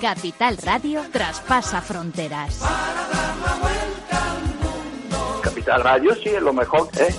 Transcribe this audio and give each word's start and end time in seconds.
Capital 0.00 0.58
Radio 0.58 1.02
traspasa 1.10 1.80
fronteras. 1.80 2.60
Capital 5.42 5.82
Radio 5.82 6.14
sí 6.14 6.28
es 6.28 6.42
lo 6.42 6.52
mejor, 6.52 6.88
¿eh? 6.98 7.14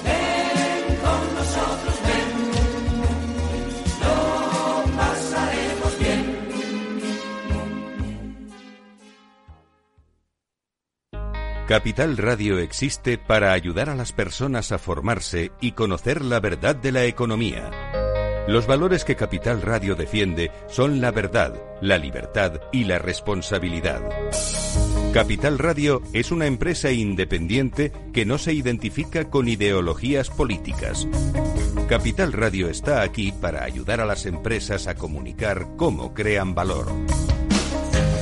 Capital 11.67 12.17
Radio 12.17 12.59
existe 12.59 13.17
para 13.17 13.51
ayudar 13.51 13.89
a 13.89 13.95
las 13.95 14.13
personas 14.13 14.71
a 14.71 14.77
formarse 14.77 15.51
y 15.59 15.71
conocer 15.71 16.23
la 16.23 16.39
verdad 16.39 16.75
de 16.75 16.91
la 16.91 17.05
economía. 17.05 18.04
Los 18.47 18.67
valores 18.67 19.03
que 19.05 19.15
Capital 19.15 19.63
Radio 19.63 19.95
defiende 19.95 20.51
son 20.67 21.01
la 21.01 21.09
verdad, 21.09 21.55
la 21.81 21.97
libertad 21.97 22.61
y 22.71 22.83
la 22.83 22.99
responsabilidad. 22.99 24.01
Capital 25.13 25.57
Radio 25.57 26.03
es 26.13 26.31
una 26.31 26.45
empresa 26.45 26.91
independiente 26.91 27.91
que 28.13 28.25
no 28.25 28.37
se 28.37 28.53
identifica 28.53 29.31
con 29.31 29.47
ideologías 29.47 30.29
políticas. 30.29 31.07
Capital 31.89 32.33
Radio 32.33 32.69
está 32.69 33.01
aquí 33.01 33.31
para 33.31 33.63
ayudar 33.63 33.99
a 33.99 34.05
las 34.05 34.27
empresas 34.27 34.87
a 34.87 34.95
comunicar 34.95 35.67
cómo 35.75 36.13
crean 36.13 36.53
valor. 36.53 36.87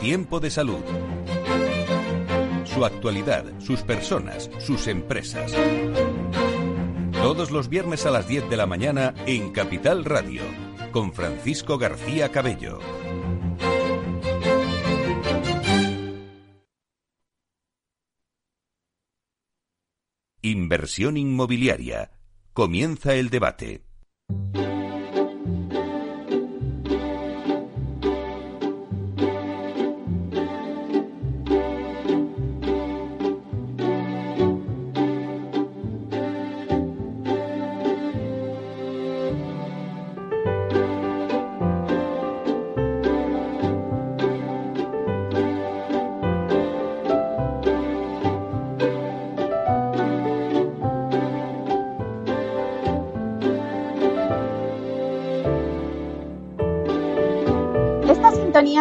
Tiempo 0.00 0.38
de 0.38 0.48
salud. 0.48 0.80
Su 2.64 2.84
actualidad, 2.84 3.44
sus 3.58 3.82
personas, 3.82 4.48
sus 4.60 4.86
empresas. 4.86 5.52
Todos 7.12 7.50
los 7.50 7.68
viernes 7.68 8.06
a 8.06 8.12
las 8.12 8.28
10 8.28 8.48
de 8.48 8.56
la 8.56 8.66
mañana 8.66 9.12
en 9.26 9.50
Capital 9.50 10.04
Radio, 10.04 10.42
con 10.92 11.12
Francisco 11.12 11.78
García 11.78 12.30
Cabello. 12.30 12.78
Inversión 20.42 21.16
inmobiliaria. 21.16 22.12
Comienza 22.52 23.14
el 23.16 23.30
debate. 23.30 23.82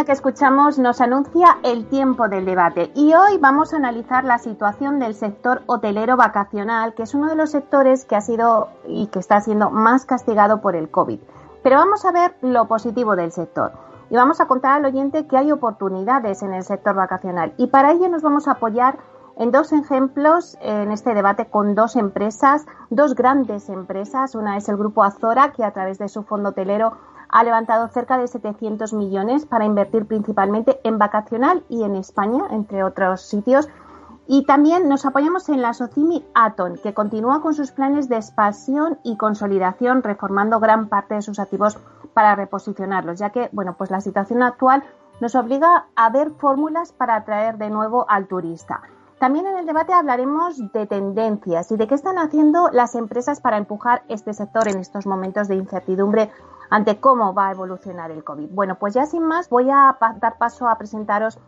Que 0.08 0.14
escuchamos 0.14 0.80
nos 0.80 1.02
anuncia 1.02 1.58
el 1.64 1.90
tiempo 1.90 2.30
del 2.30 2.46
debate 2.46 2.92
y 2.96 3.14
hoy 3.14 3.38
vamos 3.42 3.74
a 3.74 3.76
analizar 3.76 4.24
la 4.24 4.38
situación 4.38 5.00
del 5.00 5.16
sector 5.16 5.64
hotelero 5.66 6.16
vacacional, 6.16 6.94
que 6.94 7.04
es 7.04 7.14
uno 7.14 7.28
de 7.28 7.36
los 7.36 7.52
sectores 7.52 8.06
que 8.06 8.16
ha 8.16 8.22
sido 8.22 8.70
y 8.88 9.08
que 9.08 9.20
está 9.20 9.42
siendo 9.42 9.70
más 9.70 10.06
castigado 10.06 10.62
por 10.62 10.78
el 10.78 10.90
COVID. 10.90 11.20
Pero 11.62 11.76
vamos 11.76 12.06
a 12.06 12.14
ver 12.14 12.38
lo 12.42 12.70
positivo 12.70 13.18
del 13.18 13.34
sector 13.34 13.74
y 14.10 14.16
vamos 14.16 14.40
a 14.40 14.48
contar 14.48 14.78
al 14.78 14.86
oyente 14.86 15.28
que 15.28 15.36
hay 15.36 15.52
oportunidades 15.52 16.42
en 16.42 16.54
el 16.54 16.64
sector 16.64 16.96
vacacional 16.96 17.54
y 17.58 17.68
para 17.68 17.92
ello 17.92 18.08
nos 18.08 18.22
vamos 18.22 18.48
a 18.48 18.52
apoyar 18.52 19.00
en 19.36 19.52
dos 19.52 19.74
ejemplos 19.74 20.58
en 20.62 20.94
este 20.94 21.16
debate 21.16 21.48
con 21.48 21.76
dos 21.76 21.98
empresas, 21.98 22.66
dos 22.90 23.14
grandes 23.14 23.68
empresas. 23.68 24.36
Una 24.36 24.56
es 24.56 24.68
el 24.70 24.78
grupo 24.78 25.04
Azora, 25.04 25.52
que 25.52 25.66
a 25.66 25.74
través 25.74 26.00
de 26.00 26.08
su 26.08 26.24
fondo 26.24 26.50
hotelero 26.50 26.94
ha 27.38 27.44
levantado 27.44 27.88
cerca 27.90 28.18
de 28.18 28.28
700 28.28 28.94
millones 28.94 29.46
para 29.46 29.64
invertir 29.64 30.08
principalmente 30.08 30.80
en 30.84 30.98
vacacional 30.98 31.64
y 31.70 31.84
en 31.84 31.96
España, 31.96 32.46
entre 32.50 32.84
otros 32.84 33.22
sitios. 33.22 33.70
Y 34.26 34.48
también 34.48 34.90
nos 34.90 35.06
apoyamos 35.06 35.48
en 35.50 35.62
la 35.62 35.76
Socimi 35.76 36.26
Aton, 36.34 36.80
que 36.82 36.96
continúa 36.96 37.44
con 37.44 37.54
sus 37.54 37.70
planes 37.70 38.10
de 38.10 38.16
expansión 38.16 38.98
y 39.04 39.18
consolidación, 39.18 40.02
reformando 40.02 40.60
gran 40.60 40.90
parte 40.90 41.14
de 41.14 41.22
sus 41.22 41.38
activos 41.38 41.78
para 42.16 42.34
reposicionarlos, 42.34 43.20
ya 43.20 43.30
que, 43.30 43.50
bueno, 43.52 43.76
pues 43.78 43.92
la 43.92 44.02
situación 44.02 44.42
actual 44.42 44.84
nos 45.22 45.36
obliga 45.36 45.86
a 45.96 46.10
ver 46.10 46.32
fórmulas 46.32 46.92
para 46.92 47.18
atraer 47.18 47.60
de 47.60 47.70
nuevo 47.70 48.10
al 48.10 48.26
turista. 48.26 48.82
También 49.20 49.46
en 49.46 49.58
el 49.58 49.66
debate 49.68 49.94
hablaremos 49.94 50.58
de 50.74 50.88
tendencias 50.88 51.72
y 51.72 51.78
de 51.78 51.88
qué 51.88 51.94
están 51.94 52.18
haciendo 52.18 52.70
las 52.72 52.96
empresas 52.96 53.42
para 53.42 53.58
empujar 53.58 54.02
este 54.10 54.34
sector 54.34 54.68
en 54.68 54.80
estos 54.80 55.06
momentos 55.06 55.48
de 55.48 55.56
incertidumbre 55.56 56.32
ante 56.70 57.00
cómo 57.00 57.34
va 57.34 57.48
a 57.48 57.52
evolucionar 57.52 58.12
el 58.12 58.24
COVID. 58.24 58.50
Bueno, 58.50 58.76
pues 58.80 58.94
ya 58.94 59.06
sin 59.06 59.24
más 59.24 59.50
voy 59.50 59.70
a 59.70 59.98
dar 60.20 60.38
paso 60.38 60.68
a 60.68 60.78
presentaros 60.78 61.40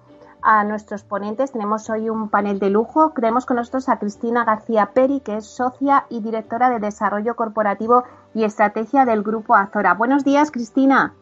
a 0.42 0.64
nuestros 0.64 1.04
ponentes. 1.04 1.52
Tenemos 1.52 1.90
hoy 1.90 2.10
un 2.10 2.30
panel 2.30 2.60
de 2.60 2.70
lujo. 2.70 3.12
Tenemos 3.12 3.46
con 3.46 3.58
nosotros 3.58 3.90
a 3.90 4.00
Cristina 4.00 4.46
García 4.46 4.92
Peri, 4.94 5.20
que 5.22 5.38
es 5.38 5.46
socia 5.46 6.06
y 6.10 6.22
directora 6.22 6.70
de 6.70 6.80
Desarrollo 6.80 7.36
Corporativo 7.36 8.04
y 8.34 8.44
Estrategia 8.44 9.06
del 9.06 9.24
Grupo 9.24 9.56
Azora. 9.56 9.94
Buenos 9.94 10.24
días, 10.24 10.52
Cristina. 10.52 11.14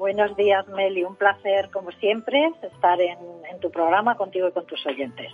Buenos 0.00 0.34
días, 0.36 0.66
Meli. 0.68 1.04
Un 1.04 1.16
placer, 1.16 1.70
como 1.70 1.90
siempre, 1.92 2.52
estar 2.62 3.00
en, 3.00 3.18
tu 3.60 3.70
programa 3.70 4.16
contigo 4.16 4.48
y 4.48 4.52
con 4.52 4.64
tus 4.64 4.84
oyentes. 4.86 5.30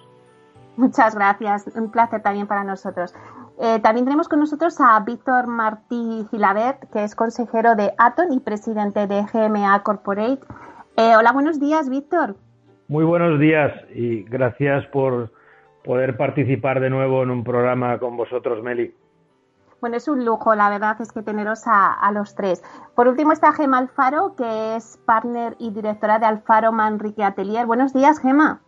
Muchas 0.77 1.15
gracias. 1.15 1.67
Un 1.75 1.91
placer 1.91 2.23
también 2.23 2.47
para 2.47 2.65
nosotros. 2.65 3.15
Eh, 3.59 3.81
también 3.81 4.05
tenemos 4.05 4.29
con 4.29 4.41
nosotros 4.41 4.79
a 4.81 5.01
Víctor 5.01 5.47
Martí 5.47 6.27
Gilabert, 6.31 6.91
que 6.93 7.05
es 7.05 7.15
consejero 7.15 7.75
de 7.75 7.95
Aton 7.97 8.33
y 8.33 8.41
presidente 8.41 9.07
de 9.07 9.23
GMA 9.23 9.83
Corporate. 9.83 10.41
Eh, 10.97 11.17
hola, 11.17 11.33
buenos 11.33 11.59
días, 11.59 11.89
Víctor. 11.89 12.37
Muy 12.89 13.05
buenos 13.05 13.41
días 13.41 13.73
y 13.95 14.23
gracias 14.25 14.87
por 14.89 15.33
poder 15.85 16.17
participar 16.17 16.81
de 16.81 16.91
nuevo 16.91 17.23
en 17.23 17.31
un 17.31 17.43
programa 17.43 17.99
con 17.99 18.17
vosotros, 18.17 18.63
Meli. 18.63 18.95
Bueno, 19.81 19.97
es 19.97 20.09
un 20.09 20.25
lujo, 20.25 20.55
la 20.55 20.69
verdad 20.69 21.01
es 21.01 21.13
que 21.13 21.23
teneros 21.23 21.67
a, 21.67 21.93
a, 21.93 22.13
los 22.13 22.35
tres. 22.35 22.63
Por 22.95 23.09
último 23.09 23.33
está 23.33 23.53
Gema 23.53 23.79
Alfaro, 23.79 24.35
que 24.37 24.77
es 24.77 24.99
partner 25.07 25.55
y 25.59 25.71
directora 25.71 26.19
de 26.19 26.27
Alfaro 26.27 26.73
Manrique 26.73 27.23
Atelier. 27.23 27.67
Buenos 27.67 27.93
días, 27.93 28.19
Gema. 28.21 28.61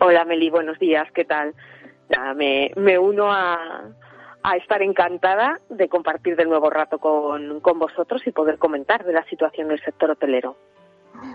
Hola, 0.00 0.24
Meli, 0.24 0.50
buenos 0.50 0.78
días, 0.78 1.08
¿qué 1.12 1.24
tal? 1.24 1.54
me, 2.34 2.72
me 2.76 2.98
uno 2.98 3.30
a, 3.30 3.58
a 4.42 4.56
estar 4.56 4.82
encantada 4.82 5.60
de 5.68 5.88
compartir 5.88 6.36
de 6.36 6.44
nuevo 6.44 6.70
rato 6.70 6.98
con, 6.98 7.60
con, 7.60 7.78
vosotros 7.78 8.26
y 8.26 8.32
poder 8.32 8.58
comentar 8.58 9.04
de 9.04 9.12
la 9.12 9.24
situación 9.24 9.68
del 9.68 9.80
sector 9.82 10.10
hotelero. 10.10 10.56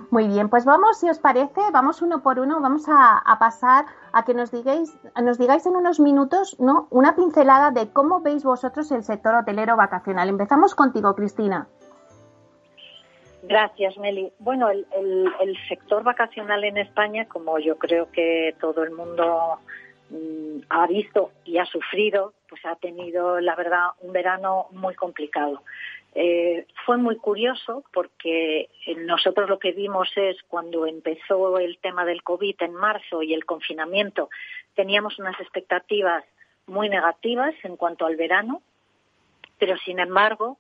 Muy 0.10 0.28
bien, 0.28 0.50
pues 0.50 0.66
vamos, 0.66 1.00
si 1.00 1.10
os 1.10 1.20
parece, 1.20 1.62
vamos 1.72 2.02
uno 2.02 2.24
por 2.24 2.40
uno, 2.40 2.60
vamos 2.60 2.88
a, 2.90 3.18
a, 3.18 3.38
pasar 3.38 3.86
a 4.14 4.24
que 4.24 4.34
nos 4.34 4.52
digáis, 4.52 4.98
nos 5.22 5.38
digáis 5.38 5.66
en 5.66 5.76
unos 5.76 6.00
minutos, 6.00 6.56
¿no? 6.60 6.88
Una 6.90 7.16
pincelada 7.16 7.72
de 7.72 7.92
cómo 7.92 8.22
veis 8.22 8.44
vosotros 8.44 8.92
el 8.92 9.04
sector 9.04 9.36
hotelero 9.36 9.76
vacacional. 9.76 10.30
Empezamos 10.30 10.74
contigo, 10.74 11.14
Cristina. 11.14 11.68
Gracias, 13.47 13.95
Meli. 13.97 14.31
Bueno, 14.39 14.69
el, 14.69 15.57
sector 15.69 16.03
vacacional 16.03 16.63
en 16.63 16.77
España, 16.77 17.25
como 17.25 17.59
yo 17.59 17.77
creo 17.77 18.12
que 18.12 18.56
todo 18.59 18.83
el 18.83 18.92
mundo 18.92 19.59
mm, 20.09 20.62
ha 20.69 20.88
visto 20.88 21.31
y 21.44 21.59
ha 21.59 21.65
sufrido, 21.65 22.33
pues 22.50 22.65
ha 22.65 22.75
tenido, 22.75 23.39
la 23.39 23.56
verdad, 23.56 23.89
un 24.01 24.13
verano 24.13 24.68
muy 24.71 24.95
complicado. 24.95 25.62
Eh, 26.15 26.65
fue 26.86 26.97
muy 26.97 27.18
curioso 27.18 27.83
porque 27.94 28.69
nosotros 29.06 29.50
lo 29.50 29.59
que 29.59 29.74
vimos 29.74 30.09
es 30.15 30.38
cuando 30.47 30.88
empezó 30.88 31.59
el 31.59 31.77
tema 31.80 32.06
del 32.06 32.24
COVID 32.24 32.56
en 32.59 32.74
marzo 32.74 33.21
y 33.21 33.33
el 33.33 33.45
confinamiento, 33.45 34.30
teníamos 34.75 35.19
unas 35.19 35.39
expectativas 35.39 36.24
muy 36.68 36.89
negativas 36.89 37.53
en 37.63 37.75
cuanto 37.75 38.06
al 38.06 38.15
verano, 38.15 38.62
pero 39.59 39.77
sin 39.77 40.00
embargo, 40.00 40.57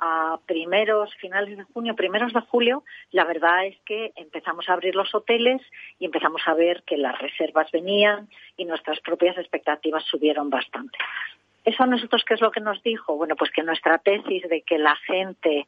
a 0.00 0.38
primeros, 0.46 1.14
finales 1.16 1.58
de 1.58 1.64
junio, 1.64 1.94
primeros 1.94 2.32
de 2.32 2.40
julio, 2.40 2.82
la 3.10 3.24
verdad 3.24 3.66
es 3.66 3.76
que 3.84 4.12
empezamos 4.16 4.68
a 4.68 4.72
abrir 4.72 4.94
los 4.94 5.14
hoteles 5.14 5.60
y 5.98 6.06
empezamos 6.06 6.42
a 6.46 6.54
ver 6.54 6.82
que 6.84 6.96
las 6.96 7.18
reservas 7.18 7.70
venían 7.70 8.28
y 8.56 8.64
nuestras 8.64 9.00
propias 9.00 9.36
expectativas 9.36 10.02
subieron 10.04 10.48
bastante. 10.48 10.98
¿Eso 11.64 11.82
a 11.82 11.86
nosotros 11.86 12.24
qué 12.26 12.34
es 12.34 12.40
lo 12.40 12.50
que 12.50 12.60
nos 12.60 12.82
dijo? 12.82 13.16
Bueno, 13.16 13.36
pues 13.36 13.50
que 13.50 13.62
nuestra 13.62 13.98
tesis 13.98 14.48
de 14.48 14.62
que 14.62 14.78
la 14.78 14.96
gente, 14.96 15.66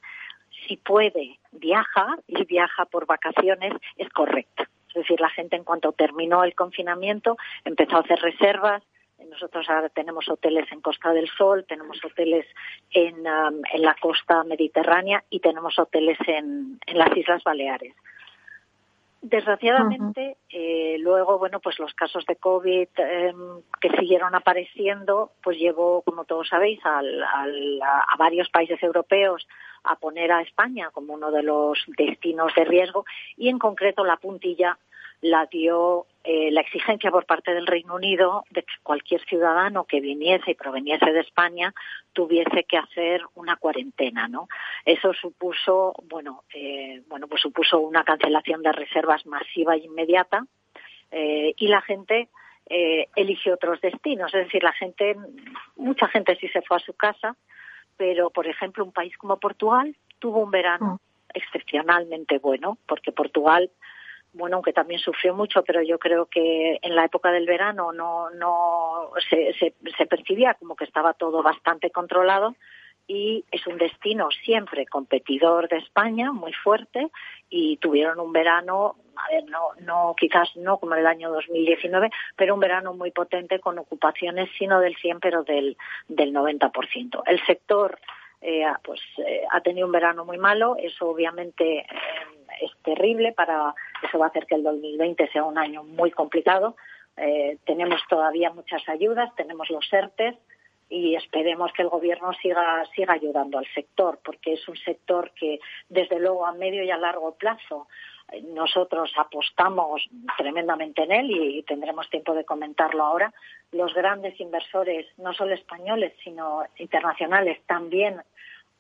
si 0.67 0.79
puede, 0.79 1.39
viaja 1.53 2.17
y 2.27 2.45
viaja 2.45 2.87
por 2.87 3.07
vacaciones 3.07 3.75
es 3.97 4.09
correcta. 4.09 4.69
Es 4.89 4.95
decir, 4.95 5.21
la 5.21 5.31
gente 5.31 5.57
en 5.57 5.65
cuanto 5.65 5.93
terminó 5.93 6.45
el 6.45 6.55
confinamiento 6.55 7.37
empezó 7.65 7.97
a 7.97 8.01
hacer 8.01 8.19
reservas, 8.21 8.83
nosotros 9.31 9.69
ahora 9.69 9.89
tenemos 9.89 10.29
hoteles 10.29 10.71
en 10.73 10.81
Costa 10.81 11.13
del 11.13 11.29
Sol, 11.29 11.65
tenemos 11.69 12.05
hoteles 12.05 12.47
en, 12.91 13.27
um, 13.27 13.63
en 13.73 13.83
la 13.83 13.95
costa 14.01 14.45
mediterránea 14.45 15.25
y 15.31 15.41
tenemos 15.41 15.79
hoteles 15.79 16.19
en, 16.27 16.79
en 16.87 16.99
las 16.99 17.17
Islas 17.17 17.43
Baleares. 17.45 17.95
Desgraciadamente, 19.23 20.37
eh, 20.51 20.97
luego, 20.99 21.39
bueno, 21.39 21.61
pues 21.61 21.79
los 21.79 21.95
casos 21.95 22.27
de 22.27 22.35
COVID 22.35 22.89
em, 22.97 23.61
que 23.81 23.91
siguieron 23.91 24.35
apareciendo, 24.35 25.31
pues 25.45 25.59
llevó, 25.59 26.03
como 26.03 26.25
todos 26.25 26.49
sabéis, 26.49 26.81
al, 26.85 27.23
a 27.23 28.17
varios 28.19 28.49
países 28.51 28.83
europeos 28.83 29.47
a 29.85 29.95
poner 29.95 30.33
a 30.33 30.43
España 30.43 30.91
como 30.91 31.15
uno 31.15 31.31
de 31.31 31.45
los 31.45 31.79
destinos 31.97 32.53
de 32.57 32.65
riesgo 32.65 33.05
y, 33.37 33.49
en 33.49 33.61
concreto, 33.61 34.05
la 34.05 34.17
puntilla 34.17 34.77
la 35.23 35.47
dio 35.47 36.07
eh, 36.25 36.51
la 36.51 36.61
exigencia 36.61 37.11
por 37.11 37.27
parte 37.27 37.55
del 37.55 37.67
Reino 37.67 37.95
Unido 37.95 38.45
de 38.51 38.63
que 38.63 38.75
cualquier 38.83 39.25
ciudadano 39.25 39.85
que 39.85 40.01
viniese 40.01 40.51
y 40.51 40.55
proveniese 40.55 41.13
de 41.13 41.21
España 41.21 41.73
tuviese 42.13 42.65
que 42.65 42.77
hacer 42.77 43.23
una 43.37 43.57
cuarentena, 43.57 44.29
¿no? 44.29 44.49
Eso 44.85 45.13
supuso, 45.15 45.95
bueno, 46.09 46.43
eh, 46.53 47.03
bueno, 47.09 47.29
pues 47.29 47.41
supuso 47.41 47.79
una 47.81 48.03
cancelación 48.03 48.63
de 48.63 48.73
reservas 48.73 49.25
masiva 49.27 49.75
e 49.75 49.85
inmediata 49.85 50.45
eh, 51.11 51.55
y 51.57 51.69
la 51.69 51.81
gente 51.81 52.29
eligió 53.17 53.53
otros 53.55 53.83
destinos, 53.83 54.33
es 54.33 54.47
decir, 54.47 54.63
la 54.63 54.73
gente, 54.73 55.15
mucha 55.77 56.09
gente 56.09 56.37
sí 56.37 56.49
se 56.49 56.63
fue 56.63 56.79
a 56.79 56.81
su 56.81 56.95
casa, 56.95 57.37
pero 57.99 58.31
por 58.31 58.47
ejemplo 58.47 58.83
un 58.83 58.93
país 58.93 59.15
como 59.19 59.39
Portugal 59.39 59.95
tuvo 60.21 60.39
un 60.39 60.51
verano 60.51 60.95
mm. 60.95 60.99
excepcionalmente 61.35 62.39
bueno, 62.39 62.79
porque 62.87 63.13
Portugal 63.13 63.71
bueno, 64.33 64.57
aunque 64.57 64.73
también 64.73 65.01
sufrió 65.01 65.35
mucho, 65.35 65.63
pero 65.63 65.83
yo 65.83 65.99
creo 65.99 66.27
que 66.27 66.79
en 66.81 66.97
la 66.97 67.05
época 67.05 67.31
del 67.31 67.47
verano 67.47 67.93
no, 67.93 68.31
no 68.31 69.11
se, 69.29 69.53
se, 69.55 70.07
percibía 70.07 70.55
como 70.55 70.75
que 70.75 70.85
estaba 70.85 71.13
todo 71.13 71.43
bastante 71.43 71.91
controlado 71.91 72.55
y 73.07 73.45
es 73.51 73.67
un 73.67 73.77
destino 73.79 74.31
siempre 74.45 74.87
competidor 74.87 75.69
de 75.69 75.79
España, 75.79 76.33
muy 76.33 76.53
fuerte, 76.53 77.09
y 77.51 77.77
tuvieron 77.79 78.21
un 78.21 78.33
verano, 78.33 78.97
a 79.17 79.35
ver, 79.35 79.45
no, 79.51 79.73
no, 79.81 80.15
quizás 80.17 80.57
no 80.57 80.79
como 80.79 80.95
el 80.95 81.07
año 81.07 81.31
2019, 81.31 82.11
pero 82.37 82.55
un 82.55 82.61
verano 82.61 82.95
muy 82.95 83.11
potente 83.11 83.61
con 83.61 83.79
ocupaciones, 83.79 84.49
sino 84.59 84.81
del 84.81 84.97
100, 84.97 85.21
pero 85.21 85.43
del, 85.43 85.77
del 86.09 86.33
90%. 86.33 87.23
El 87.27 87.45
sector, 87.45 87.99
eh, 88.41 88.65
pues, 88.83 89.01
eh, 89.19 89.43
ha 89.51 89.61
tenido 89.61 89.87
un 89.87 89.93
verano 89.93 90.25
muy 90.25 90.39
malo, 90.39 90.77
eso 90.79 91.09
obviamente 91.09 91.81
eh, 91.81 91.87
es 92.61 92.71
terrible 92.83 93.33
para 93.33 93.75
eso 94.03 94.19
va 94.19 94.27
a 94.27 94.29
hacer 94.29 94.47
que 94.47 94.57
el 94.57 94.63
2020 94.63 95.29
sea 95.29 95.45
un 95.45 95.59
año 95.59 95.83
muy 95.85 96.11
complicado. 96.11 96.77
Eh, 97.17 97.59
tenemos 97.65 98.01
todavía 98.09 98.51
muchas 98.51 98.89
ayudas, 98.89 99.35
tenemos 99.37 99.69
los 99.71 99.91
ERTES 99.93 100.37
y 100.89 101.15
esperemos 101.15 101.73
que 101.73 101.83
el 101.83 101.89
gobierno 101.89 102.33
siga 102.35 102.85
siga 102.95 103.15
ayudando 103.15 103.59
al 103.59 103.67
sector 103.75 104.19
porque 104.23 104.55
es 104.55 104.69
un 104.69 104.77
sector 104.77 105.31
que 105.33 105.59
desde 105.89 106.19
luego 106.21 106.47
a 106.47 106.53
medio 106.53 106.83
y 106.83 106.91
a 106.91 106.99
largo 106.99 107.35
plazo 107.35 107.87
eh, 108.31 108.43
nosotros 108.43 109.13
apostamos 109.17 110.09
tremendamente 110.37 111.03
en 111.05 111.13
él 111.13 111.31
y, 111.31 111.63
tendremos 111.63 112.09
tiempo 112.11 112.35
de 112.35 112.45
comentarlo 112.45 113.05
ahora. 113.05 113.33
Los 113.73 113.95
grandes 113.95 114.39
inversores, 114.41 115.07
no 115.19 115.33
solo 115.33 115.55
españoles, 115.55 116.13
sino 116.23 116.65
internacionales, 116.77 117.61
también 117.67 118.21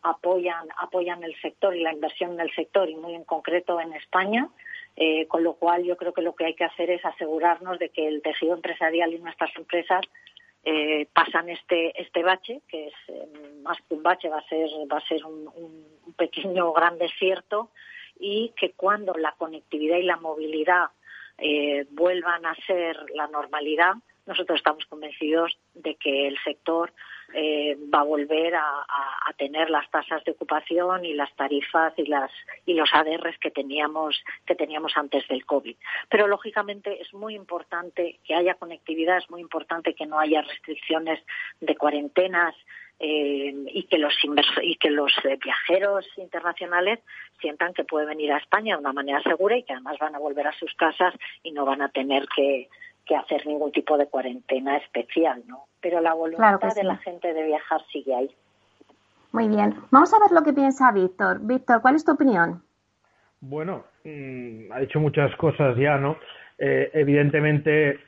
apoyan, 0.02 0.68
apoyan 0.78 1.22
el 1.24 1.34
sector 1.40 1.74
y 1.76 1.82
la 1.82 1.92
inversión 1.92 2.32
en 2.32 2.40
el 2.40 2.54
sector 2.54 2.88
y 2.88 2.96
muy 2.96 3.14
en 3.14 3.24
concreto 3.24 3.80
en 3.80 3.92
España. 3.92 4.48
Eh, 4.94 5.26
con 5.26 5.42
lo 5.42 5.54
cual 5.54 5.84
yo 5.84 5.96
creo 5.96 6.12
que 6.12 6.20
lo 6.20 6.34
que 6.34 6.44
hay 6.44 6.54
que 6.54 6.64
hacer 6.64 6.90
es 6.90 7.02
asegurarnos 7.02 7.78
de 7.78 7.88
que 7.88 8.06
el 8.06 8.20
tejido 8.20 8.54
empresarial 8.54 9.14
y 9.14 9.18
nuestras 9.18 9.50
empresas 9.56 10.02
eh, 10.64 11.06
pasan 11.14 11.48
este 11.48 11.98
este 12.00 12.22
bache 12.22 12.60
que 12.68 12.88
es 12.88 12.94
eh, 13.08 13.26
más 13.62 13.78
que 13.88 13.94
un 13.94 14.02
bache 14.02 14.28
va 14.28 14.38
a 14.38 14.48
ser 14.48 14.68
va 14.92 14.98
a 14.98 15.08
ser 15.08 15.24
un, 15.24 15.48
un, 15.56 16.14
pequeño 16.14 16.72
gran 16.74 16.98
desierto 16.98 17.70
y 18.20 18.52
que 18.54 18.72
cuando 18.72 19.14
la 19.14 19.32
conectividad 19.38 19.96
y 19.96 20.02
la 20.02 20.16
movilidad 20.16 20.90
vuelvan 21.90 22.44
a 22.44 22.54
ser 22.66 22.96
la 23.14 23.26
normalidad 23.28 23.94
nosotros 24.26 24.58
estamos 24.58 24.84
convencidos 24.86 25.56
de 25.74 25.94
que 25.96 26.28
el 26.28 26.38
sector 26.44 26.92
eh, 27.34 27.76
va 27.92 28.00
a 28.00 28.04
volver 28.04 28.54
a, 28.54 28.86
tener 29.38 29.70
las 29.70 29.90
tasas 29.90 30.22
de 30.24 30.32
ocupación 30.32 31.04
y 31.04 31.14
las 31.14 31.34
tarifas 31.34 31.94
y 31.96 32.04
las 32.06 32.30
y 32.66 32.74
los 32.74 32.88
ADRs 32.92 33.38
que 33.38 33.50
teníamos 33.50 34.22
que 34.46 34.54
teníamos 34.54 34.92
antes 34.96 35.26
del 35.26 35.44
COVID. 35.46 35.74
Pero 36.08 36.28
lógicamente 36.28 37.00
es 37.00 37.12
muy 37.12 37.34
importante 37.34 38.20
que 38.24 38.34
haya 38.34 38.54
conectividad, 38.54 39.18
es 39.18 39.30
muy 39.30 39.40
importante 39.40 39.94
que 39.94 40.06
no 40.06 40.20
haya 40.20 40.42
restricciones 40.42 41.18
de 41.60 41.74
cuarentenas, 41.76 42.54
eh, 43.00 43.52
y 43.72 43.82
que 43.84 43.98
los 43.98 44.14
y 44.62 44.76
que 44.76 44.90
los 44.90 45.12
eh, 45.24 45.36
viajeros 45.42 46.06
internacionales 46.18 47.00
sientan 47.40 47.74
que 47.74 47.82
pueden 47.82 48.10
venir 48.10 48.30
a 48.30 48.38
España 48.38 48.76
de 48.76 48.80
una 48.80 48.92
manera 48.92 49.20
segura 49.22 49.56
y 49.56 49.64
que 49.64 49.72
además 49.72 49.96
van 49.98 50.14
a 50.14 50.20
volver 50.20 50.46
a 50.46 50.52
sus 50.52 50.72
casas 50.74 51.12
y 51.42 51.50
no 51.50 51.64
van 51.64 51.82
a 51.82 51.88
tener 51.88 52.28
que 52.28 52.68
que 53.04 53.16
hacer 53.16 53.44
ningún 53.46 53.72
tipo 53.72 53.98
de 53.98 54.06
cuarentena 54.06 54.76
especial, 54.76 55.42
¿no? 55.46 55.66
Pero 55.82 56.00
la 56.00 56.14
voluntad 56.14 56.74
de 56.74 56.84
la 56.84 56.96
gente 56.98 57.34
de 57.34 57.42
viajar 57.44 57.82
sigue 57.92 58.14
ahí. 58.14 58.30
Muy 59.32 59.48
bien. 59.48 59.74
Vamos 59.90 60.14
a 60.14 60.18
ver 60.20 60.30
lo 60.32 60.42
que 60.42 60.52
piensa 60.52 60.92
Víctor. 60.92 61.40
Víctor, 61.42 61.82
¿cuál 61.82 61.96
es 61.96 62.04
tu 62.04 62.12
opinión? 62.12 62.62
Bueno, 63.40 63.84
mm, 64.04 64.72
ha 64.72 64.78
dicho 64.80 65.00
muchas 65.00 65.34
cosas 65.36 65.76
ya, 65.76 65.98
¿no? 65.98 66.16
Eh, 66.58 66.90
evidentemente 66.94 67.98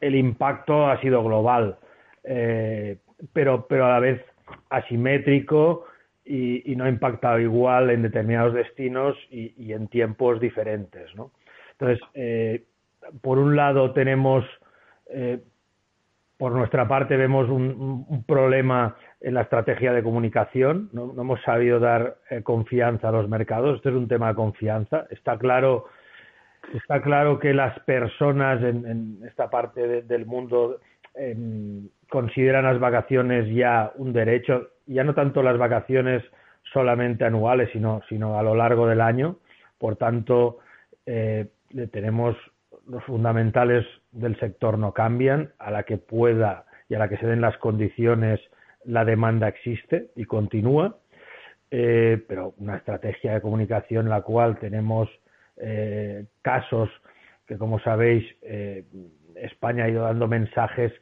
el 0.00 0.14
impacto 0.14 0.86
ha 0.86 1.00
sido 1.00 1.22
global, 1.22 1.78
eh, 2.24 2.98
pero, 3.32 3.66
pero 3.66 3.86
a 3.86 3.90
la 3.90 4.00
vez 4.00 4.24
asimétrico 4.70 5.84
y, 6.24 6.74
no 6.76 6.84
ha 6.84 6.88
impactado 6.88 7.38
igual 7.38 7.90
en 7.90 8.02
determinados 8.02 8.54
destinos 8.54 9.16
y, 9.30 9.72
en 9.72 9.88
tiempos 9.88 10.40
diferentes, 10.40 11.14
¿no? 11.14 11.30
Entonces, 11.72 12.00
eh, 12.14 12.64
por 13.20 13.38
un 13.38 13.54
lado 13.54 13.92
tenemos, 13.92 14.44
eh, 15.10 15.40
por 16.38 16.52
nuestra 16.52 16.86
parte 16.86 17.16
vemos 17.16 17.48
un, 17.48 18.24
problema 18.26 18.96
en 19.20 19.34
la 19.34 19.42
estrategia 19.42 19.92
de 19.92 20.02
comunicación, 20.02 20.90
no, 20.92 21.14
hemos 21.18 21.40
sabido 21.42 21.80
dar 21.80 22.18
eh, 22.30 22.42
confianza 22.42 23.08
a 23.08 23.12
los 23.12 23.28
mercados, 23.28 23.76
esto 23.76 23.88
es 23.88 23.94
un 23.94 24.08
tema 24.08 24.28
de 24.28 24.34
confianza, 24.34 25.06
está 25.10 25.38
claro, 25.38 25.86
está 26.74 27.00
claro 27.00 27.38
que 27.38 27.54
las 27.54 27.78
personas 27.80 28.62
en, 28.62 29.20
esta 29.26 29.48
parte 29.48 30.02
del 30.02 30.26
mundo 30.26 30.80
em, 31.14 31.88
consideran 32.10 32.64
las 32.64 32.78
vacaciones 32.78 33.52
ya 33.54 33.92
un 33.96 34.12
derecho, 34.12 34.68
ya 34.86 35.04
no 35.04 35.14
tanto 35.14 35.42
las 35.42 35.56
vacaciones 35.56 36.22
solamente 36.72 37.24
anuales, 37.24 37.70
sino, 37.72 38.02
sino 38.08 38.38
a 38.38 38.42
lo 38.42 38.54
largo 38.54 38.86
del 38.86 39.00
año, 39.00 39.38
por 39.78 39.96
tanto, 39.96 40.58
eh, 41.06 41.46
tenemos 41.90 42.36
los 42.88 43.02
fundamentales 43.04 43.84
del 44.12 44.38
sector 44.38 44.78
no 44.78 44.92
cambian, 44.92 45.52
a 45.58 45.70
la 45.70 45.82
que 45.84 45.98
pueda 45.98 46.64
y 46.88 46.94
a 46.94 46.98
la 46.98 47.08
que 47.08 47.16
se 47.16 47.26
den 47.26 47.40
las 47.40 47.56
condiciones, 47.58 48.40
la 48.84 49.04
demanda 49.04 49.48
existe 49.48 50.10
y 50.14 50.24
continúa, 50.24 50.96
eh, 51.70 52.24
pero 52.28 52.54
una 52.58 52.76
estrategia 52.76 53.34
de 53.34 53.40
comunicación 53.40 54.06
en 54.06 54.10
la 54.10 54.22
cual 54.22 54.58
tenemos 54.58 55.08
eh, 55.56 56.26
casos 56.42 56.88
que, 57.46 57.58
como 57.58 57.80
sabéis, 57.80 58.24
eh, 58.42 58.84
España 59.34 59.84
ha 59.84 59.88
ido 59.88 60.04
dando 60.04 60.28
mensajes, 60.28 60.92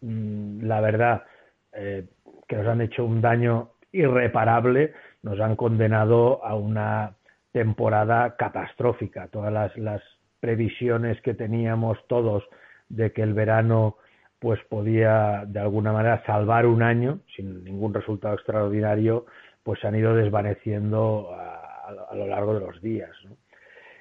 mm, 0.00 0.64
la 0.64 0.80
verdad, 0.80 1.24
que 1.72 2.56
nos 2.56 2.66
han 2.66 2.82
hecho 2.82 3.02
un 3.02 3.22
daño 3.22 3.70
irreparable 3.92 4.92
nos 5.22 5.40
han 5.40 5.56
condenado 5.56 6.44
a 6.44 6.54
una 6.54 7.14
temporada 7.52 8.36
catastrófica. 8.36 9.28
Todas 9.28 9.52
las, 9.52 9.76
las 9.78 10.02
previsiones 10.42 11.20
que 11.20 11.34
teníamos 11.34 11.96
todos 12.08 12.42
de 12.88 13.12
que 13.12 13.22
el 13.22 13.32
verano 13.32 13.96
pues 14.40 14.58
podía 14.68 15.44
de 15.46 15.60
alguna 15.60 15.92
manera 15.92 16.20
salvar 16.26 16.66
un 16.66 16.82
año 16.82 17.20
sin 17.36 17.62
ningún 17.62 17.94
resultado 17.94 18.34
extraordinario, 18.34 19.24
pues 19.62 19.78
se 19.78 19.86
han 19.86 19.94
ido 19.94 20.16
desvaneciendo 20.16 21.30
a, 21.32 22.14
lo 22.16 22.26
largo 22.26 22.54
de 22.54 22.66
los 22.66 22.82
días. 22.82 23.10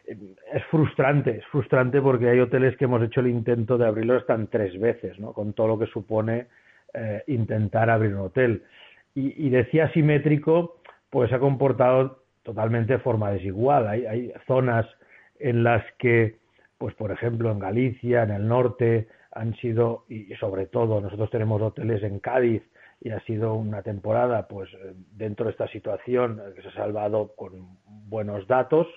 es 0.07 0.63
frustrante, 0.71 1.38
es 1.38 1.45
frustrante 1.51 2.01
porque 2.01 2.29
hay 2.29 2.39
hoteles 2.39 2.75
que 2.75 2.86
hemos 2.86 3.03
hecho 3.03 3.19
el 3.19 3.27
intento 3.27 3.77
de 3.77 3.86
abrirlos 3.86 4.21
hasta 4.21 4.43
tres 4.48 4.79
veces, 4.79 5.19
¿no? 5.19 5.33
Con 5.33 5.53
todo 5.53 5.67
lo 5.67 5.79
que 5.79 5.86
supone 5.86 6.48
eh, 6.95 7.24
intentar 7.27 7.91
abrir 7.91 8.15
un 8.15 8.21
hotel. 8.21 8.63
Y, 9.13 9.50
decía 9.50 9.86
asimétrico, 9.86 10.81
pues 11.12 11.31
ha 11.33 11.39
comportado 11.39 12.24
totalmente 12.41 12.93
de 12.93 13.00
forma 13.00 13.29
desigual. 13.29 13.88
Hay, 13.88 14.05
hay 14.07 14.33
zonas 14.48 14.88
en 15.41 15.63
las 15.63 15.83
que, 15.98 16.39
pues 16.77 16.95
por 16.95 17.12
ejemplo 17.12 17.51
en 17.51 17.60
Galicia, 17.60 18.24
en 18.24 18.31
el 18.31 18.48
norte, 18.48 19.07
han 19.31 19.55
sido, 19.55 20.05
y 20.10 20.33
sobre 20.36 20.65
todo 20.67 21.00
nosotros 21.00 21.29
tenemos 21.29 21.62
hoteles 21.62 22.03
en 22.03 22.19
Cádiz, 22.19 22.63
y 23.01 23.10
ha 23.10 23.19
sido 23.21 23.55
una 23.55 23.81
temporada, 23.81 24.48
pues 24.48 24.69
dentro 25.13 25.45
de 25.45 25.51
esta 25.51 25.67
situación 25.69 26.39
que 26.55 26.62
se 26.62 26.67
ha 26.67 26.74
salvado 26.74 27.33
con 27.36 27.77
buenos 27.86 28.48
datos, 28.48 28.88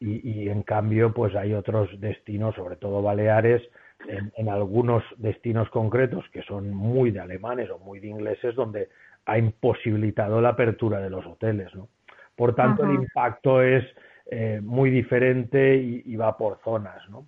y, 0.00 0.28
y, 0.28 0.48
en 0.48 0.62
cambio 0.62 1.12
pues 1.12 1.34
hay 1.34 1.54
otros 1.54 1.88
destinos, 2.00 2.54
sobre 2.54 2.76
todo 2.76 3.02
Baleares, 3.02 3.62
en, 4.08 4.32
en, 4.36 4.48
algunos 4.48 5.02
destinos 5.16 5.68
concretos 5.70 6.24
que 6.32 6.42
son 6.42 6.72
muy 6.72 7.10
de 7.10 7.18
alemanes 7.18 7.68
o 7.70 7.80
muy 7.80 7.98
de 7.98 8.06
ingleses 8.06 8.54
donde 8.54 8.90
ha 9.26 9.38
imposibilitado 9.38 10.40
la 10.40 10.50
apertura 10.50 11.00
de 11.00 11.10
los 11.10 11.26
hoteles, 11.26 11.74
¿no? 11.74 11.88
Por 12.36 12.54
tanto, 12.54 12.84
Ajá. 12.84 12.92
el 12.92 13.00
impacto 13.00 13.60
es 13.60 13.84
eh, 14.28 14.60
muy 14.62 14.90
diferente 14.90 15.76
y, 15.76 16.02
y, 16.04 16.16
va 16.16 16.36
por 16.36 16.60
zonas, 16.62 17.02
¿no? 17.08 17.26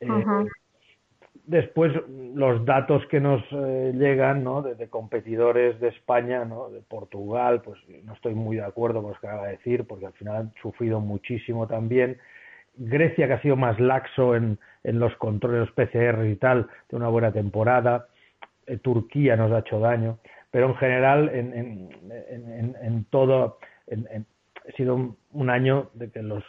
Eh, 0.00 0.06
después 1.46 1.92
los 2.34 2.64
datos 2.64 3.06
que 3.06 3.20
nos 3.20 3.42
eh, 3.50 3.92
llegan 3.94 4.44
¿no? 4.44 4.62
de, 4.62 4.74
de, 4.74 4.88
competidores 4.88 5.78
de 5.80 5.88
España, 5.88 6.44
¿no? 6.44 6.70
de 6.70 6.80
Portugal, 6.80 7.62
pues 7.62 7.78
no 8.04 8.14
estoy 8.14 8.34
muy 8.34 8.56
de 8.56 8.64
acuerdo 8.64 9.02
con 9.02 9.12
lo 9.12 9.20
que 9.20 9.26
acaba 9.26 9.46
de 9.46 9.52
decir, 9.52 9.86
porque 9.86 10.06
al 10.06 10.12
final 10.14 10.36
han 10.36 10.52
sufrido 10.60 11.00
muchísimo 11.00 11.66
también. 11.66 12.18
Grecia, 12.76 13.26
que 13.26 13.34
ha 13.34 13.42
sido 13.42 13.56
más 13.56 13.78
laxo 13.78 14.34
en, 14.34 14.58
en 14.82 14.98
los 14.98 15.14
controles 15.16 15.70
PCR 15.72 16.26
y 16.26 16.36
tal, 16.36 16.68
de 16.88 16.96
una 16.96 17.08
buena 17.08 17.32
temporada. 17.32 18.08
Eh, 18.66 18.78
Turquía 18.78 19.36
nos 19.36 19.52
ha 19.52 19.60
hecho 19.60 19.78
daño, 19.78 20.18
pero 20.50 20.68
en 20.68 20.74
general, 20.76 21.30
en, 21.32 21.52
en, 21.54 21.88
en, 22.28 22.76
en 22.82 23.04
todo, 23.04 23.58
ha 24.68 24.72
sido 24.76 25.16
un, 25.32 25.50
año 25.50 25.90
de 25.94 26.10
que 26.10 26.22
los 26.22 26.44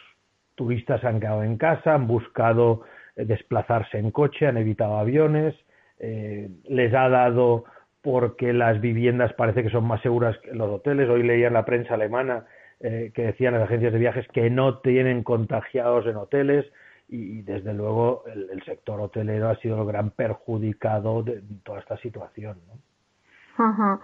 turistas 0.54 1.04
han 1.04 1.20
quedado 1.20 1.42
en 1.42 1.58
casa, 1.58 1.94
han 1.94 2.06
buscado 2.06 2.82
desplazarse 3.14 3.98
en 3.98 4.10
coche, 4.10 4.46
han 4.46 4.56
evitado 4.56 4.98
aviones, 4.98 5.54
eh, 5.98 6.50
les 6.64 6.92
ha 6.94 7.08
dado 7.08 7.64
porque 8.02 8.52
las 8.52 8.80
viviendas 8.80 9.32
parece 9.32 9.62
que 9.62 9.70
son 9.70 9.84
más 9.84 10.00
seguras 10.02 10.38
que 10.38 10.52
los 10.54 10.70
hoteles. 10.70 11.08
Hoy 11.08 11.22
leía 11.22 11.48
en 11.48 11.54
la 11.54 11.64
prensa 11.64 11.94
alemana 11.94 12.46
eh, 12.78 13.10
que 13.14 13.22
decían 13.22 13.54
las 13.54 13.64
agencias 13.64 13.92
de 13.92 13.98
viajes 13.98 14.28
que 14.28 14.50
no 14.50 14.78
tienen 14.78 15.24
contagiados 15.24 16.06
en 16.06 16.16
hoteles 16.16 16.66
y, 17.08 17.42
desde 17.42 17.72
luego 17.72 18.24
el, 18.26 18.62
sector 18.64 19.00
hotelero 19.00 19.48
ha 19.48 19.56
sido 19.56 19.80
el 19.80 19.88
gran 19.88 20.10
perjudicado 20.10 21.22
de 21.22 21.42
toda 21.64 21.80
esta 21.80 21.96
situación. 21.98 22.58
¿no? 22.68 24.00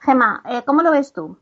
Gemma, 0.00 0.42
eh, 0.50 0.62
¿cómo 0.66 0.82
lo 0.82 0.90
ves 0.90 1.12
tú? 1.12 1.38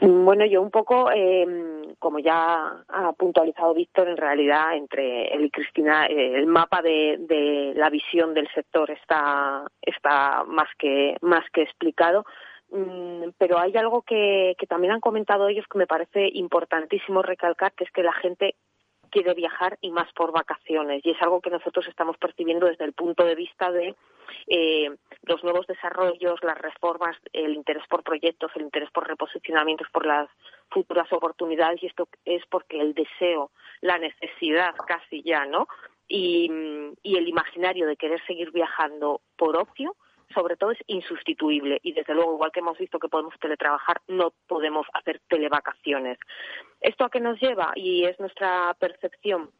Bueno, 0.00 0.44
yo 0.44 0.60
un 0.60 0.70
poco, 0.70 1.10
eh, 1.10 1.94
como 1.98 2.18
ya 2.18 2.84
ha 2.88 3.12
puntualizado 3.12 3.72
Víctor, 3.72 4.08
en 4.08 4.16
realidad 4.16 4.76
entre 4.76 5.34
él 5.34 5.46
y 5.46 5.50
Cristina 5.50 6.06
eh, 6.06 6.34
el 6.34 6.46
mapa 6.46 6.82
de, 6.82 7.16
de, 7.20 7.72
la 7.74 7.88
visión 7.88 8.34
del 8.34 8.48
sector 8.52 8.90
está, 8.90 9.64
está 9.80 10.44
más, 10.44 10.68
que, 10.78 11.16
más 11.22 11.44
que 11.52 11.62
explicado. 11.62 12.26
Mm, 12.70 13.30
pero 13.38 13.58
hay 13.58 13.76
algo 13.76 14.02
que, 14.02 14.54
que 14.58 14.66
también 14.66 14.92
han 14.92 15.00
comentado 15.00 15.48
ellos 15.48 15.66
que 15.70 15.78
me 15.78 15.86
parece 15.86 16.28
importantísimo 16.32 17.22
recalcar, 17.22 17.72
que 17.72 17.84
es 17.84 17.90
que 17.92 18.02
la 18.02 18.12
gente 18.12 18.56
quiere 19.10 19.34
viajar 19.34 19.78
y 19.80 19.90
más 19.90 20.12
por 20.12 20.32
vacaciones. 20.32 21.00
Y 21.04 21.10
es 21.10 21.22
algo 21.22 21.40
que 21.40 21.50
nosotros 21.50 21.86
estamos 21.88 22.16
percibiendo 22.18 22.66
desde 22.66 22.84
el 22.84 22.92
punto 22.92 23.24
de 23.24 23.34
vista 23.34 23.70
de 23.70 23.94
eh, 24.48 24.90
los 25.22 25.42
nuevos 25.42 25.66
desarrollos, 25.66 26.42
las 26.42 26.58
reformas, 26.58 27.16
el 27.32 27.54
interés 27.54 27.84
por 27.88 28.02
proyectos, 28.02 28.50
el 28.54 28.62
interés 28.62 28.90
por 28.90 29.06
reposicionamientos, 29.06 29.88
por 29.90 30.06
las 30.06 30.28
futuras 30.70 31.12
oportunidades. 31.12 31.82
Y 31.82 31.86
esto 31.86 32.08
es 32.24 32.44
porque 32.50 32.80
el 32.80 32.94
deseo, 32.94 33.50
la 33.80 33.98
necesidad 33.98 34.74
casi 34.86 35.22
ya, 35.22 35.44
¿no? 35.46 35.68
Y, 36.08 36.50
y 37.02 37.16
el 37.16 37.28
imaginario 37.28 37.86
de 37.86 37.96
querer 37.96 38.24
seguir 38.26 38.52
viajando 38.52 39.20
por 39.36 39.56
ocio 39.56 39.96
sobre 40.34 40.56
todo 40.56 40.72
es 40.72 40.78
insustituible. 40.86 41.78
Y 41.82 41.92
desde 41.92 42.14
luego 42.14 42.34
igual 42.34 42.52
que 42.52 42.60
hemos 42.60 42.78
visto 42.78 42.98
que 42.98 43.08
podemos 43.08 43.34
teletrabajar 43.40 44.00
no 44.08 44.32
podemos 44.46 44.86
hacer 44.92 45.20
televacaciones. 45.28 46.18
Esto 46.80 47.04
a 47.04 47.10
qué 47.10 47.20
nos 47.20 47.40
lleva 47.40 47.72
y 47.74 48.04
es 48.04 48.18
nuestra 48.20 48.74
percepción 48.78 49.50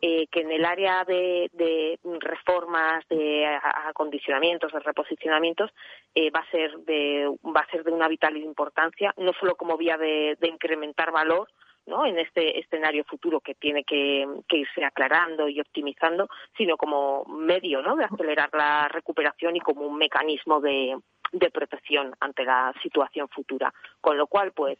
eh, 0.00 0.26
que 0.28 0.40
en 0.40 0.52
el 0.52 0.64
área 0.64 1.04
de, 1.04 1.50
de 1.52 1.98
reformas, 2.20 3.06
de 3.08 3.46
acondicionamientos, 3.88 4.72
de 4.72 4.80
reposicionamientos, 4.80 5.70
eh, 6.14 6.30
va 6.30 6.40
a 6.40 6.50
ser 6.50 6.76
de 6.80 7.28
va 7.44 7.60
a 7.60 7.70
ser 7.70 7.84
de 7.84 7.92
una 7.92 8.08
vital 8.08 8.36
importancia, 8.36 9.14
no 9.16 9.32
solo 9.34 9.56
como 9.56 9.76
vía 9.76 9.96
de, 9.96 10.36
de 10.40 10.48
incrementar 10.48 11.12
valor, 11.12 11.48
¿no? 11.86 12.04
en 12.06 12.18
este 12.18 12.58
escenario 12.58 13.04
futuro 13.04 13.40
que 13.40 13.54
tiene 13.54 13.84
que, 13.84 14.26
que, 14.48 14.58
irse 14.58 14.84
aclarando 14.84 15.48
y 15.48 15.60
optimizando, 15.60 16.28
sino 16.56 16.76
como 16.76 17.24
medio 17.24 17.82
¿no? 17.82 17.96
de 17.96 18.04
acelerar 18.04 18.50
la 18.52 18.88
recuperación 18.88 19.56
y 19.56 19.60
como 19.60 19.82
un 19.82 19.96
mecanismo 19.96 20.60
de, 20.60 20.96
de 21.32 21.50
protección 21.50 22.14
ante 22.20 22.44
la 22.44 22.72
situación 22.82 23.28
futura. 23.28 23.72
Con 24.00 24.16
lo 24.16 24.26
cual, 24.26 24.52
pues, 24.52 24.78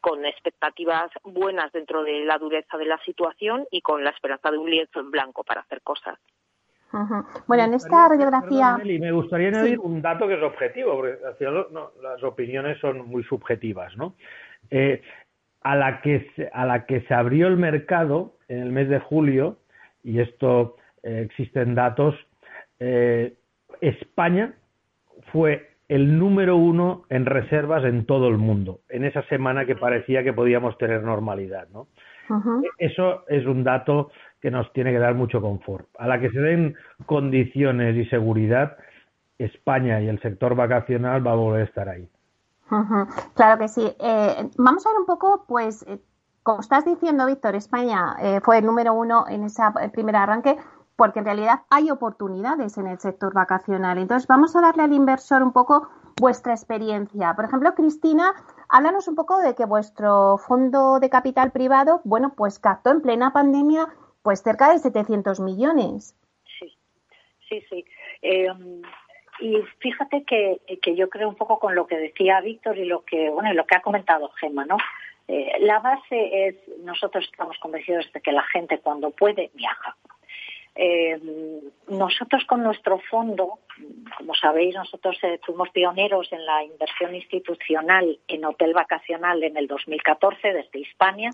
con 0.00 0.24
expectativas 0.26 1.10
buenas 1.22 1.72
dentro 1.72 2.02
de 2.02 2.24
la 2.24 2.36
dureza 2.36 2.76
de 2.76 2.86
la 2.86 2.98
situación 3.04 3.66
y 3.70 3.80
con 3.82 4.02
la 4.02 4.10
esperanza 4.10 4.50
de 4.50 4.58
un 4.58 4.68
lienzo 4.68 5.00
en 5.00 5.10
blanco 5.10 5.44
para 5.44 5.60
hacer 5.60 5.80
cosas. 5.82 6.18
Uh 6.92 6.98
-huh. 6.98 7.44
Bueno, 7.46 7.64
en 7.64 7.74
esta 7.74 8.08
radiografía. 8.08 8.76
Perdón, 8.76 9.00
me 9.00 9.12
gustaría 9.12 9.48
añadir 9.48 9.76
sí. 9.76 9.80
un 9.82 10.02
dato 10.02 10.28
que 10.28 10.34
es 10.34 10.42
objetivo, 10.42 10.94
porque 10.96 11.24
al 11.24 11.36
final 11.36 11.66
no, 11.70 11.92
las 12.02 12.22
opiniones 12.22 12.78
son 12.80 13.06
muy 13.08 13.22
subjetivas, 13.24 13.96
¿no? 13.96 14.14
Eh, 14.70 15.00
a 15.64 15.76
la 15.76 16.00
que 16.00 16.30
se, 16.34 16.50
a 16.52 16.66
la 16.66 16.86
que 16.86 17.02
se 17.02 17.14
abrió 17.14 17.48
el 17.48 17.56
mercado 17.56 18.34
en 18.48 18.58
el 18.58 18.72
mes 18.72 18.88
de 18.88 18.98
julio 18.98 19.58
y 20.02 20.20
esto 20.20 20.76
eh, 21.02 21.22
existen 21.24 21.74
datos 21.74 22.14
eh, 22.80 23.34
España 23.80 24.54
fue 25.32 25.70
el 25.88 26.18
número 26.18 26.56
uno 26.56 27.04
en 27.10 27.26
reservas 27.26 27.84
en 27.84 28.06
todo 28.06 28.28
el 28.28 28.38
mundo 28.38 28.80
en 28.88 29.04
esa 29.04 29.22
semana 29.24 29.66
que 29.66 29.76
parecía 29.76 30.24
que 30.24 30.32
podíamos 30.32 30.76
tener 30.78 31.02
normalidad 31.02 31.68
no 31.72 31.88
uh 32.30 32.34
-huh. 32.34 32.62
eso 32.78 33.24
es 33.28 33.46
un 33.46 33.64
dato 33.64 34.10
que 34.42 34.50
nos 34.50 34.70
tiene 34.72 34.90
que 34.90 34.98
dar 34.98 35.14
mucho 35.14 35.40
confort. 35.40 35.86
A 35.98 36.08
la 36.08 36.20
que 36.20 36.28
se 36.30 36.40
den 36.40 36.74
condiciones 37.06 37.96
y 37.96 38.04
seguridad 38.06 38.76
España 39.38 40.02
y 40.02 40.08
el 40.08 40.20
sector 40.20 40.56
vacacional 40.56 41.24
va 41.24 41.32
a 41.32 41.36
volver 41.36 41.62
a 41.62 41.64
estar 41.64 41.88
ahí 41.88 42.08
Claro 43.34 43.58
que 43.58 43.68
sí. 43.68 43.94
Eh, 43.98 44.50
vamos 44.56 44.86
a 44.86 44.90
ver 44.90 44.98
un 44.98 45.06
poco, 45.06 45.44
pues, 45.46 45.82
eh, 45.82 46.00
como 46.42 46.60
estás 46.60 46.84
diciendo, 46.84 47.26
Víctor, 47.26 47.54
España 47.54 48.16
eh, 48.20 48.40
fue 48.42 48.58
el 48.58 48.66
número 48.66 48.94
uno 48.94 49.26
en 49.28 49.44
ese 49.44 49.62
primer 49.92 50.16
arranque, 50.16 50.58
porque 50.96 51.20
en 51.20 51.24
realidad 51.24 51.62
hay 51.70 51.90
oportunidades 51.90 52.78
en 52.78 52.86
el 52.86 52.98
sector 52.98 53.32
vacacional. 53.32 53.98
Entonces, 53.98 54.26
vamos 54.26 54.54
a 54.56 54.60
darle 54.60 54.82
al 54.82 54.92
inversor 54.92 55.42
un 55.42 55.52
poco 55.52 55.88
vuestra 56.20 56.52
experiencia. 56.52 57.34
Por 57.34 57.44
ejemplo, 57.44 57.74
Cristina, 57.74 58.32
háblanos 58.68 59.08
un 59.08 59.14
poco 59.14 59.38
de 59.38 59.54
que 59.54 59.64
vuestro 59.64 60.38
fondo 60.38 61.00
de 61.00 61.10
capital 61.10 61.52
privado, 61.52 62.00
bueno, 62.04 62.34
pues 62.36 62.58
captó 62.58 62.90
en 62.90 63.00
plena 63.00 63.32
pandemia, 63.32 63.88
pues 64.22 64.42
cerca 64.42 64.70
de 64.70 64.78
700 64.78 65.40
millones. 65.40 66.16
Sí, 66.58 66.78
sí, 67.48 67.60
sí. 67.68 67.84
Eh, 68.22 68.46
y 69.42 69.60
fíjate 69.78 70.22
que, 70.22 70.60
que, 70.80 70.94
yo 70.94 71.10
creo 71.10 71.28
un 71.28 71.34
poco 71.34 71.58
con 71.58 71.74
lo 71.74 71.86
que 71.86 71.96
decía 71.96 72.40
Víctor 72.40 72.78
y 72.78 72.84
lo 72.84 73.04
que 73.04 73.28
bueno 73.28 73.50
y 73.50 73.54
lo 73.54 73.66
que 73.66 73.76
ha 73.76 73.82
comentado 73.82 74.30
Gemma, 74.40 74.64
¿no? 74.64 74.76
Eh, 75.26 75.56
la 75.60 75.80
base 75.80 76.46
es 76.46 76.56
nosotros 76.84 77.24
estamos 77.24 77.58
convencidos 77.58 78.10
de 78.12 78.20
que 78.20 78.32
la 78.32 78.44
gente 78.44 78.78
cuando 78.78 79.10
puede 79.10 79.50
viaja. 79.54 79.96
Eh, 80.74 81.20
nosotros 81.88 82.44
con 82.46 82.62
nuestro 82.62 82.98
fondo, 83.10 83.58
como 84.16 84.34
sabéis, 84.34 84.74
nosotros 84.74 85.18
eh, 85.22 85.38
fuimos 85.44 85.68
pioneros 85.70 86.32
en 86.32 86.46
la 86.46 86.64
inversión 86.64 87.14
institucional 87.14 88.18
en 88.28 88.44
hotel 88.44 88.72
vacacional 88.72 89.42
en 89.42 89.56
el 89.56 89.66
2014 89.66 90.52
desde 90.52 90.78
Hispania. 90.78 91.30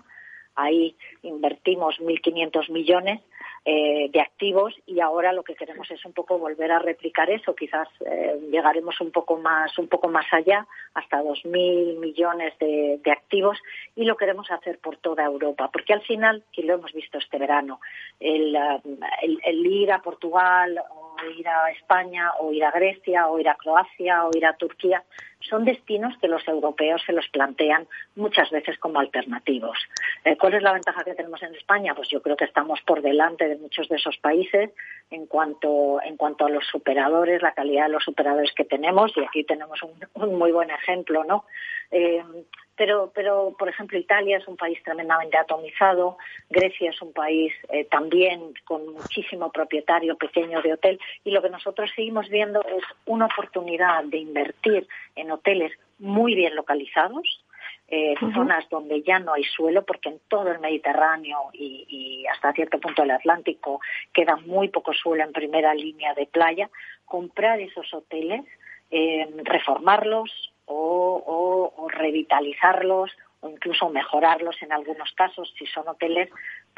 Ahí 0.59 0.95
invertimos 1.23 1.99
1.500 1.99 2.69
millones 2.69 3.21
eh, 3.63 4.09
de 4.11 4.19
activos 4.19 4.73
y 4.85 4.99
ahora 4.99 5.31
lo 5.31 5.43
que 5.43 5.55
queremos 5.55 5.89
es 5.91 6.03
un 6.03 6.11
poco 6.11 6.37
volver 6.37 6.71
a 6.71 6.79
replicar 6.79 7.29
eso. 7.29 7.55
Quizás 7.55 7.87
eh, 8.05 8.37
llegaremos 8.51 8.99
un 8.99 9.11
poco 9.11 9.37
más, 9.37 9.77
un 9.77 9.87
poco 9.87 10.09
más 10.09 10.25
allá, 10.31 10.67
hasta 10.93 11.21
2.000 11.21 11.97
millones 11.97 12.57
de, 12.59 12.99
activos 13.09 13.57
y 13.95 14.03
lo 14.03 14.17
queremos 14.17 14.51
hacer 14.51 14.79
por 14.79 14.97
toda 14.97 15.23
Europa, 15.23 15.69
porque 15.71 15.93
al 15.93 16.01
final, 16.01 16.43
y 16.53 16.63
lo 16.63 16.75
hemos 16.75 16.93
visto 16.93 17.17
este 17.17 17.37
verano, 17.37 17.79
el, 18.19 18.55
el 19.43 19.65
ir 19.65 19.91
a 19.91 20.01
Portugal 20.01 20.79
o 20.89 21.15
ir 21.37 21.47
a 21.47 21.71
España 21.71 22.31
o 22.39 22.51
ir 22.51 22.63
a 22.63 22.71
Grecia 22.71 23.27
o 23.27 23.39
ir 23.39 23.49
a 23.49 23.55
Croacia 23.55 24.25
o 24.25 24.31
ir 24.35 24.45
a 24.45 24.55
Turquía 24.57 25.03
son 25.41 25.65
destinos 25.65 26.15
que 26.19 26.27
los 26.27 26.45
europeos 26.47 27.01
se 27.05 27.13
los 27.13 27.27
plantean 27.29 27.87
muchas 28.15 28.49
veces 28.51 28.77
como 28.77 28.99
alternativos. 28.99 29.77
Eh, 30.25 30.35
¿Cuál 30.49 30.57
es 30.57 30.63
la 30.63 30.73
ventaja 30.73 31.03
que 31.03 31.13
tenemos 31.13 31.43
en 31.43 31.53
España? 31.53 31.93
Pues 31.93 32.09
yo 32.09 32.23
creo 32.23 32.35
que 32.35 32.45
estamos 32.45 32.81
por 32.81 33.03
delante 33.03 33.47
de 33.47 33.57
muchos 33.57 33.87
de 33.87 33.97
esos 33.97 34.17
países 34.17 34.71
en 35.11 35.27
cuanto, 35.27 36.01
en 36.01 36.17
cuanto 36.17 36.47
a 36.47 36.49
los 36.49 36.63
operadores, 36.73 37.43
la 37.43 37.53
calidad 37.53 37.83
de 37.83 37.91
los 37.91 38.07
operadores 38.07 38.51
que 38.55 38.65
tenemos, 38.65 39.15
y 39.15 39.23
aquí 39.23 39.43
tenemos 39.43 39.79
un, 39.83 40.39
muy 40.39 40.51
buen 40.51 40.71
ejemplo, 40.71 41.23
¿no? 41.23 41.45
Eh, 41.91 42.23
pero, 42.75 43.11
pero, 43.13 43.55
por 43.59 43.69
ejemplo, 43.69 43.99
Italia 43.99 44.37
es 44.37 44.47
un 44.47 44.57
país 44.57 44.81
tremendamente 44.83 45.37
atomizado, 45.37 46.17
Grecia 46.49 46.89
es 46.89 46.99
un 46.99 47.13
país 47.13 47.53
eh, 47.69 47.85
también 47.85 48.55
con 48.65 48.91
muchísimo 48.91 49.51
propietario 49.51 50.17
pequeño 50.17 50.63
de 50.63 50.73
hotel, 50.73 50.99
y 51.23 51.29
lo 51.29 51.43
que 51.43 51.51
nosotros 51.51 51.91
seguimos 51.95 52.27
viendo 52.27 52.63
es 52.63 52.83
una 53.05 53.27
oportunidad 53.27 54.03
de 54.05 54.17
invertir 54.17 54.87
en 55.15 55.29
hoteles 55.29 55.73
muy 55.99 56.33
bien 56.33 56.55
localizados, 56.55 57.43
eh, 57.91 58.15
zonas 58.33 58.67
donde 58.69 59.01
ya 59.01 59.19
no 59.19 59.33
hay 59.33 59.43
suelo, 59.43 59.83
porque 59.83 60.09
en 60.09 60.19
todo 60.27 60.51
el 60.51 60.59
Mediterráneo 60.59 61.49
y, 61.53 62.25
hasta 62.31 62.53
cierto 62.53 62.79
punto 62.79 63.03
el 63.03 63.11
Atlántico 63.11 63.81
queda 64.13 64.35
muy 64.35 64.69
poco 64.69 64.93
suelo 64.93 65.23
en 65.23 65.33
primera 65.33 65.73
línea 65.73 66.13
de 66.13 66.27
playa, 66.27 66.69
comprar 67.05 67.59
esos 67.59 67.91
hoteles, 67.93 68.45
eh, 68.91 69.27
reformarlos, 69.43 70.51
o, 70.69 71.87
revitalizarlos 71.89 73.11
o 73.41 73.49
incluso 73.49 73.89
mejorarlos 73.89 74.61
en 74.61 74.71
algunos 74.71 75.11
casos 75.13 75.51
si 75.57 75.65
son 75.67 75.87
hoteles 75.87 76.29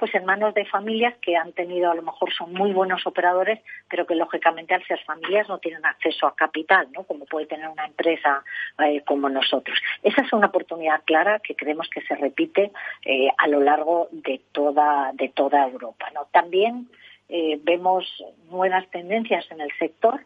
pues 0.02 0.16
en 0.16 0.26
manos 0.26 0.56
de 0.56 0.66
familias 0.66 1.14
que 1.22 1.38
han 1.38 1.52
tenido 1.54 1.92
a 1.92 1.94
lo 1.94 2.02
mejor 2.02 2.34
son 2.34 2.52
muy 2.54 2.74
buenos 2.74 3.06
operadores 3.06 3.60
pero 3.88 4.08
que 4.08 4.16
lógicamente 4.16 4.74
al 4.74 4.84
ser 4.88 5.00
familias 5.04 5.48
no 5.48 5.60
tienen 5.60 5.86
acceso 5.86 6.26
a 6.26 6.36
capital 6.36 6.88
no 6.92 7.04
como 7.04 7.26
puede 7.26 7.46
tener 7.46 7.70
una 7.70 7.86
empresa 7.86 8.44
eh, 8.84 9.04
como 9.06 9.30
nosotros. 9.30 9.78
Esa 10.02 10.24
es 10.24 10.34
una 10.34 10.48
oportunidad 10.48 11.04
clara 11.06 11.38
que 11.38 11.56
creemos 11.56 11.88
que 11.90 12.02
se 12.02 12.16
repite 12.16 12.72
eh, 13.06 13.28
a 13.38 13.48
lo 13.48 13.62
largo 13.62 14.10
de 14.12 14.42
toda 14.52 15.12
de 15.14 15.30
toda 15.30 15.68
Europa 15.68 16.08
también 16.32 16.90
eh, 17.30 17.60
vemos 17.62 18.04
nuevas 18.50 18.90
tendencias 18.90 19.46
en 19.52 19.62
el 19.62 19.72
sector 19.78 20.20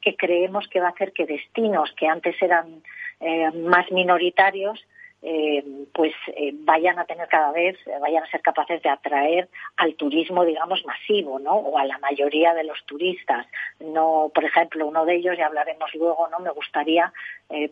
que 0.00 0.16
creemos 0.16 0.66
que 0.68 0.80
va 0.80 0.86
a 0.86 0.92
hacer 0.92 1.12
que 1.12 1.26
destinos 1.26 1.92
que 1.98 2.08
antes 2.08 2.40
eran 2.40 2.82
eh, 3.20 3.50
más 3.50 3.90
minoritarios 3.90 4.82
eh, 5.20 5.64
pues 5.92 6.12
eh, 6.28 6.52
vayan 6.60 6.98
a 6.98 7.04
tener 7.04 7.26
cada 7.28 7.50
vez, 7.50 7.76
vayan 8.00 8.22
a 8.22 8.30
ser 8.30 8.40
capaces 8.40 8.82
de 8.82 8.88
atraer 8.88 9.48
al 9.76 9.94
turismo, 9.94 10.44
digamos, 10.44 10.84
masivo, 10.84 11.38
¿no? 11.38 11.54
O 11.54 11.78
a 11.78 11.84
la 11.84 11.98
mayoría 11.98 12.54
de 12.54 12.64
los 12.64 12.84
turistas. 12.86 13.46
No, 13.80 14.30
por 14.34 14.44
ejemplo, 14.44 14.86
uno 14.86 15.04
de 15.04 15.16
ellos, 15.16 15.36
ya 15.36 15.46
hablaremos 15.46 15.92
luego, 15.94 16.28
¿no? 16.28 16.38
Me 16.38 16.50
gustaría, 16.50 17.12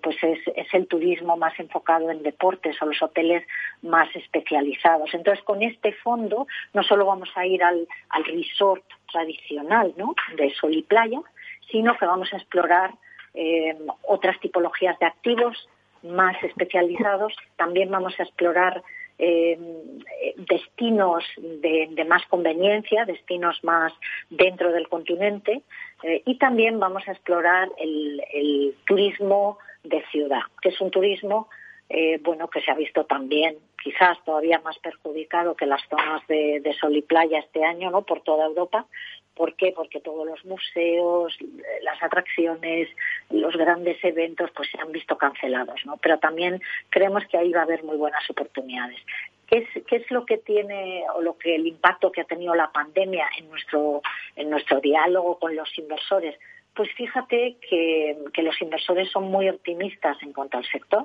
pues 0.03 0.17
es, 0.23 0.41
es, 0.57 0.75
el 0.75 0.89
turismo 0.89 1.37
más 1.37 1.59
enfocado 1.61 2.11
en 2.11 2.23
deportes 2.23 2.81
o 2.83 2.87
los 2.87 3.01
hoteles 3.01 3.47
más 3.83 4.09
especializados. 4.17 5.15
Entonces, 5.15 5.45
con 5.45 5.63
este 5.63 5.93
fondo, 5.93 6.47
no 6.75 6.83
solo 6.83 7.07
vamos 7.07 7.31
a 7.37 7.47
ir 7.47 7.63
al, 7.63 7.87
al 8.09 8.25
resort 8.25 8.85
tradicional, 9.13 9.95
¿no? 9.97 10.15
De 10.37 10.53
sol 10.55 10.75
y 10.75 10.83
playa, 10.83 11.21
sino 11.71 11.97
que 11.97 12.07
vamos 12.07 12.33
a 12.33 12.37
explorar 12.37 12.95
eh, 13.35 13.77
otras 14.03 14.39
tipologías 14.41 14.99
de 14.99 15.07
activos 15.07 15.69
más 16.07 16.43
especializados. 16.43 17.35
También 17.57 17.91
vamos 17.91 18.19
a 18.19 18.23
explorar 18.23 18.83
eh, 19.19 19.59
destinos 20.37 21.25
de, 21.37 22.05
más 22.07 22.25
conveniencia, 22.27 23.05
destinos 23.05 23.63
más 23.65 23.93
dentro 24.29 24.73
del 24.73 24.89
continente 24.89 25.63
eh, 26.03 26.23
y 26.27 26.37
también 26.39 26.79
vamos 26.79 27.07
a 27.09 27.13
explorar 27.13 27.71
el, 27.79 28.75
turismo 28.87 29.59
de 29.85 30.03
ciudad, 30.11 30.43
que 30.61 30.69
es 30.71 30.81
un 30.81 30.91
turismo 30.91 31.49
bueno 32.23 32.49
que 32.49 32.61
se 32.63 32.73
ha 32.73 32.75
visto 32.75 33.05
también 33.05 33.59
quizás 33.81 34.19
todavía 34.25 34.61
más 34.65 34.77
perjudicado 34.81 35.55
que 35.55 35.65
las 35.65 35.81
zonas 35.89 36.27
de, 36.27 36.61
de 36.61 36.73
sol 36.75 36.97
y 36.97 37.03
playa 37.03 37.39
este 37.39 37.65
año, 37.65 37.93
¿no? 37.93 38.03
Por 38.03 38.21
toda 38.23 38.47
Europa, 38.47 38.87
¿Por 39.37 39.55
qué? 39.55 39.73
Porque 39.73 40.01
todos 40.01 40.27
los 40.27 40.43
museos, 40.47 41.37
las 41.83 42.03
atracciones, 42.03 42.89
los 43.31 43.55
grandes 43.55 44.03
eventos, 44.03 44.51
pues 44.53 44.71
se 44.71 44.81
han 44.81 44.91
visto 44.93 45.19
cancelados, 45.19 45.85
¿no? 45.85 45.99
Pero 45.99 46.19
también 46.19 46.63
creemos 46.89 47.23
que 47.27 47.37
ahí 47.37 47.53
va 47.53 47.61
a 47.61 47.65
haber 47.65 47.85
muy 47.85 47.99
buenas 47.99 48.29
oportunidades. 48.31 48.99
¿Qué 49.47 49.59
es, 49.59 49.85
qué 49.85 49.97
es 49.97 50.11
lo 50.11 50.25
que 50.25 50.39
tiene 50.39 51.05
o 51.15 51.21
lo 51.21 51.37
que 51.37 51.55
el 51.55 51.67
impacto 51.67 52.11
que 52.11 52.23
ha 52.23 52.25
tenido 52.25 52.55
la 52.55 52.73
pandemia 52.73 53.29
en 53.39 53.49
nuestro, 53.51 54.01
en 54.35 54.49
nuestro 54.49 54.81
diálogo 54.81 55.39
con 55.39 55.55
los 55.55 55.69
inversores? 55.79 56.35
Pues 56.75 56.91
fíjate 56.95 57.57
que, 57.61 58.17
que 58.33 58.43
los 58.43 58.61
inversores 58.63 59.11
son 59.11 59.25
muy 59.25 59.51
optimistas 59.51 60.17
en 60.23 60.33
cuanto 60.33 60.57
al 60.57 60.65
sector 60.65 61.05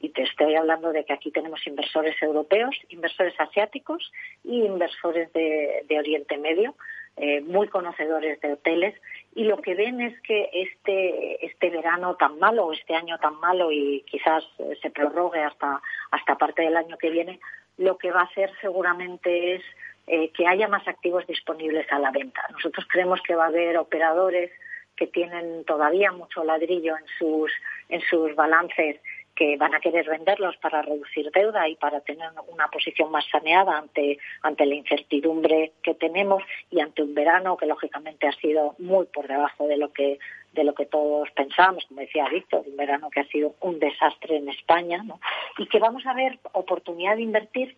y 0.00 0.10
te 0.10 0.22
estoy 0.22 0.54
hablando 0.54 0.92
de 0.92 1.04
que 1.04 1.12
aquí 1.12 1.30
tenemos 1.30 1.66
inversores 1.66 2.20
europeos, 2.22 2.76
inversores 2.88 3.34
asiáticos 3.38 4.12
y 4.44 4.62
inversores 4.62 5.32
de, 5.32 5.84
Oriente 5.98 6.38
Medio 6.38 6.76
eh, 7.16 7.40
muy 7.40 7.66
conocedores 7.66 8.40
de 8.40 8.52
hoteles. 8.52 8.94
Y 9.34 9.44
lo 9.44 9.60
que 9.60 9.74
ven 9.74 10.00
es 10.00 10.20
que 10.20 10.50
este 10.52 11.44
este 11.44 11.70
verano 11.70 12.14
tan 12.14 12.38
malo 12.38 12.66
o 12.66 12.72
este 12.72 12.94
año 12.94 13.18
tan 13.18 13.40
malo 13.40 13.72
y 13.72 14.04
quizás 14.08 14.44
eh, 14.58 14.78
se 14.80 14.90
prorrogue 14.90 15.40
hasta 15.40 15.82
hasta 16.12 16.38
parte 16.38 16.62
del 16.62 16.76
año 16.76 16.96
que 16.96 17.10
viene 17.10 17.40
lo 17.76 17.98
que 17.98 18.12
va 18.12 18.20
a 18.20 18.24
hacer 18.24 18.52
seguramente 18.60 19.54
es 19.54 19.62
eh, 20.06 20.30
que 20.30 20.46
haya 20.46 20.68
más 20.68 20.86
activos 20.86 21.26
disponibles 21.26 21.90
a 21.92 21.98
la 21.98 22.10
venta. 22.10 22.40
Nosotros 22.52 22.86
creemos 22.88 23.20
que 23.22 23.34
va 23.34 23.44
a 23.44 23.48
haber 23.48 23.76
operadores 23.78 24.50
que 24.96 25.06
tienen 25.06 25.64
todavía 25.64 26.12
mucho 26.12 26.44
ladrillo 26.44 26.96
en 26.96 27.04
sus 27.18 27.52
en 27.88 28.00
sus 28.02 28.34
balances 28.34 29.00
que 29.38 29.56
van 29.56 29.72
a 29.72 29.78
querer 29.78 30.04
venderlos 30.08 30.56
para 30.56 30.82
reducir 30.82 31.30
deuda 31.30 31.68
y 31.68 31.76
para 31.76 32.00
tener 32.00 32.28
una 32.48 32.66
posición 32.66 33.12
más 33.12 33.24
saneada 33.30 33.78
ante, 33.78 34.18
ante 34.42 34.66
la 34.66 34.74
incertidumbre 34.74 35.70
que 35.80 35.94
tenemos 35.94 36.42
y 36.72 36.80
ante 36.80 37.04
un 37.04 37.14
verano 37.14 37.56
que 37.56 37.66
lógicamente 37.66 38.26
ha 38.26 38.32
sido 38.32 38.74
muy 38.80 39.06
por 39.06 39.28
debajo 39.28 39.68
de 39.68 39.76
lo 39.76 39.92
que 39.92 40.18
de 40.54 40.64
lo 40.64 40.74
que 40.74 40.86
todos 40.86 41.30
pensábamos, 41.32 41.84
como 41.84 42.00
decía 42.00 42.26
Víctor, 42.28 42.64
un 42.66 42.76
verano 42.76 43.10
que 43.10 43.20
ha 43.20 43.28
sido 43.28 43.54
un 43.60 43.78
desastre 43.78 44.38
en 44.38 44.48
España, 44.48 45.04
¿no? 45.04 45.20
y 45.56 45.66
que 45.66 45.78
vamos 45.78 46.04
a 46.06 46.14
ver 46.14 46.40
oportunidad 46.52 47.14
de 47.14 47.22
invertir 47.22 47.76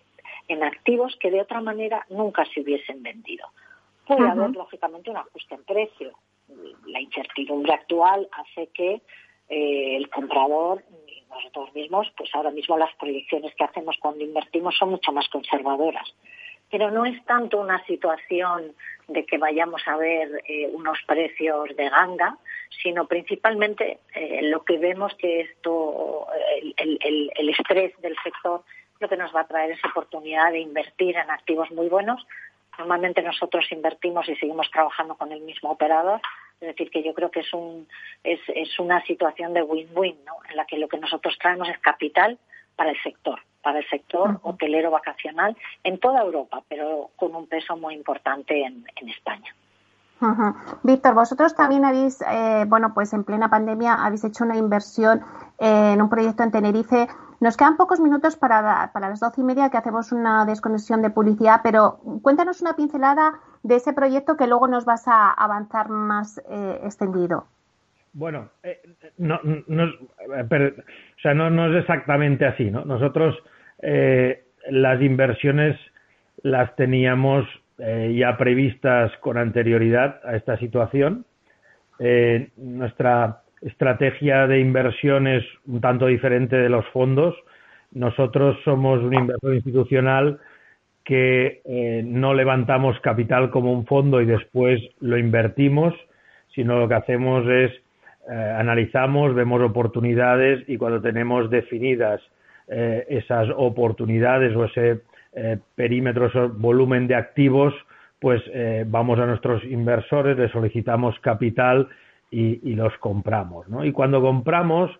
en 0.48 0.62
activos 0.62 1.14
que 1.20 1.30
de 1.30 1.42
otra 1.42 1.60
manera 1.60 2.06
nunca 2.08 2.46
se 2.46 2.60
hubiesen 2.60 3.02
vendido. 3.02 3.48
Puede 4.06 4.26
haber, 4.26 4.50
lógicamente, 4.50 5.10
un 5.10 5.18
ajuste 5.18 5.56
en 5.56 5.64
precio. 5.64 6.12
La 6.86 7.00
incertidumbre 7.00 7.74
actual 7.74 8.28
hace 8.32 8.68
que 8.68 9.02
eh, 9.50 9.96
el 9.96 10.08
comprador 10.08 10.82
nosotros 11.30 11.74
mismos, 11.74 12.12
pues 12.16 12.30
ahora 12.34 12.50
mismo 12.50 12.76
las 12.76 12.94
proyecciones 12.96 13.54
que 13.54 13.64
hacemos 13.64 13.96
cuando 14.00 14.24
invertimos 14.24 14.76
son 14.76 14.90
mucho 14.90 15.12
más 15.12 15.28
conservadoras. 15.28 16.12
Pero 16.70 16.90
no 16.90 17.04
es 17.04 17.24
tanto 17.24 17.60
una 17.60 17.84
situación 17.84 18.74
de 19.08 19.24
que 19.26 19.38
vayamos 19.38 19.82
a 19.86 19.96
ver 19.96 20.42
eh, 20.46 20.68
unos 20.72 20.98
precios 21.06 21.74
de 21.76 21.88
ganga, 21.88 22.36
sino 22.82 23.06
principalmente 23.06 23.98
eh, 24.14 24.40
lo 24.42 24.64
que 24.64 24.78
vemos 24.78 25.14
que 25.16 25.40
esto, 25.40 26.28
el, 26.76 26.98
el, 27.00 27.32
el 27.34 27.48
estrés 27.48 27.92
del 28.00 28.16
sector, 28.22 28.62
lo 29.00 29.08
que 29.08 29.16
nos 29.16 29.34
va 29.34 29.40
a 29.40 29.48
traer 29.48 29.72
es 29.72 29.84
oportunidad 29.84 30.52
de 30.52 30.60
invertir 30.60 31.16
en 31.16 31.30
activos 31.30 31.70
muy 31.72 31.88
buenos. 31.88 32.24
Normalmente 32.78 33.22
nosotros 33.22 33.66
invertimos 33.72 34.28
y 34.28 34.36
seguimos 34.36 34.70
trabajando 34.70 35.16
con 35.16 35.32
el 35.32 35.40
mismo 35.40 35.70
operador, 35.72 36.20
es 36.60 36.68
decir, 36.68 36.90
que 36.90 37.02
yo 37.02 37.14
creo 37.14 37.30
que 37.30 37.40
es, 37.40 37.52
un, 37.54 37.88
es, 38.22 38.40
es 38.48 38.78
una 38.78 39.02
situación 39.04 39.54
de 39.54 39.62
win-win, 39.62 40.16
¿no? 40.26 40.34
en 40.48 40.56
la 40.56 40.66
que 40.66 40.78
lo 40.78 40.88
que 40.88 40.98
nosotros 40.98 41.36
traemos 41.40 41.68
es 41.68 41.78
capital 41.78 42.38
para 42.76 42.90
el 42.90 43.02
sector, 43.02 43.40
para 43.62 43.78
el 43.78 43.88
sector 43.88 44.40
hotelero 44.42 44.90
vacacional 44.90 45.56
en 45.84 45.98
toda 45.98 46.22
Europa, 46.22 46.62
pero 46.68 47.10
con 47.16 47.34
un 47.34 47.46
peso 47.46 47.76
muy 47.76 47.94
importante 47.94 48.62
en, 48.62 48.84
en 48.96 49.08
España. 49.08 49.54
Víctor, 50.82 51.14
vosotros 51.14 51.54
también 51.54 51.84
habéis, 51.84 52.20
eh, 52.20 52.64
bueno, 52.68 52.92
pues 52.92 53.12
en 53.14 53.24
plena 53.24 53.48
pandemia 53.48 53.94
habéis 53.94 54.22
hecho 54.24 54.44
una 54.44 54.56
inversión 54.56 55.22
en 55.58 56.00
un 56.00 56.10
proyecto 56.10 56.42
en 56.42 56.50
Tenerife. 56.50 57.08
Nos 57.40 57.56
quedan 57.56 57.78
pocos 57.78 58.00
minutos 58.00 58.36
para, 58.36 58.90
para 58.92 59.08
las 59.08 59.20
doce 59.20 59.40
y 59.40 59.44
media 59.44 59.70
que 59.70 59.78
hacemos 59.78 60.12
una 60.12 60.44
desconexión 60.44 61.00
de 61.00 61.08
publicidad, 61.08 61.60
pero 61.62 61.98
cuéntanos 62.22 62.60
una 62.60 62.76
pincelada 62.76 63.40
de 63.62 63.76
ese 63.76 63.94
proyecto 63.94 64.36
que 64.36 64.46
luego 64.46 64.68
nos 64.68 64.84
vas 64.84 65.08
a 65.08 65.32
avanzar 65.32 65.88
más 65.88 66.38
eh, 66.50 66.80
extendido. 66.84 67.46
Bueno, 68.12 68.50
eh, 68.62 68.82
no, 69.16 69.40
no, 69.42 69.90
no, 71.50 71.66
es 71.70 71.80
exactamente 71.80 72.44
así, 72.44 72.70
¿no? 72.70 72.84
Nosotros 72.84 73.34
eh, 73.80 74.44
las 74.68 75.00
inversiones 75.00 75.78
las 76.42 76.74
teníamos 76.76 77.46
eh, 77.78 78.14
ya 78.18 78.36
previstas 78.36 79.10
con 79.20 79.38
anterioridad 79.38 80.20
a 80.24 80.36
esta 80.36 80.58
situación. 80.58 81.24
Eh, 81.98 82.50
nuestra 82.56 83.39
estrategia 83.62 84.46
de 84.46 84.60
inversión 84.60 85.26
es 85.26 85.44
un 85.66 85.80
tanto 85.80 86.06
diferente 86.06 86.56
de 86.56 86.68
los 86.68 86.86
fondos. 86.88 87.34
Nosotros 87.92 88.56
somos 88.64 89.02
un 89.02 89.14
inversor 89.14 89.54
institucional 89.54 90.38
que 91.04 91.60
eh, 91.64 92.02
no 92.04 92.34
levantamos 92.34 92.98
capital 93.00 93.50
como 93.50 93.72
un 93.72 93.86
fondo 93.86 94.20
y 94.20 94.26
después 94.26 94.80
lo 95.00 95.18
invertimos, 95.18 95.94
sino 96.54 96.78
lo 96.78 96.88
que 96.88 96.94
hacemos 96.94 97.46
es 97.48 97.72
analizamos, 98.28 99.34
vemos 99.34 99.60
oportunidades 99.60 100.62
y 100.68 100.76
cuando 100.76 101.00
tenemos 101.00 101.50
definidas 101.50 102.20
esas 102.68 103.48
oportunidades 103.56 104.54
o 104.54 104.66
ese 104.66 105.00
eh, 105.32 105.58
perímetros 105.76 106.34
o 106.34 106.48
volumen 106.48 107.06
de 107.06 107.14
activos, 107.14 107.72
pues 108.18 108.42
eh, 108.52 108.84
vamos 108.84 109.16
a 109.20 109.26
nuestros 109.26 109.62
inversores, 109.62 110.36
les 110.36 110.50
solicitamos 110.50 111.16
capital 111.20 111.88
y, 112.30 112.74
los 112.74 112.96
compramos. 112.98 113.68
¿no? 113.68 113.84
Y 113.84 113.92
cuando 113.92 114.20
compramos, 114.20 114.90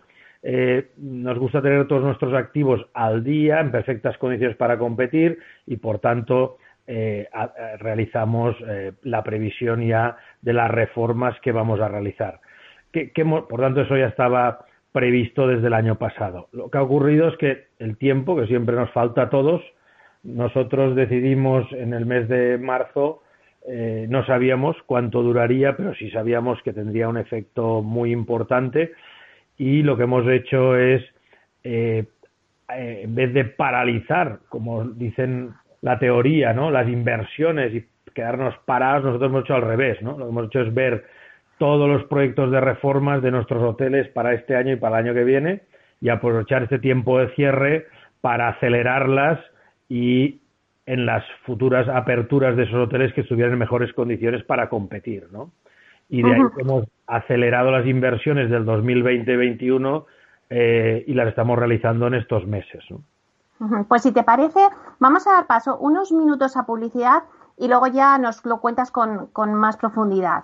eh, 0.43 0.89
nos 0.97 1.37
gusta 1.39 1.61
tener 1.61 1.87
todos 1.87 2.03
nuestros 2.03 2.33
activos 2.33 2.85
al 2.93 3.23
día, 3.23 3.59
en 3.59 3.71
perfectas 3.71 4.17
condiciones 4.17 4.57
para 4.57 4.77
competir 4.77 5.39
y, 5.65 5.77
por 5.77 5.99
tanto, 5.99 6.57
realizamos 7.79 8.57
la 9.03 9.23
previsión 9.23 9.81
ya 9.87 10.17
de 10.41 10.51
las 10.51 10.69
reformas 10.69 11.39
que 11.39 11.53
vamos 11.53 11.79
a 11.79 11.87
realizar. 11.87 12.41
por 13.47 13.61
tanto, 13.61 13.81
eso 13.81 13.95
ya 13.95 14.07
estaba 14.07 14.65
previsto 14.91 15.47
desde 15.47 15.67
el 15.67 15.73
año 15.73 15.95
pasado. 15.95 16.49
Lo 16.51 16.69
que 16.69 16.77
ha 16.77 16.83
ocurrido 16.83 17.29
es 17.29 17.37
que 17.37 17.67
el 17.79 17.97
tiempo, 17.97 18.35
que 18.35 18.47
siempre 18.47 18.75
nos 18.75 18.91
falta 18.91 19.23
a 19.23 19.29
todos, 19.29 19.61
nosotros 20.23 20.95
decidimos 20.95 21.71
en 21.71 21.93
el 21.93 22.05
mes 22.05 22.27
de 22.27 22.57
marzo, 22.57 23.23
eh, 23.67 24.07
no 24.09 24.25
sabíamos 24.25 24.75
cuánto 24.85 25.21
duraría, 25.21 25.77
pero 25.77 25.93
sí 25.95 26.09
sabíamos 26.09 26.61
que 26.63 26.73
tendría 26.73 27.07
un 27.07 27.17
efecto 27.17 27.81
muy 27.81 28.11
importante 28.11 28.93
y 29.57 29.83
lo 29.83 29.95
que 29.95 30.03
hemos 30.03 30.27
hecho 30.27 30.75
es, 30.75 31.03
eh, 31.63 32.05
eh, 32.73 33.01
en 33.03 33.13
vez 33.13 33.33
de 33.33 33.45
paralizar, 33.45 34.39
como 34.49 34.85
dicen 34.85 35.51
la 35.81 35.99
teoría, 35.99 36.53
¿no? 36.53 36.71
las 36.71 36.87
inversiones 36.87 37.73
y 37.73 37.85
quedarnos 38.15 38.55
parados, 38.65 39.03
nosotros 39.03 39.29
hemos 39.29 39.43
hecho 39.43 39.55
al 39.55 39.61
revés. 39.61 40.01
¿no? 40.01 40.17
Lo 40.17 40.25
que 40.25 40.31
hemos 40.31 40.45
hecho 40.47 40.61
es 40.61 40.73
ver 40.73 41.05
todos 41.59 41.87
los 41.87 42.03
proyectos 42.05 42.51
de 42.51 42.59
reformas 42.59 43.21
de 43.21 43.29
nuestros 43.29 43.61
hoteles 43.61 44.07
para 44.09 44.33
este 44.33 44.55
año 44.55 44.73
y 44.73 44.77
para 44.77 44.99
el 44.99 45.05
año 45.05 45.13
que 45.13 45.23
viene 45.23 45.61
y 46.01 46.09
aprovechar 46.09 46.63
este 46.63 46.79
tiempo 46.79 47.19
de 47.19 47.29
cierre 47.35 47.85
para 48.21 48.49
acelerarlas 48.49 49.39
y 49.87 50.40
en 50.91 51.05
las 51.05 51.23
futuras 51.45 51.87
aperturas 51.87 52.57
de 52.57 52.63
esos 52.63 52.75
hoteles 52.75 53.13
que 53.13 53.21
estuvieran 53.21 53.53
en 53.53 53.59
mejores 53.59 53.93
condiciones 53.93 54.43
para 54.43 54.67
competir, 54.67 55.29
¿no? 55.31 55.49
Y 56.09 56.21
de 56.21 56.33
ahí 56.33 56.41
hemos 56.57 56.83
acelerado 57.07 57.71
las 57.71 57.87
inversiones 57.87 58.49
del 58.49 58.65
2020-2021 58.65 60.05
eh, 60.49 61.05
y 61.07 61.13
las 61.13 61.29
estamos 61.29 61.57
realizando 61.57 62.07
en 62.07 62.15
estos 62.15 62.45
meses, 62.45 62.83
¿no? 62.89 63.85
Pues 63.87 64.01
si 64.01 64.11
te 64.11 64.23
parece, 64.23 64.59
vamos 64.99 65.25
a 65.27 65.33
dar 65.33 65.47
paso 65.47 65.77
unos 65.77 66.11
minutos 66.11 66.57
a 66.57 66.65
publicidad 66.65 67.23
y 67.57 67.69
luego 67.69 67.87
ya 67.87 68.17
nos 68.17 68.43
lo 68.43 68.59
cuentas 68.59 68.91
con, 68.91 69.27
con 69.27 69.53
más 69.53 69.77
profundidad. 69.77 70.43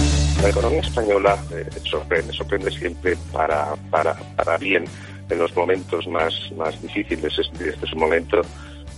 La 0.41 0.49
economía 0.49 0.79
española 0.79 1.37
eh, 1.51 1.69
sorprende, 1.83 2.33
sorprende 2.33 2.71
siempre 2.71 3.15
para, 3.31 3.75
para, 3.91 4.15
para 4.35 4.57
bien 4.57 4.85
en 5.29 5.37
los 5.37 5.55
momentos 5.55 6.07
más, 6.07 6.33
más 6.57 6.81
difíciles. 6.81 7.37
Este, 7.37 7.69
este 7.69 7.85
es 7.85 7.93
un 7.93 7.99
momento 7.99 8.41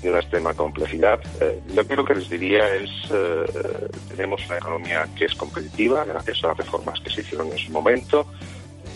de 0.01 0.09
una 0.09 0.19
extrema 0.19 0.53
complejidad. 0.53 1.19
Eh, 1.41 1.59
lo 1.75 1.85
que, 1.85 1.97
lo 1.97 2.05
que 2.05 2.15
les 2.15 2.29
diría 2.29 2.73
es, 2.75 2.89
eh, 3.11 3.89
tenemos 4.07 4.45
una 4.45 4.57
economía 4.57 5.05
que 5.17 5.25
es 5.25 5.35
competitiva 5.35 6.05
gracias 6.05 6.41
a 6.45 6.47
las 6.47 6.57
reformas 6.57 7.01
que 7.01 7.09
se 7.09 7.19
hicieron 7.19 7.51
en 7.51 7.57
su 7.57 7.71
momento. 7.73 8.25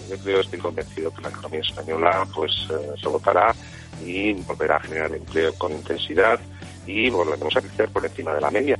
Yo 0.10 0.18
creo, 0.18 0.40
estoy 0.40 0.60
convencido 0.60 1.14
que 1.14 1.24
la 1.24 1.30
economía 1.30 1.60
española 1.60 2.26
pues 2.34 2.54
se 3.02 3.10
votará 3.10 3.54
y 4.06 4.32
volverá 4.32 4.78
a 4.78 4.80
generar 4.80 5.14
empleo 5.14 5.54
con 5.56 5.74
intensidad 5.74 6.40
y 6.86 7.10
volveremos 7.10 7.58
a 7.58 7.62
crecer 7.62 7.90
por 7.90 8.06
encima 8.06 8.34
de 8.34 8.40
la 8.40 8.52
media. 8.52 8.80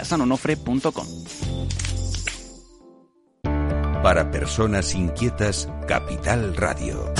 saludsanonofre.com. 0.05 1.07
Para 4.03 4.31
personas 4.31 4.95
inquietas, 4.95 5.69
Capital 5.87 6.55
Radio. 6.55 7.13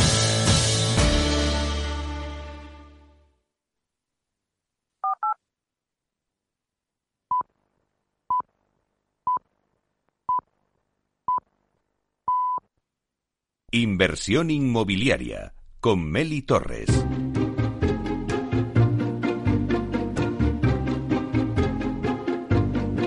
Inversión 13.73 14.49
inmobiliaria 14.51 15.53
con 15.79 16.03
Meli 16.03 16.41
Torres. 16.41 16.89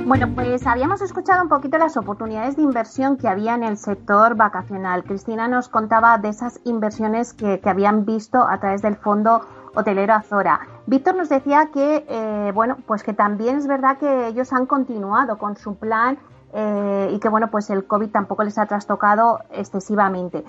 Bueno, 0.06 0.28
pues 0.34 0.66
habíamos 0.66 1.00
escuchado 1.00 1.42
un 1.42 1.48
poquito 1.48 1.78
las 1.78 1.96
oportunidades 1.96 2.56
de 2.56 2.62
inversión 2.62 3.16
que 3.16 3.26
había 3.26 3.54
en 3.54 3.64
el 3.64 3.78
sector 3.78 4.34
vacacional. 4.34 5.02
Cristina 5.02 5.48
nos 5.48 5.70
contaba 5.70 6.18
de 6.18 6.28
esas 6.28 6.60
inversiones 6.64 7.32
que, 7.32 7.58
habían 7.64 8.04
visto 8.04 8.46
a 8.46 8.60
través 8.60 8.82
del 8.82 8.96
fondo 8.96 9.40
hotelero 9.74 10.12
Azora. 10.12 10.60
Víctor 10.86 11.16
nos 11.16 11.30
decía 11.30 11.70
que, 11.72 12.04
eh, 12.06 12.52
bueno, 12.54 12.76
pues 12.86 13.02
que 13.02 13.14
también 13.14 13.56
es 13.56 13.66
verdad 13.66 13.96
que 13.96 14.26
ellos 14.26 14.52
han 14.52 14.66
continuado 14.66 15.38
con 15.38 15.56
su 15.56 15.76
plan 15.76 16.18
eh, 16.52 17.10
y 17.10 17.18
que, 17.18 17.30
bueno, 17.30 17.50
pues 17.50 17.70
el 17.70 17.86
COVID 17.86 18.10
tampoco 18.10 18.44
les 18.44 18.58
ha 18.58 18.66
trastocado 18.66 19.40
excesivamente. 19.52 20.44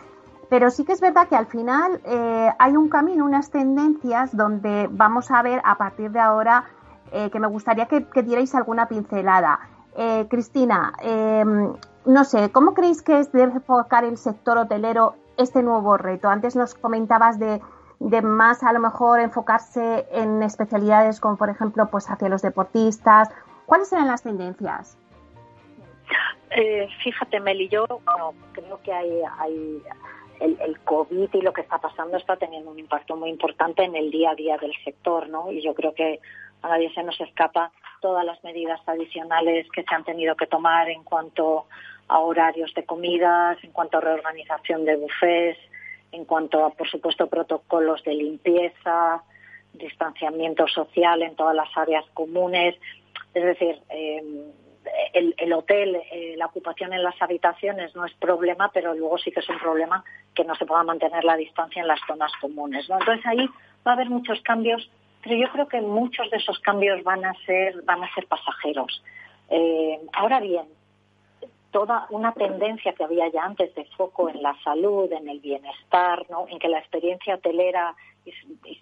Pero 0.50 0.70
sí 0.70 0.84
que 0.84 0.91
es 0.91 1.00
verdad 1.00 1.30
que 1.30 1.38
al 1.38 1.46
final 1.46 2.02
eh, 2.04 2.52
hay 2.60 2.76
un 2.76 2.89
camino, 2.89 3.24
unas 3.24 3.52
tendencias 3.52 4.36
donde 4.36 4.89
vamos 4.91 5.32
a 5.32 5.41
ver 5.41 5.62
a 5.63 5.78
partir 5.78 6.12
de 6.12 6.20
ahora 6.20 6.65
eh, 7.15 7.30
que 7.30 7.39
me 7.39 7.47
gustaría 7.47 7.86
que, 7.86 8.01
dierais 8.23 8.54
alguna 8.56 8.89
pincelada. 8.89 9.58
Eh, 9.95 10.25
Cristina, 10.30 10.91
em, 10.99 11.73
no 12.06 12.23
sé, 12.25 12.51
¿cómo 12.51 12.73
creéis 12.73 13.01
que 13.01 13.19
es 13.19 13.32
de 13.32 13.43
enfocar 13.43 14.04
el 14.04 14.17
sector 14.17 14.58
hotelero 14.58 15.15
este 15.38 15.63
nuevo 15.63 15.95
reto? 15.95 16.28
Antes 16.28 16.58
nos 16.58 16.75
comentabas 16.75 17.39
de, 17.39 17.62
de 17.99 18.21
más 18.21 18.63
a 18.63 18.73
lo 18.73 18.82
mejor 18.82 19.21
enfocarse 19.21 20.06
en 20.12 20.43
especialidades 20.43 21.21
como 21.21 21.38
por 21.38 21.49
ejemplo 21.49 21.88
pues 21.89 22.10
hacia 22.10 22.28
los 22.28 22.41
deportistas. 22.41 23.30
¿Cuáles 23.65 23.88
serán 23.88 24.08
las 24.08 24.21
tendencias? 24.21 24.97
Eh, 26.49 26.89
fíjate, 27.01 27.39
Meli, 27.39 27.69
yo 27.69 27.86
creo 28.51 28.82
que 28.84 28.91
hay, 28.91 29.21
hay 29.39 29.82
el, 30.41 30.58
el, 30.60 30.80
COVID 30.82 31.30
y 31.32 31.41
lo 31.41 31.54
que 31.54 31.62
está 31.62 31.78
pasando 31.78 32.17
está 32.17 32.36
teniendo 32.36 32.71
un 32.71 32.80
impacto 32.80 33.15
muy 33.15 33.30
importante 33.30 33.86
en 33.86 33.95
el 33.95 34.12
día 34.12 34.32
a 34.32 34.36
día 34.36 34.58
del 34.58 34.73
sector, 34.84 35.30
¿no? 35.30 35.49
Y 35.49 35.62
yo 35.63 35.73
creo 35.73 35.93
que 35.93 36.19
a 36.65 36.69
nadie 36.69 36.91
se 36.93 37.04
nos 37.04 37.19
escapa 37.21 37.71
todas 38.01 38.25
las 38.25 38.43
medidas 38.43 38.82
adicionales 38.88 39.67
que 39.71 39.84
se 39.84 39.95
han 39.95 40.04
tenido 40.04 40.36
que 40.36 40.47
tomar 40.47 40.89
en 40.89 41.04
cuanto 41.04 41.67
a 42.08 42.19
horarios 42.19 42.73
de 42.73 42.86
comidas, 42.86 43.58
en 43.63 43.71
cuanto 43.71 43.97
a 43.97 44.01
reorganización 44.01 44.84
de 44.86 44.95
bufés, 44.95 45.58
en 46.12 46.25
cuanto 46.25 46.65
a, 46.65 46.71
por 46.71 46.89
supuesto, 46.89 47.28
protocolos 47.28 48.04
de 48.04 48.15
limpieza, 48.15 49.21
distanciamiento 49.73 50.67
social 50.67 51.21
en 51.21 51.36
todas 51.36 51.56
las 51.56 51.69
áreas 51.78 52.06
comunes. 52.13 52.75
Es 53.34 53.43
decir, 53.43 53.80
eh, 53.89 54.23
el, 55.13 55.54
hotel, 55.54 56.01
eh, 56.12 56.36
la 56.38 56.47
ocupación 56.47 56.93
en 56.93 57.04
las 57.04 57.19
habitaciones 57.21 57.95
no 57.95 58.06
es 58.06 58.13
problema, 58.13 58.71
pero 58.73 58.93
luego 58.93 59.17
sí 59.17 59.32
que 59.32 59.41
es 59.41 59.49
un 59.49 59.60
problema 59.60 60.04
que 60.34 60.43
no 60.45 60.56
se 60.56 60.65
pueda 60.65 60.84
mantener 60.84 61.23
la 61.23 61.36
distancia 61.36 61.82
en 61.82 61.88
las 61.88 61.99
zonas 62.08 62.32
comunes. 62.41 62.88
Entonces 62.89 63.25
ahí 63.25 63.47
va 63.86 63.91
a 63.91 63.93
haber 63.93 64.10
muchos 64.10 64.41
cambios 64.41 64.89
pero 65.26 65.38
yo 65.38 65.52
creo 65.52 65.68
que 65.68 65.82
muchos 65.82 66.30
de 66.30 66.38
esos 66.38 66.60
cambios 66.60 67.04
van 67.04 67.26
a 67.26 67.34
ser, 67.48 67.82
van 67.82 68.04
a 68.04 68.14
ser 68.14 68.28
pasajeros. 68.28 69.04
Eh, 69.50 70.00
ahora 70.14 70.40
bien, 70.40 70.66
toda 71.72 72.06
una 72.12 72.32
tendencia 72.32 72.94
que 72.94 73.04
había 73.04 73.28
ya 73.30 73.44
antes 73.44 73.74
de 73.74 73.86
foco 73.98 74.30
en 74.30 74.44
la 74.44 74.56
salud, 74.64 75.12
en 75.12 75.28
el 75.28 75.40
bienestar, 75.40 76.28
¿no? 76.30 76.46
en 76.48 76.60
que 76.60 76.70
la 76.70 76.78
experiencia 76.78 77.36
hotelera 77.36 77.96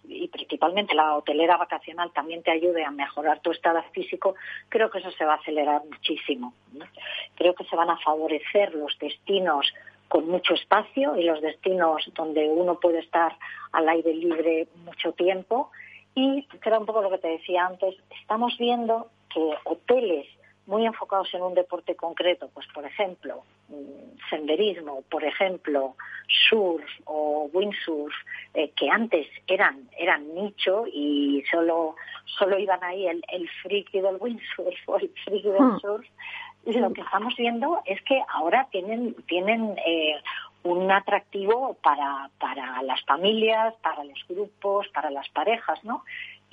y, 0.03 0.27
principalmente 0.27 0.93
la 0.93 1.15
hotelera 1.15 1.55
vacacional 1.55 2.11
también 2.11 2.43
te 2.43 2.51
ayude 2.51 2.83
a 2.83 2.91
mejorar 2.91 3.39
tu 3.39 3.51
estado 3.51 3.81
físico, 3.93 4.35
creo 4.67 4.89
que 4.89 4.99
eso 4.99 5.11
se 5.11 5.23
va 5.23 5.33
a 5.33 5.37
acelerar 5.37 5.81
muchísimo. 5.89 6.53
Creo 7.35 7.55
que 7.55 7.63
se 7.65 7.75
van 7.77 7.89
a 7.89 7.97
favorecer 7.99 8.75
los 8.75 8.97
destinos 8.99 9.73
con 10.09 10.27
mucho 10.27 10.55
espacio 10.55 11.15
y 11.15 11.23
los 11.23 11.41
destinos 11.41 12.11
donde 12.15 12.49
uno 12.49 12.79
puede 12.81 12.99
estar 12.99 13.37
al 13.71 13.87
aire 13.87 14.13
libre 14.13 14.67
mucho 14.85 15.13
tiempo 15.13 15.71
y 16.15 16.45
creo 16.59 16.79
un 16.79 16.85
poco 16.85 17.01
lo 17.01 17.09
que 17.09 17.17
te 17.17 17.27
decía 17.27 17.65
antes, 17.65 17.95
estamos 18.21 18.57
viendo 18.57 19.07
que 19.33 19.55
hoteles 19.65 20.27
muy 20.65 20.85
enfocados 20.85 21.33
en 21.33 21.41
un 21.41 21.53
deporte 21.53 21.95
concreto, 21.95 22.49
pues 22.53 22.65
por 22.73 22.85
ejemplo, 22.85 23.43
mm, 23.67 24.29
senderismo, 24.29 25.01
por 25.09 25.23
ejemplo, 25.23 25.95
surf 26.49 26.85
o 27.05 27.49
windsurf, 27.51 28.13
eh, 28.53 28.71
que 28.77 28.89
antes 28.89 29.27
eran, 29.47 29.89
eran 29.97 30.33
nicho 30.33 30.85
y 30.87 31.43
solo, 31.51 31.95
solo 32.25 32.57
iban 32.57 32.81
ahí 32.83 33.07
el, 33.07 33.23
el 33.29 33.49
friki 33.61 33.99
del 33.99 34.17
windsurf 34.19 34.77
o 34.87 34.97
el 34.97 35.11
friki 35.25 35.49
del 35.49 35.61
hmm. 35.61 35.79
surf, 35.79 36.05
lo 36.65 36.93
que 36.93 37.01
estamos 37.01 37.35
viendo 37.35 37.81
es 37.85 38.01
que 38.03 38.21
ahora 38.33 38.67
tienen, 38.71 39.15
tienen 39.27 39.75
eh, 39.85 40.15
un 40.63 40.91
atractivo 40.91 41.77
para, 41.83 42.29
para 42.39 42.81
las 42.83 43.03
familias, 43.05 43.73
para 43.81 44.03
los 44.03 44.25
grupos, 44.27 44.87
para 44.89 45.09
las 45.11 45.27
parejas, 45.29 45.83
¿no? 45.83 46.03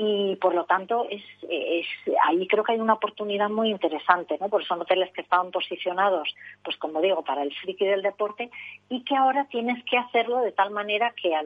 y 0.03 0.37
por 0.37 0.55
lo 0.55 0.65
tanto 0.65 1.07
es, 1.11 1.23
es, 1.43 1.87
ahí 2.27 2.47
creo 2.47 2.65
que 2.65 2.73
hay 2.73 2.81
una 2.81 2.95
oportunidad 2.95 3.51
muy 3.51 3.69
interesante, 3.69 4.39
¿no? 4.41 4.49
Porque 4.49 4.67
son 4.67 4.81
hoteles 4.81 5.13
que 5.13 5.21
estaban 5.21 5.51
posicionados, 5.51 6.35
pues 6.65 6.79
como 6.79 7.03
digo, 7.03 7.23
para 7.23 7.43
el 7.43 7.55
friki 7.55 7.85
del 7.85 8.01
deporte 8.01 8.51
y 8.89 9.05
que 9.05 9.15
ahora 9.15 9.45
tienes 9.51 9.85
que 9.85 9.99
hacerlo 9.99 10.39
de 10.39 10.53
tal 10.53 10.71
manera 10.71 11.13
que 11.21 11.35
a 11.35 11.43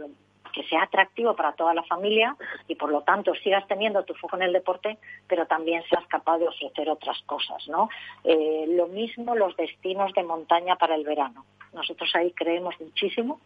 que 0.55 0.63
sea 0.65 0.85
atractivo 0.85 1.35
para 1.35 1.53
toda 1.53 1.75
la 1.75 1.83
familia 1.83 2.37
y 2.69 2.77
por 2.77 2.91
lo 2.91 3.03
tanto 3.03 3.35
sigas 3.35 3.67
teniendo 3.67 4.05
tu 4.05 4.15
foco 4.15 4.37
en 4.37 4.43
el 4.43 4.53
deporte, 4.53 4.99
pero 5.27 5.47
también 5.47 5.83
seas 5.91 6.07
capaz 6.07 6.39
de 6.39 6.49
ofrecer 6.49 6.89
otras 6.89 7.21
cosas, 7.23 7.67
¿no? 7.69 7.89
Eh, 8.23 8.67
lo 8.69 8.87
mismo 8.87 9.35
los 9.35 9.57
destinos 9.57 10.13
de 10.13 10.23
montaña 10.23 10.77
para 10.77 10.95
el 10.95 11.05
verano. 11.05 11.45
Nosotros 11.73 12.11
ahí 12.15 12.31
creemos 12.33 12.81
muchísimo, 12.81 13.41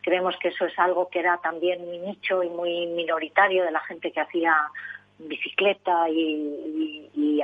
creemos 0.00 0.36
que 0.38 0.48
eso 0.48 0.64
es 0.64 0.78
algo 0.78 1.08
que 1.10 1.18
era 1.18 1.36
también 1.38 1.84
muy 1.84 1.98
nicho 1.98 2.42
y 2.42 2.48
muy 2.48 2.86
minoritario 2.86 3.64
de 3.64 3.70
la 3.70 3.80
gente 3.80 4.10
que 4.10 4.20
hacía 4.20 4.56
bicicleta 5.18 6.08
y, 6.08 7.42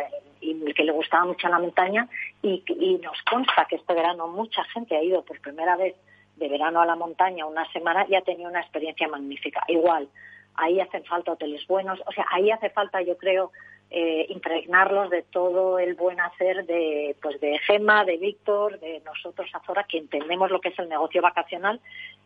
que 0.75 0.85
le 0.85 0.93
gustaba 0.93 1.27
mucho 1.27 1.49
la 1.49 1.59
montaña 1.59 2.09
y, 2.43 2.63
y 2.67 2.99
nos 3.03 3.21
consta 3.31 3.67
que 3.69 3.77
este 3.77 3.93
verano 3.93 4.27
mucha 4.27 4.65
gente 4.65 4.97
ha 4.97 5.03
ido 5.03 5.23
por 5.23 5.39
primera 5.41 5.77
vez 5.77 5.95
de 6.37 6.49
verano 6.49 6.81
a 6.81 6.87
la 6.87 6.97
montaña 6.97 7.47
una 7.47 7.71
semana 7.73 8.07
y 8.09 8.15
ha 8.15 8.23
tenido 8.23 8.49
una 8.49 8.61
experiencia 8.61 9.09
magnífica. 9.09 9.63
Igual, 9.69 10.09
ahí 10.55 10.81
hacen 10.81 11.05
falta 11.05 11.33
hoteles 11.33 11.67
buenos, 11.67 12.01
o 12.07 12.13
sea, 12.13 12.27
ahí 12.31 12.51
hace 12.51 12.71
falta, 12.71 13.03
yo 13.03 13.17
creo, 13.17 13.53
eh, 13.95 14.25
impregnarlos 14.31 15.11
de 15.11 15.23
todo 15.23 15.79
el 15.79 15.95
buen 15.95 16.19
hacer 16.19 16.65
de, 16.65 17.15
pues 17.21 17.39
de 17.41 17.59
Gema, 17.59 18.07
de 18.07 18.17
Víctor, 18.17 18.81
de 18.81 19.01
nosotros, 19.01 19.51
Azora, 19.53 19.85
que 19.85 19.99
entendemos 19.99 20.51
lo 20.51 20.63
que 20.63 20.71
es 20.71 20.79
el 20.79 20.89
negocio 20.89 21.21
vacacional, 21.21 21.79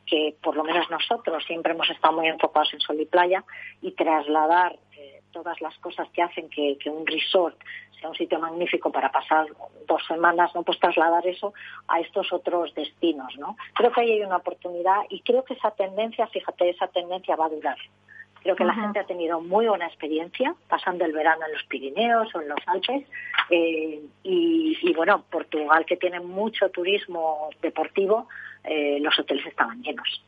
que 0.07 0.37
por 0.41 0.55
lo 0.55 0.63
menos 0.63 0.89
nosotros 0.91 1.45
siempre 1.45 1.73
hemos 1.73 1.91
estado 1.91 2.15
muy 2.15 2.29
enfocados 2.29 2.73
en 2.73 2.81
sol 2.81 3.01
y 3.01 3.07
playa 3.07 3.45
y 3.83 3.91
trasladar 3.93 4.79
todas 5.37 5.61
las 5.61 5.77
cosas 5.81 6.09
que 6.15 6.23
hacen 6.23 6.49
que, 6.49 6.79
que 6.79 6.89
un 6.89 7.07
resort 7.07 7.59
sea 8.01 8.09
un 8.09 8.15
sitio 8.15 8.39
magnífico 8.39 8.91
para 8.91 9.13
pasar 9.13 9.47
dos 9.87 10.03
semanas, 10.07 10.55
no 10.55 10.63
pues 10.63 10.79
trasladar 10.81 11.27
eso 11.27 11.53
a 11.89 12.01
estos 12.01 12.33
otros 12.33 12.75
destinos, 12.75 13.37
¿no? 13.37 13.55
Creo 13.75 13.93
que 13.93 14.01
ahí 14.01 14.13
hay 14.13 14.23
una 14.23 14.39
oportunidad 14.39 15.03
y 15.11 15.21
creo 15.21 15.45
que 15.45 15.53
esa 15.53 15.73
tendencia, 15.73 16.27
fíjate, 16.27 16.71
esa 16.71 16.89
tendencia 16.89 17.37
va 17.37 17.47
a 17.47 17.51
durar. 17.51 17.77
Creo 18.43 18.57
que 18.57 18.65
la 18.65 18.75
gente 18.75 18.99
ha 19.01 19.05
tenido 19.05 19.41
muy 19.41 19.67
buena 19.67 19.87
experiencia 19.87 20.55
pasando 20.69 21.05
el 21.05 21.13
verano 21.13 21.45
en 21.47 21.53
los 21.53 21.65
Pirineos 21.65 22.33
o 22.35 22.41
en 22.41 22.49
los 22.49 22.61
Alpes 22.67 23.05
eh, 23.51 24.01
y, 24.23 24.95
bueno, 24.95 25.25
Portugal 25.29 25.85
que 25.85 25.97
tiene 25.97 26.21
mucho 26.21 26.71
turismo 26.71 27.51
deportivo, 27.61 28.29
eh, 28.65 28.99
los 29.01 29.19
hoteles 29.19 29.45
estaban 29.47 29.83
llenos 29.83 30.23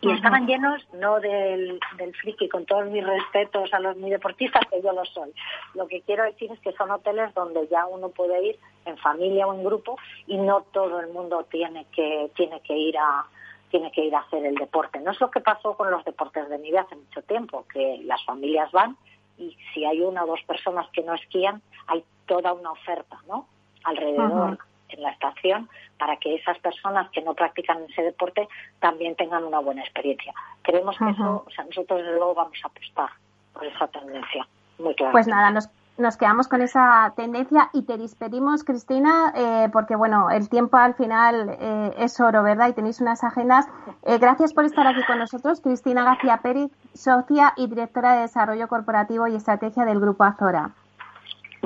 y 0.00 0.10
estaban 0.10 0.46
llenos 0.46 0.86
no 0.94 1.20
del, 1.20 1.78
del 1.98 2.14
friki, 2.16 2.48
con 2.48 2.64
todos 2.64 2.86
mis 2.86 3.06
respetos 3.06 3.72
a 3.72 3.78
los 3.78 3.96
muy 3.96 4.10
deportistas, 4.10 4.66
que 4.70 4.82
yo 4.82 4.92
lo 4.92 5.04
soy. 5.04 5.32
Lo 5.74 5.86
que 5.86 6.00
quiero 6.02 6.24
decir 6.24 6.50
es 6.50 6.60
que 6.60 6.72
son 6.72 6.90
hoteles 6.90 7.32
donde 7.34 7.66
ya 7.68 7.86
uno 7.86 8.08
puede 8.08 8.46
ir 8.46 8.58
en 8.84 8.96
familia 8.98 9.46
o 9.46 9.54
en 9.54 9.64
grupo 9.64 9.98
y 10.26 10.38
no 10.38 10.62
todo 10.72 11.00
el 11.00 11.08
mundo 11.08 11.46
tiene 11.50 11.86
que, 11.94 12.30
tiene 12.34 12.60
que 12.60 12.76
ir 12.76 12.96
a 12.98 13.26
tiene 13.68 13.90
que 13.90 14.04
ir 14.04 14.14
a 14.14 14.20
hacer 14.20 14.46
el 14.46 14.54
deporte. 14.54 15.00
No 15.00 15.10
es 15.10 15.20
lo 15.20 15.28
que 15.30 15.40
pasó 15.40 15.76
con 15.76 15.90
los 15.90 16.04
deportes 16.04 16.48
de 16.48 16.58
nieve 16.58 16.78
hace 16.78 16.94
mucho 16.94 17.20
tiempo, 17.22 17.66
que 17.70 18.00
las 18.04 18.24
familias 18.24 18.70
van 18.70 18.96
y 19.38 19.56
si 19.74 19.84
hay 19.84 20.00
una 20.00 20.22
o 20.22 20.26
dos 20.28 20.40
personas 20.46 20.88
que 20.92 21.02
no 21.02 21.14
esquían, 21.14 21.60
hay 21.88 22.04
toda 22.26 22.52
una 22.52 22.70
oferta, 22.70 23.18
¿no? 23.26 23.48
Alrededor 23.82 24.58
en 24.88 25.02
la 25.02 25.10
estación 25.10 25.68
para 25.98 26.16
que 26.16 26.34
esas 26.34 26.58
personas 26.58 27.10
que 27.10 27.22
no 27.22 27.34
practican 27.34 27.78
ese 27.88 28.02
deporte 28.02 28.48
también 28.80 29.16
tengan 29.16 29.44
una 29.44 29.60
buena 29.60 29.82
experiencia. 29.82 30.32
Creemos 30.62 30.96
que 30.98 31.10
eso, 31.10 31.44
o 31.46 31.50
sea, 31.50 31.64
nosotros 31.64 32.02
luego 32.02 32.34
vamos 32.34 32.58
a 32.62 32.68
apostar 32.68 33.10
por 33.52 33.64
esa 33.64 33.86
tendencia, 33.88 34.46
muy 34.78 34.94
claro. 34.94 35.12
Pues 35.12 35.26
nada, 35.26 35.50
nos, 35.50 35.68
nos 35.98 36.16
quedamos 36.16 36.46
con 36.48 36.60
esa 36.60 37.12
tendencia 37.16 37.70
y 37.72 37.82
te 37.82 37.96
despedimos, 37.96 38.64
Cristina, 38.64 39.32
eh, 39.34 39.68
porque 39.72 39.96
bueno, 39.96 40.30
el 40.30 40.48
tiempo 40.48 40.76
al 40.76 40.94
final 40.94 41.56
eh, 41.58 41.94
es 41.98 42.20
oro, 42.20 42.42
¿verdad? 42.42 42.68
Y 42.68 42.74
tenéis 42.74 43.00
unas 43.00 43.24
agendas. 43.24 43.66
Eh, 44.02 44.18
gracias 44.18 44.52
por 44.52 44.64
estar 44.66 44.86
aquí 44.86 45.02
con 45.06 45.18
nosotros, 45.18 45.60
Cristina 45.60 46.04
García 46.04 46.40
Pérez, 46.42 46.70
socia 46.94 47.54
y 47.56 47.66
directora 47.66 48.14
de 48.14 48.20
Desarrollo 48.22 48.68
Corporativo 48.68 49.26
y 49.26 49.36
Estrategia 49.36 49.84
del 49.84 50.00
Grupo 50.00 50.24
Azora. 50.24 50.72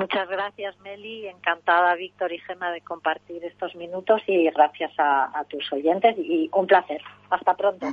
Muchas 0.01 0.27
gracias, 0.29 0.75
Meli. 0.79 1.27
Encantada, 1.27 1.93
Víctor 1.93 2.33
y 2.33 2.39
Gemma, 2.39 2.71
de 2.71 2.81
compartir 2.81 3.45
estos 3.45 3.75
minutos 3.75 4.19
y 4.25 4.49
gracias 4.49 4.91
a, 4.97 5.45
tus 5.47 5.71
oyentes 5.71 6.17
y 6.17 6.49
un 6.53 6.65
placer. 6.65 6.99
Hasta 7.29 7.53
pronto. 7.53 7.85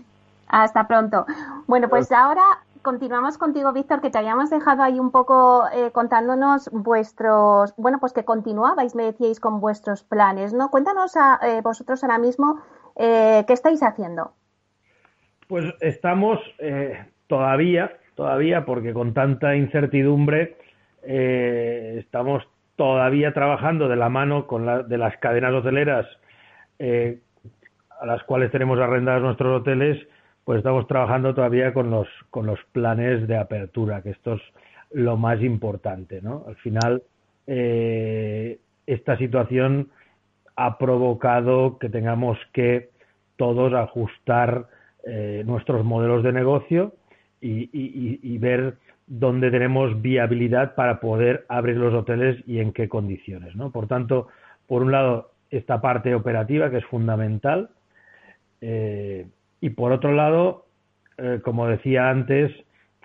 Hasta 0.49 0.89
pronto. 0.89 1.27
Bueno, 1.67 1.91
pues 1.91 2.11
ahora 2.11 2.43
continuamos 2.81 3.37
contigo, 3.37 3.75
Víctor, 3.75 4.01
que 4.01 4.09
te 4.09 4.17
habíamos 4.17 4.49
dejado 4.49 4.83
ahí 4.83 4.99
un 4.99 5.11
poco 5.11 5.65
eh, 5.71 5.91
contándonos 5.93 6.71
vuestros, 6.73 7.75
bueno, 7.77 7.99
pues 8.01 8.15
que 8.15 8.25
continuabais, 8.25 8.95
me 8.95 9.03
decíais, 9.03 9.39
con 9.39 9.61
vuestros 9.61 10.03
planes, 10.03 10.55
¿no? 10.55 10.71
Cuéntanos 10.71 11.15
a 11.15 11.39
eh, 11.43 11.61
vosotros 11.63 12.03
ahora 12.03 12.17
mismo 12.17 12.63
eh, 12.97 13.45
qué 13.47 13.53
estáis 13.53 13.83
haciendo. 13.83 14.33
Pues 15.47 15.67
estamos 15.81 16.39
todavía, 17.27 17.99
todavía, 18.15 18.65
porque 18.65 18.95
con 18.95 19.13
tanta 19.13 19.57
incertidumbre 19.57 20.57
estamos 21.11 22.47
todavía 22.77 23.33
trabajando 23.33 23.89
de 23.89 23.97
la 23.97 24.09
mano 24.09 24.47
con 24.47 24.67
la, 24.67 24.83
de 24.83 24.99
las 24.99 25.17
cadenas 25.19 25.55
hoteleras 25.55 26.07
a 26.79 28.07
las 28.07 28.23
cuales 28.25 28.53
tenemos 28.53 28.79
arrendados 28.79 29.23
nuestros 29.23 29.61
hoteles 29.61 29.99
pues 30.49 30.61
estamos 30.61 30.87
trabajando 30.87 31.35
todavía 31.35 31.75
con 31.75 31.91
los, 31.91 32.09
con 32.31 32.47
los 32.47 32.59
planes 32.73 33.29
de 33.29 33.37
apertura, 33.37 34.01
que 34.01 34.09
esto 34.09 34.33
es 34.33 34.41
lo 34.93 35.19
más 35.19 35.43
importante, 35.43 36.23
¿no? 36.23 36.45
Al 36.49 36.57
final, 36.57 37.03
eh, 37.47 38.59
esta 38.87 39.19
situación 39.19 39.91
ha 40.57 40.79
provocado 40.79 41.79
que 41.79 41.91
tengamos 41.91 42.39
que 42.55 42.89
todos 43.37 43.75
ajustar 43.75 44.69
eh, 45.05 45.43
nuestros 45.45 45.85
modelos 45.85 46.23
de 46.23 46.33
negocio 46.33 46.95
y, 47.43 48.39
ver 48.39 48.79
dónde 49.09 49.51
tenemos 49.51 50.01
viabilidad 50.01 50.75
para 50.75 51.01
poder 51.01 51.45
abrir 51.49 51.77
los 51.77 51.95
hoteles 51.95 52.43
y 52.47 52.61
en 52.61 52.73
qué 52.73 52.89
condiciones, 52.89 53.57
¿no? 53.57 53.71
Por 53.73 53.89
tanto, 53.89 54.29
por 54.67 54.83
un 54.83 54.93
lado, 54.93 55.33
esta 55.51 55.81
parte 55.81 56.15
operativa 56.15 56.71
que 56.71 56.79
es 56.79 56.85
fundamental, 56.85 57.71
eh, 58.61 59.27
y 59.61 59.71
por 59.71 59.93
otro 59.93 60.13
lado, 60.13 60.67
eh, 61.17 61.41
como 61.43 61.67
decía 61.67 62.11
antes, 62.11 62.53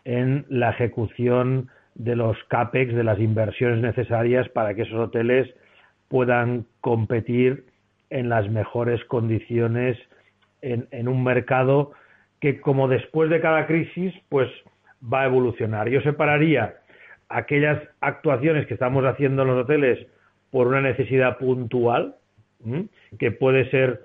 en 0.06 0.46
la 0.50 0.72
ejecución 0.72 1.70
de 1.96 2.16
los 2.16 2.38
CAPEX, 2.50 2.94
de 2.94 3.04
las 3.04 3.20
inversiones 3.20 3.80
necesarias 3.80 4.50
para 4.50 4.74
que 4.74 4.84
esos 4.84 5.00
hoteles 5.00 5.54
puedan 6.10 6.66
competir 6.82 7.66
en 8.10 8.30
las 8.30 8.50
mejores 8.50 9.04
condiciones 9.06 9.98
en, 10.62 11.08
un 11.08 11.24
mercado 11.24 11.92
que, 12.40 12.62
como 12.62 12.88
después 12.88 13.30
de 13.30 13.42
cada 13.42 13.68
crisis, 13.68 14.14
pues 14.30 14.50
va 15.12 15.22
a 15.22 15.26
evolucionar. 15.26 15.90
Yo 15.90 16.02
separaría 16.02 16.76
aquellas 17.30 17.82
actuaciones 18.02 18.68
que 18.68 18.76
estamos 18.76 19.04
haciendo 19.06 19.42
en 19.42 19.48
los 19.50 19.64
hoteles 19.64 20.06
por 20.52 20.68
una 20.68 20.82
necesidad 20.82 21.38
puntual, 21.38 22.16
que 23.20 23.32
puede 23.32 23.70
ser 23.70 24.02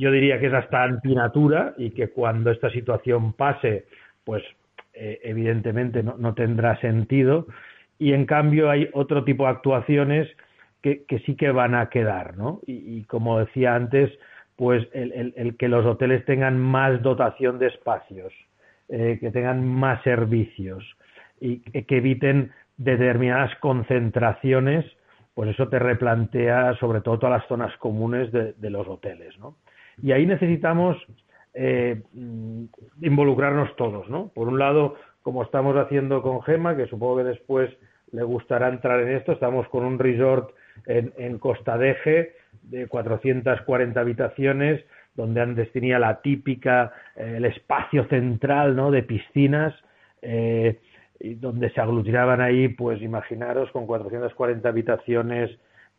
yo 0.00 0.10
diría 0.10 0.40
que 0.40 0.46
es 0.46 0.54
hasta 0.54 0.82
antinatura 0.82 1.74
y 1.76 1.90
que 1.90 2.08
cuando 2.08 2.50
esta 2.50 2.70
situación 2.70 3.34
pase, 3.34 3.84
pues 4.24 4.42
eh, 4.94 5.20
evidentemente 5.22 6.02
no, 6.02 6.32
tendrá 6.32 6.80
sentido. 6.80 7.46
Y 7.98 8.14
en 8.14 8.24
cambio 8.24 8.70
hay 8.70 8.88
otro 8.94 9.24
tipo 9.24 9.44
de 9.44 9.50
actuaciones 9.50 10.26
que, 10.80 11.04
sí 11.26 11.36
que 11.36 11.50
van 11.50 11.74
a 11.74 11.90
quedar, 11.90 12.38
¿no? 12.38 12.62
Y, 12.66 13.04
como 13.04 13.40
decía 13.40 13.74
antes, 13.74 14.10
pues 14.56 14.88
el, 14.94 15.54
que 15.58 15.68
los 15.68 15.84
hoteles 15.84 16.24
tengan 16.24 16.58
más 16.58 17.02
dotación 17.02 17.58
de 17.58 17.66
espacios, 17.66 18.32
eh, 18.92 19.18
que 19.20 19.30
tengan 19.30 19.64
más 19.64 20.02
servicios 20.02 20.84
y 21.40 21.60
que, 21.60 21.96
eviten 21.96 22.50
determinadas 22.76 23.54
concentraciones, 23.60 24.84
pues 25.32 25.50
eso 25.50 25.68
te 25.68 25.78
replantea 25.78 26.74
sobre 26.80 27.00
todo 27.00 27.20
todas 27.20 27.40
las 27.40 27.48
zonas 27.48 27.76
comunes 27.76 28.32
de, 28.32 28.70
los 28.70 28.88
hoteles, 28.88 29.38
¿no? 29.38 29.54
Y 30.02 30.10
ahí 30.10 30.26
necesitamos 30.26 30.96
eh, 31.54 32.02
involucrarnos 33.00 33.76
todos, 33.76 34.08
¿no? 34.08 34.32
Por 34.34 34.48
un 34.48 34.58
lado, 34.58 34.96
como 35.22 35.44
estamos 35.44 35.76
haciendo 35.76 36.20
con 36.20 36.42
Gema, 36.42 36.76
que 36.76 36.88
supongo 36.88 37.18
que 37.18 37.24
después 37.24 37.70
le 38.10 38.24
gustará 38.24 38.70
entrar 38.70 39.00
en 39.00 39.16
esto, 39.16 39.30
estamos 39.30 39.68
con 39.68 39.84
un 39.84 40.00
resort 40.00 40.50
en, 40.86 41.12
en 41.16 41.38
Costa 41.38 41.78
Deje 41.78 42.32
de 42.62 42.88
440 42.88 44.00
habitaciones, 44.00 44.84
donde 45.14 45.40
antes 45.40 45.72
tenía 45.72 45.98
la 45.98 46.20
típica, 46.20 46.92
eh, 47.16 47.34
el 47.36 47.44
espacio 47.44 48.06
central, 48.08 48.76
¿no? 48.76 48.90
De 48.90 49.02
piscinas, 49.02 49.74
eh, 50.22 50.80
y 51.18 51.34
donde 51.34 51.70
se 51.70 51.80
aglutinaban 51.80 52.40
ahí, 52.40 52.68
pues 52.68 53.02
imaginaros, 53.02 53.70
con 53.72 53.86
440 53.86 54.68
habitaciones 54.68 55.50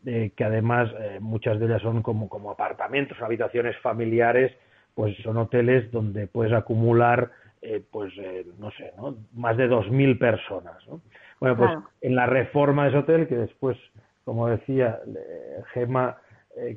eh, 0.04 0.32
que 0.36 0.44
además 0.44 0.90
eh, 1.00 1.20
muchas 1.22 1.60
de 1.60 1.68
ellas 1.68 1.82
son 1.84 2.02
como, 2.02 2.28
como 2.28 2.50
apartamentos, 2.50 3.22
habitaciones 3.22 3.78
familiares, 3.82 4.52
pues 4.96 5.16
son 5.22 5.38
hoteles 5.38 5.92
donde 5.92 6.26
puedes 6.26 6.54
acumular, 6.54 7.30
eh, 7.62 7.84
pues 7.92 8.12
no 8.58 8.72
sé, 8.72 8.94
¿no? 8.98 9.16
más 9.34 9.58
de 9.58 9.70
2.000 9.70 10.18
personas. 10.18 10.76
¿no? 10.88 11.02
Bueno, 11.40 11.56
pues 11.56 11.72
en 12.02 12.16
la 12.16 12.26
reforma 12.26 12.84
de 12.84 12.90
ese 12.90 12.98
hotel, 12.98 13.28
que 13.28 13.36
después, 13.36 13.78
como 14.26 14.48
decía 14.48 15.00
Gema, 15.74 16.18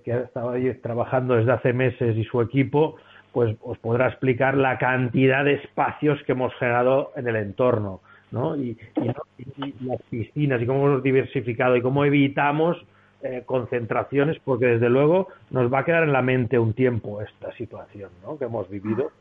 que 0.04 0.12
ha 0.12 0.20
estado 0.20 0.50
ahí 0.50 0.72
trabajando 0.74 1.34
desde 1.34 1.52
hace 1.52 1.72
meses 1.72 2.16
y 2.16 2.24
su 2.24 2.40
equipo, 2.40 2.96
pues 3.32 3.56
os 3.62 3.78
podrá 3.78 4.08
explicar 4.08 4.56
la 4.56 4.78
cantidad 4.78 5.44
de 5.44 5.54
espacios 5.54 6.22
que 6.24 6.32
hemos 6.32 6.54
generado 6.54 7.12
en 7.16 7.26
el 7.26 7.36
entorno, 7.36 8.00
¿no? 8.30 8.56
Y, 8.56 8.78
y 8.96 9.74
las 9.84 10.00
piscinas 10.08 10.62
y 10.62 10.66
cómo 10.66 10.86
hemos 10.86 11.02
diversificado 11.02 11.76
y 11.76 11.82
cómo 11.82 12.04
evitamos 12.04 12.84
eh, 13.26 13.42
concentraciones, 13.46 14.36
porque 14.44 14.66
desde 14.66 14.90
luego 14.90 15.28
nos 15.48 15.72
va 15.72 15.78
a 15.78 15.84
quedar 15.86 16.02
en 16.02 16.12
la 16.12 16.20
mente 16.20 16.58
un 16.58 16.74
tiempo 16.74 17.22
esta 17.22 17.50
situación 17.52 18.10
¿no? 18.22 18.36
que 18.36 18.44
hemos 18.44 18.68
vivido. 18.68 19.12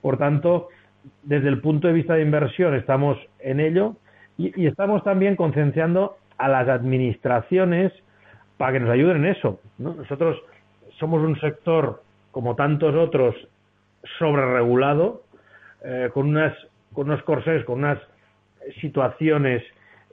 Por 0.00 0.16
tanto, 0.16 0.68
desde 1.22 1.48
el 1.48 1.60
punto 1.60 1.86
de 1.86 1.92
vista 1.92 2.14
de 2.14 2.22
inversión 2.22 2.74
estamos 2.74 3.18
en 3.38 3.60
ello 3.60 3.96
y, 4.38 4.66
estamos 4.66 5.04
también 5.04 5.36
concienciando 5.36 6.16
a 6.38 6.48
las 6.48 6.66
administraciones 6.68 7.92
para 8.60 8.74
que 8.74 8.80
nos 8.80 8.90
ayuden 8.90 9.24
en 9.24 9.32
eso. 9.32 9.58
Nosotros 9.78 10.36
somos 10.98 11.22
un 11.22 11.40
sector, 11.40 12.02
como 12.30 12.56
tantos 12.56 12.94
otros, 12.94 13.34
sobreregulado, 14.18 15.22
eh, 15.82 16.10
con, 16.12 16.26
unas, 16.28 16.54
con 16.92 17.06
unos 17.06 17.22
corsés, 17.22 17.64
con 17.64 17.78
unas 17.78 17.98
situaciones 18.82 19.62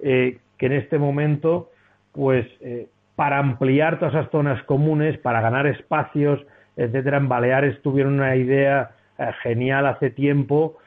eh, 0.02 0.38
que 0.58 0.68
en 0.68 0.72
este 0.72 0.98
momento 0.98 1.72
pues 2.14 2.48
eh, 2.62 2.88
para 3.18 3.38
ampliar 3.38 4.00
todas 4.00 4.14
esas 4.14 4.32
zonas 4.32 4.64
comunes, 4.64 5.18
para 5.18 5.42
ganar 5.42 5.68
espacios, 5.68 6.40
etcétera. 6.78 7.18
En 7.18 7.28
Baleares 7.28 7.82
tuvieron 7.82 8.14
una 8.14 8.38
idea 8.38 8.92
eh, 9.18 9.30
genial 9.44 9.88
hace 9.88 10.10
tiempo, 10.10 10.78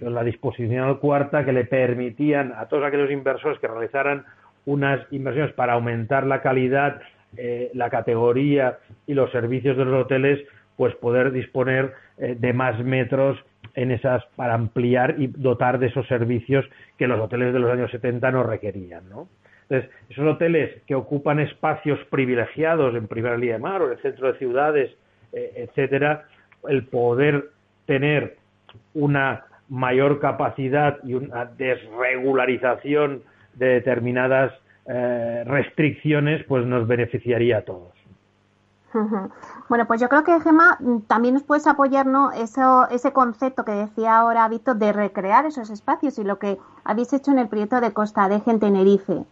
con 0.00 0.14
la 0.14 0.22
disposición 0.24 0.96
cuarta, 0.98 1.44
que 1.44 1.52
le 1.52 1.64
permitían 1.64 2.52
a 2.56 2.66
todos 2.66 2.84
aquellos 2.84 3.10
inversores 3.12 3.58
que 3.60 3.66
realizaran 3.68 4.24
unas 4.66 5.00
inversiones 5.10 5.52
para 5.54 5.72
aumentar 5.72 6.26
la 6.26 6.42
calidad, 6.42 7.00
eh, 7.36 7.70
la 7.74 7.88
categoría 7.88 8.78
y 9.06 9.14
los 9.14 9.32
servicios 9.32 9.76
de 9.76 9.84
los 9.84 10.04
hoteles, 10.04 10.46
pues 10.76 10.94
poder 10.96 11.32
disponer 11.32 11.94
de 12.18 12.52
más 12.52 12.78
metros 12.82 13.38
en 13.74 13.90
esas 13.90 14.24
para 14.36 14.54
ampliar 14.54 15.14
y 15.18 15.28
dotar 15.28 15.78
de 15.78 15.86
esos 15.86 16.06
servicios 16.06 16.66
que 16.98 17.06
los 17.06 17.20
hoteles 17.20 17.52
de 17.52 17.58
los 17.58 17.70
años 17.70 17.90
70 17.90 18.30
no 18.30 18.42
requerían, 18.42 19.08
¿no? 19.08 19.28
Entonces, 19.68 19.90
esos 20.08 20.26
hoteles 20.26 20.82
que 20.86 20.94
ocupan 20.94 21.40
espacios 21.40 21.98
privilegiados 22.10 22.94
en 22.94 23.08
primera 23.08 23.36
línea 23.36 23.56
de 23.56 23.62
mar 23.62 23.82
o 23.82 23.86
en 23.86 23.92
el 23.92 24.02
centro 24.02 24.32
de 24.32 24.38
ciudades, 24.38 24.90
eh, 25.32 25.52
etcétera, 25.68 26.24
el 26.68 26.84
poder 26.86 27.50
tener 27.86 28.36
una 28.94 29.44
mayor 29.68 30.20
capacidad 30.20 30.98
y 31.02 31.14
una 31.14 31.46
desregularización 31.46 33.22
de 33.54 33.66
determinadas 33.66 34.52
eh, 34.88 35.44
restricciones, 35.46 36.44
pues 36.46 36.66
nos 36.66 36.86
beneficiaría 36.86 37.58
a 37.58 37.62
todos. 37.62 37.96
Bueno, 39.68 39.86
pues 39.86 40.00
yo 40.00 40.08
creo 40.08 40.24
que, 40.24 40.40
Gemma, 40.40 40.78
también 41.06 41.34
nos 41.34 41.42
puedes 41.42 41.66
apoyar 41.66 42.06
¿no? 42.06 42.32
Eso, 42.32 42.88
ese 42.90 43.12
concepto 43.12 43.64
que 43.64 43.72
decía 43.72 44.16
ahora 44.16 44.48
Víctor 44.48 44.76
de 44.76 44.92
recrear 44.92 45.44
esos 45.44 45.70
espacios 45.70 46.18
y 46.18 46.24
lo 46.24 46.38
que 46.38 46.56
habéis 46.84 47.12
hecho 47.12 47.30
en 47.30 47.38
el 47.38 47.48
proyecto 47.48 47.80
de 47.80 47.92
Costa 47.92 48.28
de 48.28 48.40
en 48.46 48.60
Tenerife. 48.60 49.24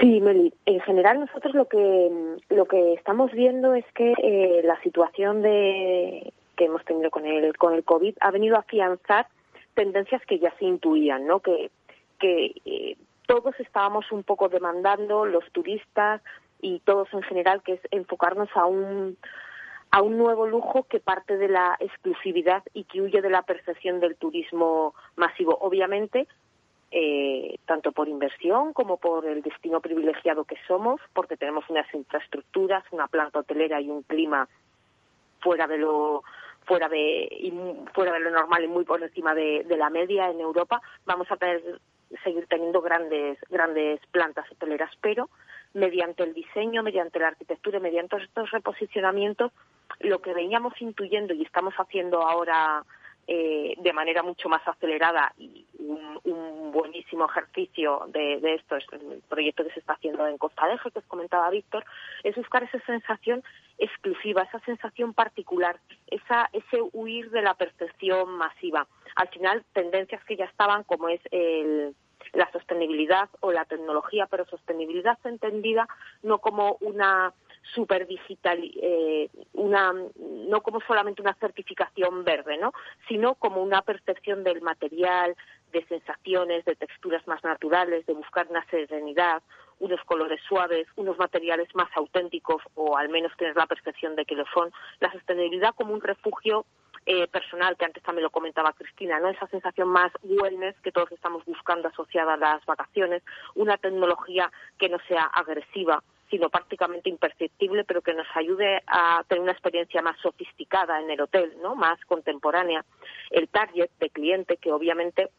Sí, 0.00 0.20
Meli. 0.20 0.54
En 0.66 0.80
general 0.80 1.20
nosotros 1.20 1.54
lo 1.54 1.66
que 1.66 2.38
lo 2.50 2.66
que 2.66 2.94
estamos 2.94 3.32
viendo 3.32 3.74
es 3.74 3.84
que 3.94 4.12
eh, 4.22 4.60
la 4.62 4.80
situación 4.82 5.42
de 5.42 6.32
que 6.56 6.66
hemos 6.66 6.84
tenido 6.84 7.10
con 7.10 7.26
el 7.26 7.56
con 7.56 7.74
el 7.74 7.82
COVID 7.82 8.14
ha 8.20 8.30
venido 8.30 8.56
a 8.56 8.60
afianzar 8.60 9.26
tendencias 9.74 10.22
que 10.26 10.38
ya 10.38 10.54
se 10.58 10.66
intuían, 10.66 11.26
¿no? 11.26 11.40
Que 11.40 11.70
que 12.20 12.52
eh, 12.64 12.96
todos 13.28 13.54
estábamos 13.60 14.10
un 14.10 14.24
poco 14.24 14.48
demandando 14.48 15.26
los 15.26 15.44
turistas 15.52 16.22
y 16.62 16.80
todos 16.80 17.12
en 17.12 17.22
general 17.22 17.62
que 17.62 17.74
es 17.74 17.80
enfocarnos 17.90 18.48
a 18.54 18.64
un 18.64 19.18
a 19.90 20.02
un 20.02 20.18
nuevo 20.18 20.46
lujo 20.46 20.84
que 20.84 20.98
parte 20.98 21.36
de 21.36 21.48
la 21.48 21.76
exclusividad 21.78 22.62
y 22.74 22.84
que 22.84 23.00
huye 23.00 23.22
de 23.22 23.30
la 23.30 23.42
percepción 23.42 24.00
del 24.00 24.16
turismo 24.16 24.94
masivo. 25.16 25.56
Obviamente, 25.60 26.26
eh, 26.90 27.56
tanto 27.64 27.92
por 27.92 28.08
inversión 28.08 28.72
como 28.72 28.98
por 28.98 29.26
el 29.26 29.42
destino 29.42 29.80
privilegiado 29.80 30.44
que 30.44 30.56
somos, 30.66 31.00
porque 31.14 31.36
tenemos 31.36 31.64
unas 31.70 31.86
infraestructuras, 31.94 32.84
una 32.92 33.08
planta 33.08 33.40
hotelera 33.40 33.80
y 33.80 33.88
un 33.88 34.02
clima 34.02 34.48
fuera 35.40 35.66
de 35.66 35.78
lo 35.78 36.22
fuera 36.66 36.88
de 36.88 37.50
fuera 37.94 38.12
de 38.12 38.20
lo 38.20 38.30
normal 38.30 38.64
y 38.64 38.68
muy 38.68 38.84
por 38.84 39.02
encima 39.02 39.34
de, 39.34 39.64
la 39.68 39.88
media 39.88 40.30
en 40.30 40.40
Europa, 40.40 40.82
vamos 41.06 41.30
a 41.30 41.36
tener 41.36 41.80
seguir 42.24 42.46
teniendo 42.46 42.80
grandes 42.80 43.38
grandes 43.50 44.00
plantas 44.10 44.50
hoteleras, 44.50 44.90
pero 45.00 45.28
mediante 45.74 46.22
el 46.22 46.34
diseño, 46.34 46.82
mediante 46.82 47.18
la 47.18 47.28
arquitectura, 47.28 47.80
mediante 47.80 48.16
estos 48.16 48.50
reposicionamientos, 48.50 49.52
lo 50.00 50.20
que 50.20 50.32
veníamos 50.32 50.80
intuyendo 50.80 51.34
y 51.34 51.42
estamos 51.42 51.74
haciendo 51.74 52.22
ahora 52.22 52.84
eh, 53.30 53.74
de 53.76 53.92
manera 53.92 54.22
mucho 54.22 54.48
más 54.48 54.66
acelerada 54.66 55.34
y 55.36 55.66
un, 55.78 56.72
buenísimo 56.72 57.26
ejercicio 57.26 58.04
de, 58.08 58.54
esto 58.54 58.76
es 58.76 58.84
el 58.92 59.22
proyecto 59.28 59.64
que 59.64 59.72
se 59.72 59.80
está 59.80 59.94
haciendo 59.94 60.26
en 60.26 60.38
Costa 60.38 60.66
de 60.66 60.78
que 60.78 60.98
os 60.98 61.04
comentaba 61.06 61.50
Víctor, 61.50 61.84
es 62.22 62.36
buscar 62.36 62.62
esa 62.62 62.78
sensación 62.86 63.42
exclusiva, 63.76 64.42
esa 64.42 64.60
sensación 64.60 65.12
particular, 65.12 65.78
esa, 66.06 66.48
ese 66.52 66.80
huir 66.92 67.30
de 67.30 67.42
la 67.42 67.54
percepción 67.54 68.30
masiva. 68.30 68.86
Al 69.16 69.28
final, 69.28 69.64
tendencias 69.72 70.24
que 70.24 70.36
ya 70.36 70.44
estaban, 70.44 70.84
como 70.84 71.08
es 71.08 71.20
el, 71.30 71.94
la 72.32 72.50
sostenibilidad 72.52 73.28
o 73.40 73.52
la 73.52 73.64
tecnología, 73.64 74.26
pero 74.26 74.46
sostenibilidad 74.46 75.18
entendida 75.24 75.86
no 76.22 76.38
como 76.38 76.78
una 76.80 77.34
super 77.74 78.06
digital, 78.06 78.58
eh, 78.82 79.28
una, 79.52 79.92
no 79.92 80.60
como 80.62 80.80
solamente 80.80 81.22
una 81.22 81.34
certificación 81.34 82.24
verde, 82.24 82.58
¿no? 82.58 82.72
sino 83.08 83.34
como 83.34 83.62
una 83.62 83.82
percepción 83.82 84.44
del 84.44 84.62
material, 84.62 85.36
de 85.72 85.84
sensaciones, 85.86 86.64
de 86.64 86.76
texturas 86.76 87.26
más 87.26 87.42
naturales, 87.44 88.06
de 88.06 88.14
buscar 88.14 88.46
una 88.48 88.64
serenidad, 88.66 89.42
unos 89.80 90.00
colores 90.04 90.40
suaves, 90.48 90.86
unos 90.96 91.18
materiales 91.18 91.68
más 91.74 91.88
auténticos 91.94 92.62
o 92.74 92.96
al 92.96 93.08
menos 93.08 93.36
tener 93.36 93.56
la 93.56 93.66
percepción 93.66 94.16
de 94.16 94.24
que 94.24 94.34
lo 94.34 94.44
son. 94.52 94.72
La 95.00 95.12
sostenibilidad 95.12 95.74
como 95.74 95.92
un 95.92 96.00
refugio 96.00 96.64
eh, 97.06 97.26
personal, 97.28 97.76
que 97.76 97.84
antes 97.84 98.02
también 98.02 98.24
lo 98.24 98.30
comentaba 98.30 98.72
Cristina, 98.72 99.18
¿no? 99.18 99.28
Esa 99.28 99.46
sensación 99.46 99.88
más 99.88 100.12
wellness 100.22 100.78
que 100.82 100.92
todos 100.92 101.10
estamos 101.12 101.44
buscando 101.46 101.88
asociada 101.88 102.34
a 102.34 102.36
las 102.36 102.66
vacaciones, 102.66 103.22
una 103.54 103.78
tecnología 103.78 104.50
que 104.78 104.88
no 104.88 104.98
sea 105.08 105.22
agresiva, 105.22 106.02
sino 106.30 106.50
prácticamente 106.50 107.08
imperceptible, 107.08 107.84
pero 107.84 108.02
que 108.02 108.14
nos 108.14 108.26
ayude 108.34 108.82
a 108.86 109.24
tener 109.28 109.42
una 109.42 109.52
experiencia 109.52 110.02
más 110.02 110.18
sofisticada 110.20 111.00
en 111.00 111.10
el 111.10 111.20
hotel, 111.20 111.54
¿no? 111.62 111.74
Más 111.74 111.98
contemporánea. 112.04 112.84
El 113.30 113.48
target 113.48 113.90
de 113.98 114.10
cliente, 114.10 114.56
que 114.56 114.72
obviamente, 114.72 115.30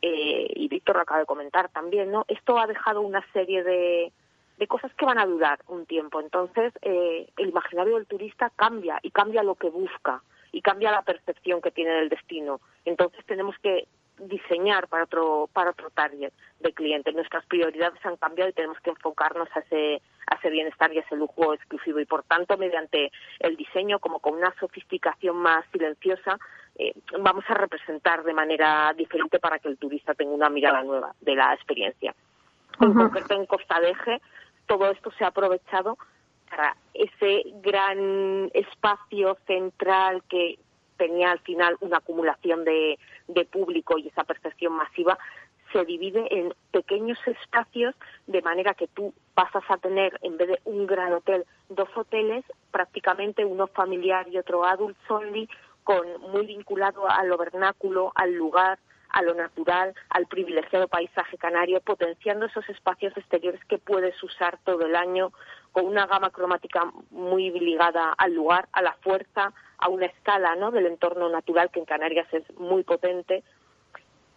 eh, 0.00 0.48
y 0.54 0.68
Víctor 0.68 0.96
lo 0.96 1.02
acaba 1.02 1.20
de 1.20 1.26
comentar 1.26 1.68
también, 1.70 2.10
¿no? 2.10 2.24
Esto 2.28 2.58
ha 2.58 2.66
dejado 2.66 3.02
una 3.02 3.24
serie 3.32 3.62
de, 3.62 4.12
de 4.58 4.66
cosas 4.66 4.92
que 4.94 5.06
van 5.06 5.18
a 5.18 5.26
durar 5.26 5.60
un 5.68 5.86
tiempo. 5.86 6.20
Entonces, 6.20 6.72
eh, 6.82 7.28
el 7.36 7.48
imaginario 7.48 7.96
del 7.96 8.06
turista 8.06 8.50
cambia 8.56 8.98
y 9.02 9.10
cambia 9.10 9.42
lo 9.42 9.54
que 9.54 9.70
busca 9.70 10.22
y 10.52 10.60
cambia 10.60 10.90
la 10.90 11.02
percepción 11.02 11.60
que 11.60 11.70
tiene 11.70 11.92
del 11.92 12.08
destino. 12.08 12.60
Entonces, 12.84 13.24
tenemos 13.26 13.56
que 13.62 13.86
diseñar 14.18 14.88
para 14.88 15.04
otro 15.04 15.48
para 15.52 15.70
otro 15.70 15.90
target 15.90 16.32
de 16.60 16.72
cliente. 16.72 17.12
Nuestras 17.12 17.44
prioridades 17.46 18.04
han 18.04 18.16
cambiado 18.16 18.50
y 18.50 18.54
tenemos 18.54 18.78
que 18.80 18.90
enfocarnos 18.90 19.48
a 19.54 19.60
ese 19.60 20.02
a 20.26 20.36
ese 20.36 20.50
bienestar 20.50 20.92
y 20.92 20.98
a 20.98 21.02
ese 21.02 21.16
lujo 21.16 21.54
exclusivo 21.54 21.98
y 22.00 22.06
por 22.06 22.22
tanto 22.22 22.56
mediante 22.56 23.10
el 23.40 23.56
diseño 23.56 23.98
como 23.98 24.20
con 24.20 24.34
una 24.34 24.54
sofisticación 24.60 25.36
más 25.36 25.64
silenciosa 25.72 26.38
eh, 26.78 26.94
vamos 27.20 27.44
a 27.48 27.54
representar 27.54 28.22
de 28.22 28.32
manera 28.32 28.92
diferente 28.96 29.38
para 29.38 29.58
que 29.58 29.68
el 29.68 29.78
turista 29.78 30.14
tenga 30.14 30.32
una 30.32 30.48
mirada 30.48 30.82
nueva 30.82 31.14
de 31.20 31.34
la 31.34 31.52
experiencia. 31.54 32.14
En 32.80 32.94
concreto 32.94 33.34
en 33.34 33.46
Costa 33.46 33.80
de 33.80 33.90
Eje 33.90 34.20
todo 34.66 34.90
esto 34.90 35.10
se 35.18 35.24
ha 35.24 35.28
aprovechado 35.28 35.98
para 36.48 36.76
ese 36.94 37.44
gran 37.62 38.50
espacio 38.54 39.36
central 39.46 40.22
que 40.28 40.58
tenía 41.02 41.32
al 41.32 41.40
final 41.40 41.76
una 41.80 41.96
acumulación 41.96 42.64
de, 42.64 42.96
público 43.50 43.98
y 43.98 44.06
esa 44.06 44.22
percepción 44.22 44.72
masiva, 44.74 45.18
se 45.72 45.84
divide 45.84 46.28
en 46.30 46.54
pequeños 46.70 47.18
espacios 47.26 47.96
de 48.28 48.40
manera 48.40 48.74
que 48.74 48.86
tú 48.86 49.12
pasas 49.34 49.64
a 49.68 49.78
tener, 49.78 50.16
en 50.22 50.36
vez 50.36 50.48
de 50.48 50.60
un 50.64 50.86
gran 50.86 51.12
hotel, 51.12 51.44
dos 51.70 51.88
hoteles, 51.96 52.44
prácticamente 52.70 53.44
uno 53.44 53.66
familiar 53.66 54.28
y 54.28 54.38
otro 54.38 54.64
adult 54.64 54.96
only, 55.08 55.48
con 55.82 56.06
muy 56.30 56.46
vinculado 56.46 57.10
a 57.10 57.24
lo 57.24 57.36
vernáculo, 57.36 58.12
al 58.14 58.34
lugar, 58.34 58.78
a 59.12 59.22
lo 59.22 59.34
natural, 59.34 59.94
al 60.10 60.26
privilegiado 60.26 60.88
paisaje 60.88 61.36
canario, 61.38 61.80
potenciando 61.80 62.46
esos 62.46 62.68
espacios 62.68 63.16
exteriores 63.16 63.64
que 63.66 63.78
puedes 63.78 64.20
usar 64.22 64.58
todo 64.64 64.86
el 64.86 64.96
año 64.96 65.32
con 65.70 65.86
una 65.86 66.06
gama 66.06 66.30
cromática 66.30 66.90
muy 67.10 67.50
ligada 67.50 68.12
al 68.16 68.34
lugar, 68.34 68.68
a 68.72 68.82
la 68.82 68.94
fuerza, 69.02 69.52
a 69.78 69.88
una 69.88 70.06
escala 70.06 70.54
¿no? 70.56 70.70
del 70.70 70.86
entorno 70.86 71.28
natural 71.28 71.70
que 71.70 71.80
en 71.80 71.86
Canarias 71.86 72.26
es 72.32 72.44
muy 72.58 72.82
potente 72.82 73.42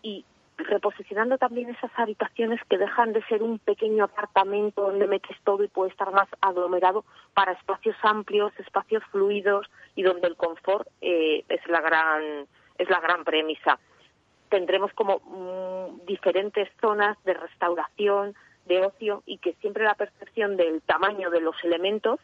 y 0.01 0.25
reposicionando 0.57 1.37
también 1.37 1.69
esas 1.69 1.91
habitaciones 1.97 2.61
que 2.69 2.77
dejan 2.77 3.13
de 3.13 3.23
ser 3.25 3.43
un 3.43 3.59
pequeño 3.59 4.05
apartamento 4.05 4.83
donde 4.83 5.07
metes 5.07 5.37
todo 5.43 5.63
y 5.63 5.67
puede 5.67 5.91
estar 5.91 6.11
más 6.11 6.27
aglomerado 6.41 7.03
para 7.33 7.51
espacios 7.51 7.95
amplios, 8.03 8.53
espacios 8.59 9.03
fluidos 9.11 9.67
y 9.95 10.03
donde 10.03 10.27
el 10.27 10.35
confort 10.35 10.87
eh, 11.01 11.43
es 11.49 11.67
la 11.67 11.81
gran 11.81 12.47
es 12.77 12.89
la 12.89 12.99
gran 12.99 13.23
premisa. 13.23 13.79
Tendremos 14.55 14.93
como 14.93 15.19
mm, 15.19 16.05
diferentes 16.05 16.69
zonas 16.79 17.21
de 17.25 17.33
restauración, 17.33 18.35
de 18.65 18.85
ocio 18.85 19.21
y 19.25 19.37
que 19.39 19.51
siempre 19.59 19.83
la 19.83 19.95
percepción 19.95 20.55
del 20.55 20.81
tamaño 20.81 21.29
de 21.29 21.41
los 21.41 21.61
elementos 21.65 22.21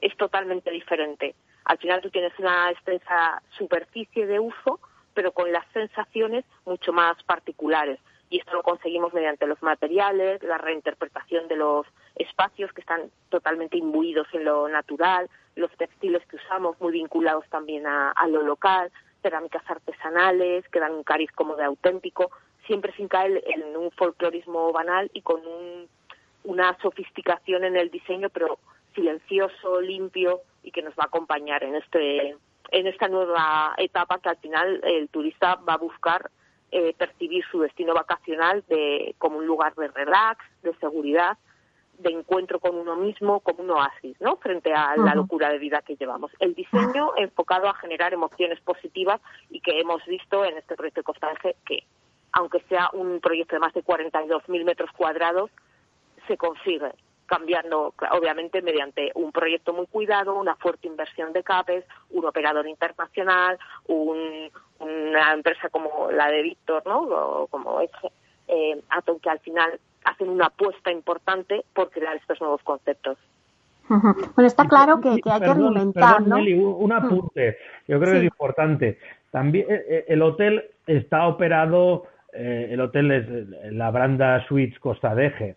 es 0.00 0.16
totalmente 0.16 0.70
diferente. 0.70 1.34
Al 1.64 1.78
final 1.78 2.00
tú 2.00 2.08
tienes 2.08 2.38
una 2.38 2.70
extensa 2.70 3.42
superficie 3.58 4.28
de 4.28 4.38
uso, 4.38 4.78
pero 5.12 5.32
con 5.32 5.50
las 5.50 5.66
sensaciones 5.72 6.44
mucho 6.66 6.92
más 6.92 7.20
particulares. 7.24 7.98
Y 8.30 8.38
esto 8.38 8.54
lo 8.54 8.62
conseguimos 8.62 9.12
mediante 9.12 9.48
los 9.48 9.60
materiales, 9.60 10.40
la 10.44 10.58
reinterpretación 10.58 11.48
de 11.48 11.56
los 11.56 11.84
espacios 12.14 12.72
que 12.72 12.82
están 12.82 13.10
totalmente 13.28 13.76
imbuidos 13.76 14.28
en 14.34 14.44
lo 14.44 14.68
natural, 14.68 15.28
los 15.56 15.72
textiles 15.72 16.24
que 16.26 16.36
usamos 16.36 16.80
muy 16.80 16.92
vinculados 16.92 17.44
también 17.48 17.88
a, 17.88 18.14
lo 18.28 18.42
local, 18.42 18.92
cerámicas 19.22 19.62
artesanales 19.68 20.68
que 20.68 20.80
dan 20.80 20.92
un 20.92 21.04
cariz 21.04 21.30
como 21.32 21.56
de 21.56 21.64
auténtico, 21.64 22.30
siempre 22.66 22.92
sin 22.94 23.08
caer 23.08 23.42
en 23.46 23.76
un 23.76 23.90
folclorismo 23.92 24.72
banal 24.72 25.10
y 25.14 25.22
con 25.22 25.40
una 26.44 26.76
sofisticación 26.80 27.64
en 27.64 27.76
el 27.76 27.90
diseño, 27.90 28.28
pero 28.30 28.58
silencioso, 28.94 29.80
limpio 29.80 30.40
y 30.62 30.70
que 30.70 30.82
nos 30.82 30.94
va 30.94 31.04
a 31.04 31.06
acompañar 31.06 31.64
en 31.64 31.76
este 31.76 32.36
en 32.70 32.86
esta 32.86 33.06
nueva 33.08 33.74
etapa 33.76 34.18
que 34.18 34.30
al 34.30 34.38
final 34.38 34.80
el 34.82 35.08
turista 35.08 35.56
va 35.56 35.74
a 35.74 35.78
buscar 35.78 36.30
eh, 36.70 36.94
percibir 36.96 37.44
su 37.50 37.60
destino 37.60 37.92
vacacional 37.92 38.64
de, 38.66 39.14
como 39.18 39.36
un 39.36 39.46
lugar 39.46 39.74
de 39.74 39.88
relax, 39.88 40.42
de 40.62 40.74
seguridad, 40.76 41.36
de 42.02 42.10
encuentro 42.10 42.60
con 42.60 42.76
uno 42.76 42.96
mismo, 42.96 43.40
como 43.40 43.62
un 43.62 43.70
oasis, 43.70 44.20
¿no? 44.20 44.36
Frente 44.36 44.72
a 44.72 44.96
la 44.96 45.14
locura 45.14 45.50
de 45.50 45.58
vida 45.58 45.82
que 45.82 45.96
llevamos. 45.96 46.30
El 46.38 46.54
diseño 46.54 47.12
enfocado 47.16 47.68
a 47.68 47.74
generar 47.74 48.12
emociones 48.12 48.60
positivas 48.60 49.20
y 49.50 49.60
que 49.60 49.80
hemos 49.80 50.04
visto 50.06 50.44
en 50.44 50.58
este 50.58 50.76
proyecto 50.76 51.00
de 51.00 51.04
Costa 51.04 51.32
que, 51.64 51.84
aunque 52.32 52.60
sea 52.68 52.90
un 52.92 53.20
proyecto 53.20 53.56
de 53.56 53.60
más 53.60 53.74
de 53.74 53.84
42.000 53.84 54.64
metros 54.64 54.90
cuadrados, 54.92 55.50
se 56.26 56.36
consigue 56.36 56.92
cambiando, 57.26 57.94
obviamente, 58.10 58.60
mediante 58.60 59.10
un 59.14 59.32
proyecto 59.32 59.72
muy 59.72 59.86
cuidado, 59.86 60.34
una 60.34 60.54
fuerte 60.56 60.86
inversión 60.86 61.32
de 61.32 61.42
CAPES, 61.42 61.84
un 62.10 62.26
operador 62.26 62.68
internacional, 62.68 63.58
una 63.86 65.32
empresa 65.32 65.70
como 65.70 66.10
la 66.10 66.28
de 66.28 66.42
Víctor, 66.42 66.82
¿no? 66.84 67.00
O 67.00 67.46
como 67.46 67.80
es 67.80 67.90
eh, 68.48 68.82
Atom, 68.90 69.18
que 69.18 69.30
al 69.30 69.38
final 69.38 69.80
hacen 70.04 70.28
una 70.28 70.46
apuesta 70.46 70.90
importante 70.90 71.64
por 71.74 71.90
crear 71.90 72.16
estos 72.16 72.40
nuevos 72.40 72.62
conceptos. 72.62 73.18
Bueno, 73.88 74.46
está 74.46 74.66
claro 74.66 75.00
que, 75.00 75.08
hay 75.08 75.20
que 75.20 75.30
alimentar, 75.30 76.22
¿no? 76.22 76.36
un 76.36 76.92
apunte, 76.92 77.58
yo 77.86 78.00
creo 78.00 78.12
que 78.12 78.18
es 78.18 78.24
importante. 78.24 78.98
También 79.30 79.66
eh, 79.68 79.84
eh, 79.88 80.04
el 80.08 80.22
hotel 80.22 80.64
está 80.86 81.26
operado, 81.26 82.04
el 82.32 82.80
hotel 82.80 83.10
es 83.10 83.72
la 83.72 83.90
Branda 83.90 84.46
Suites 84.46 84.78
Costa 84.78 85.14
Deje 85.14 85.56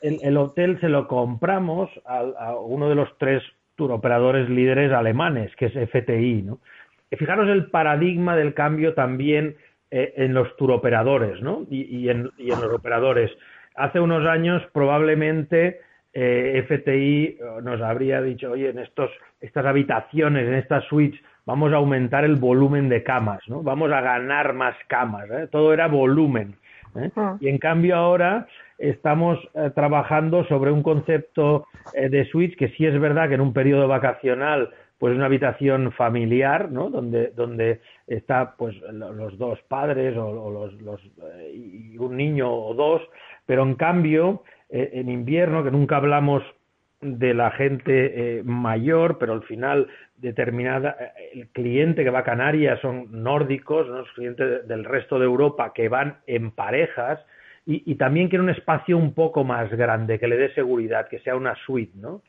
el, 0.00 0.36
hotel 0.36 0.78
se 0.80 0.88
lo 0.88 1.08
compramos 1.08 1.90
a, 2.06 2.54
uno 2.54 2.88
de 2.88 2.94
los 2.94 3.08
tres 3.18 3.42
turoperadores 3.76 4.48
líderes 4.48 4.92
alemanes, 4.92 5.54
que 5.56 5.66
es 5.66 5.90
FTI. 5.90 6.42
¿no? 6.42 6.58
Fijaros 7.10 7.48
el 7.48 7.70
paradigma 7.70 8.36
del 8.36 8.54
cambio 8.54 8.94
también 8.94 9.56
eh, 9.90 10.14
en 10.16 10.34
los 10.34 10.56
turoperadores 10.56 11.40
¿no? 11.42 11.66
y, 11.70 12.08
en, 12.08 12.30
los 12.38 12.72
operadores. 12.72 13.30
Hace 13.74 14.00
unos 14.00 14.26
años 14.26 14.62
probablemente 14.72 15.80
eh, 16.12 16.64
FTI 16.66 17.38
nos 17.62 17.80
habría 17.80 18.20
dicho, 18.20 18.50
oye, 18.52 18.70
en 18.70 18.78
estos, 18.78 19.10
estas 19.40 19.64
habitaciones, 19.66 20.46
en 20.46 20.54
estas 20.54 20.84
suites, 20.84 21.20
vamos 21.46 21.72
a 21.72 21.76
aumentar 21.76 22.24
el 22.24 22.36
volumen 22.36 22.88
de 22.88 23.02
camas, 23.02 23.40
¿no? 23.48 23.62
vamos 23.62 23.90
a 23.92 24.00
ganar 24.00 24.52
más 24.52 24.76
camas. 24.88 25.28
¿eh? 25.30 25.48
Todo 25.50 25.72
era 25.72 25.88
volumen. 25.88 26.56
¿eh? 26.96 27.10
Y 27.40 27.48
en 27.48 27.58
cambio 27.58 27.96
ahora 27.96 28.46
estamos 28.78 29.38
eh, 29.54 29.70
trabajando 29.74 30.44
sobre 30.44 30.72
un 30.72 30.82
concepto 30.82 31.66
eh, 31.94 32.08
de 32.08 32.24
suites 32.26 32.56
que 32.56 32.68
sí 32.70 32.86
es 32.86 32.98
verdad 32.98 33.28
que 33.28 33.34
en 33.34 33.40
un 33.42 33.52
periodo 33.52 33.86
vacacional 33.86 34.70
pues 35.00 35.16
una 35.16 35.26
habitación 35.26 35.92
familiar, 35.92 36.70
¿no? 36.70 36.90
Donde, 36.90 37.28
donde 37.28 37.80
está 38.06 38.54
pues 38.56 38.76
los 38.92 39.38
dos 39.38 39.58
padres 39.62 40.14
o, 40.16 40.50
los, 40.50 40.74
los 40.82 41.00
y 41.54 41.96
un 41.96 42.18
niño 42.18 42.52
o 42.52 42.74
dos, 42.74 43.00
pero 43.46 43.62
en 43.62 43.76
cambio 43.76 44.44
en 44.68 45.08
invierno 45.08 45.64
que 45.64 45.70
nunca 45.70 45.96
hablamos 45.96 46.44
de 47.00 47.32
la 47.32 47.50
gente 47.50 48.42
mayor, 48.44 49.16
pero 49.18 49.32
al 49.32 49.42
final 49.44 49.88
determinada, 50.18 50.96
el 51.32 51.48
cliente 51.48 52.04
que 52.04 52.10
va 52.10 52.20
a 52.20 52.24
Canarias 52.24 52.78
son 52.80 53.22
nórdicos, 53.22 53.88
¿no? 53.88 54.00
los 54.00 54.12
clientes 54.12 54.68
del 54.68 54.84
resto 54.84 55.18
de 55.18 55.24
Europa 55.24 55.72
que 55.74 55.88
van 55.88 56.18
en 56.26 56.50
parejas 56.50 57.20
y, 57.66 57.94
también 57.94 58.28
quiere 58.28 58.42
un 58.42 58.50
espacio 58.50 58.96
un 58.96 59.14
poco 59.14 59.44
más 59.44 59.70
grande, 59.70 60.18
que 60.18 60.26
le 60.26 60.36
dé 60.36 60.52
seguridad, 60.54 61.08
que 61.08 61.20
sea 61.20 61.36
una 61.36 61.54
suite, 61.66 61.96
¿no? 61.96 62.22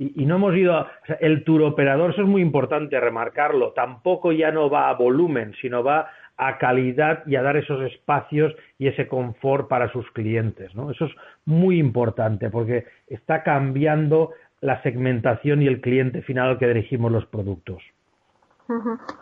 Y, 0.00 0.26
no 0.26 0.36
hemos 0.36 0.54
ido, 0.54 0.76
a, 0.76 0.92
el 1.18 1.42
tour 1.42 1.62
operador, 1.62 2.12
eso 2.12 2.22
es 2.22 2.28
muy 2.28 2.40
importante 2.40 3.00
remarcarlo, 3.00 3.72
tampoco 3.72 4.30
ya 4.30 4.52
no 4.52 4.70
va 4.70 4.88
a 4.88 4.94
volumen, 4.94 5.54
sino 5.60 5.82
va 5.82 6.08
a 6.36 6.56
calidad 6.56 7.26
y 7.26 7.34
a 7.34 7.42
dar 7.42 7.56
esos 7.56 7.82
espacios 7.82 8.54
y 8.78 8.86
ese 8.86 9.08
confort 9.08 9.68
para 9.68 9.90
sus 9.90 10.08
clientes, 10.12 10.72
¿no? 10.76 10.92
Eso 10.92 11.06
es 11.06 11.12
muy 11.46 11.80
importante 11.80 12.48
porque 12.48 12.86
está 13.08 13.42
cambiando 13.42 14.30
la 14.60 14.80
segmentación 14.82 15.62
y 15.62 15.66
el 15.66 15.80
cliente 15.80 16.22
final 16.22 16.50
al 16.50 16.58
que 16.58 16.68
dirigimos 16.68 17.10
los 17.10 17.26
productos. 17.26 17.82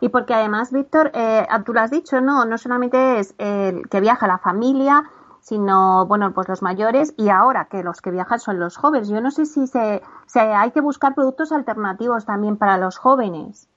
Y 0.01 0.09
porque 0.09 0.35
además, 0.35 0.73
Víctor, 0.73 1.13
eh, 1.15 1.47
tú 1.65 1.73
lo 1.73 1.81
has 1.81 1.91
dicho, 1.91 2.21
no, 2.21 2.45
no 2.45 2.59
solamente 2.59 3.21
es 3.21 3.35
el 3.39 3.89
que 3.89 4.01
viaja 4.01 4.27
la 4.27 4.39
familia, 4.39 5.05
sino, 5.47 6.07
bueno, 6.07 6.33
pues 6.35 6.49
los 6.49 6.61
mayores 6.61 7.15
y 7.17 7.29
ahora 7.29 7.69
que 7.71 7.85
los 7.85 8.01
que 8.01 8.11
viajan 8.11 8.41
son 8.41 8.59
los 8.59 8.77
jóvenes. 8.77 9.09
Yo 9.09 9.21
no 9.21 9.31
sé 9.31 9.47
si 9.47 9.69
se, 9.69 10.01
hay 10.35 10.73
que 10.73 10.81
buscar 10.81 11.15
productos 11.15 11.53
alternativos 11.53 12.27
también 12.27 12.57
para 12.57 12.79
los 12.79 12.99
jóvenes. 12.99 13.71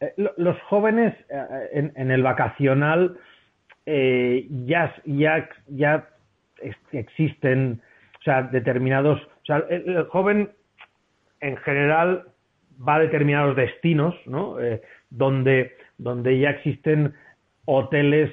Eh, 0.00 0.12
los 0.36 0.60
jóvenes 0.68 1.14
eh, 1.30 1.90
en, 1.96 2.10
el 2.10 2.22
vacacional 2.22 3.18
ya, 3.86 4.94
ya, 5.06 5.48
ya 5.68 6.08
existen, 6.92 7.80
o 8.20 8.22
sea, 8.22 8.42
determinados, 8.42 9.18
o 9.22 9.46
sea, 9.46 9.64
el 9.70 10.06
joven 10.08 10.50
en 11.40 11.56
general 11.58 12.26
va 12.86 12.96
a 12.96 13.00
determinados 13.00 13.56
destinos, 13.56 14.14
¿no? 14.26 14.60
Eh, 14.60 14.82
donde, 15.08 15.76
donde 15.96 16.38
ya 16.38 16.50
existen 16.50 17.14
hoteles 17.64 18.30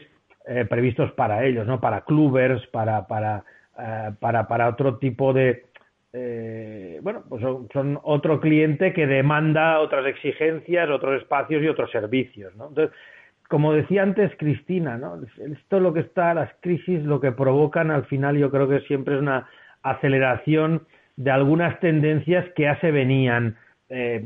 eh, 0.47 0.65
previstos 0.65 1.11
para 1.13 1.45
ellos, 1.45 1.67
¿no? 1.67 1.79
Para 1.79 2.01
clubers, 2.01 2.65
para, 2.67 3.07
para, 3.07 3.43
eh, 3.77 4.11
para, 4.19 4.47
para 4.47 4.69
otro 4.69 4.97
tipo 4.97 5.33
de, 5.33 5.65
bueno, 7.01 7.23
pues 7.29 7.41
son, 7.41 7.99
otro 8.03 8.39
cliente 8.39 8.93
que 8.93 9.07
demanda 9.07 9.79
otras 9.79 10.05
exigencias, 10.05 10.89
otros 10.89 11.21
espacios 11.21 11.63
y 11.63 11.67
otros 11.67 11.89
servicios, 11.91 12.55
¿no? 12.55 12.67
Entonces, 12.67 12.95
como 13.51 13.73
decía 13.73 14.03
antes 14.03 14.31
Cristina, 14.37 14.97
¿no? 14.97 15.19
Esto 15.37 15.79
lo 15.79 15.93
que 15.93 15.99
está, 15.99 16.33
las 16.33 16.51
crisis 16.61 17.03
lo 17.03 17.19
que 17.19 17.33
provocan 17.33 17.91
al 17.91 18.05
final 18.05 18.37
yo 18.37 18.49
creo 18.49 18.69
que 18.69 18.79
siempre 18.87 19.15
es 19.15 19.21
una 19.21 19.47
aceleración 19.83 20.87
de 21.17 21.31
algunas 21.31 21.79
tendencias 21.81 22.45
que 22.55 22.63
ya 22.63 22.79
se 22.79 22.91
venían 22.91 23.57
eh, 23.89 24.23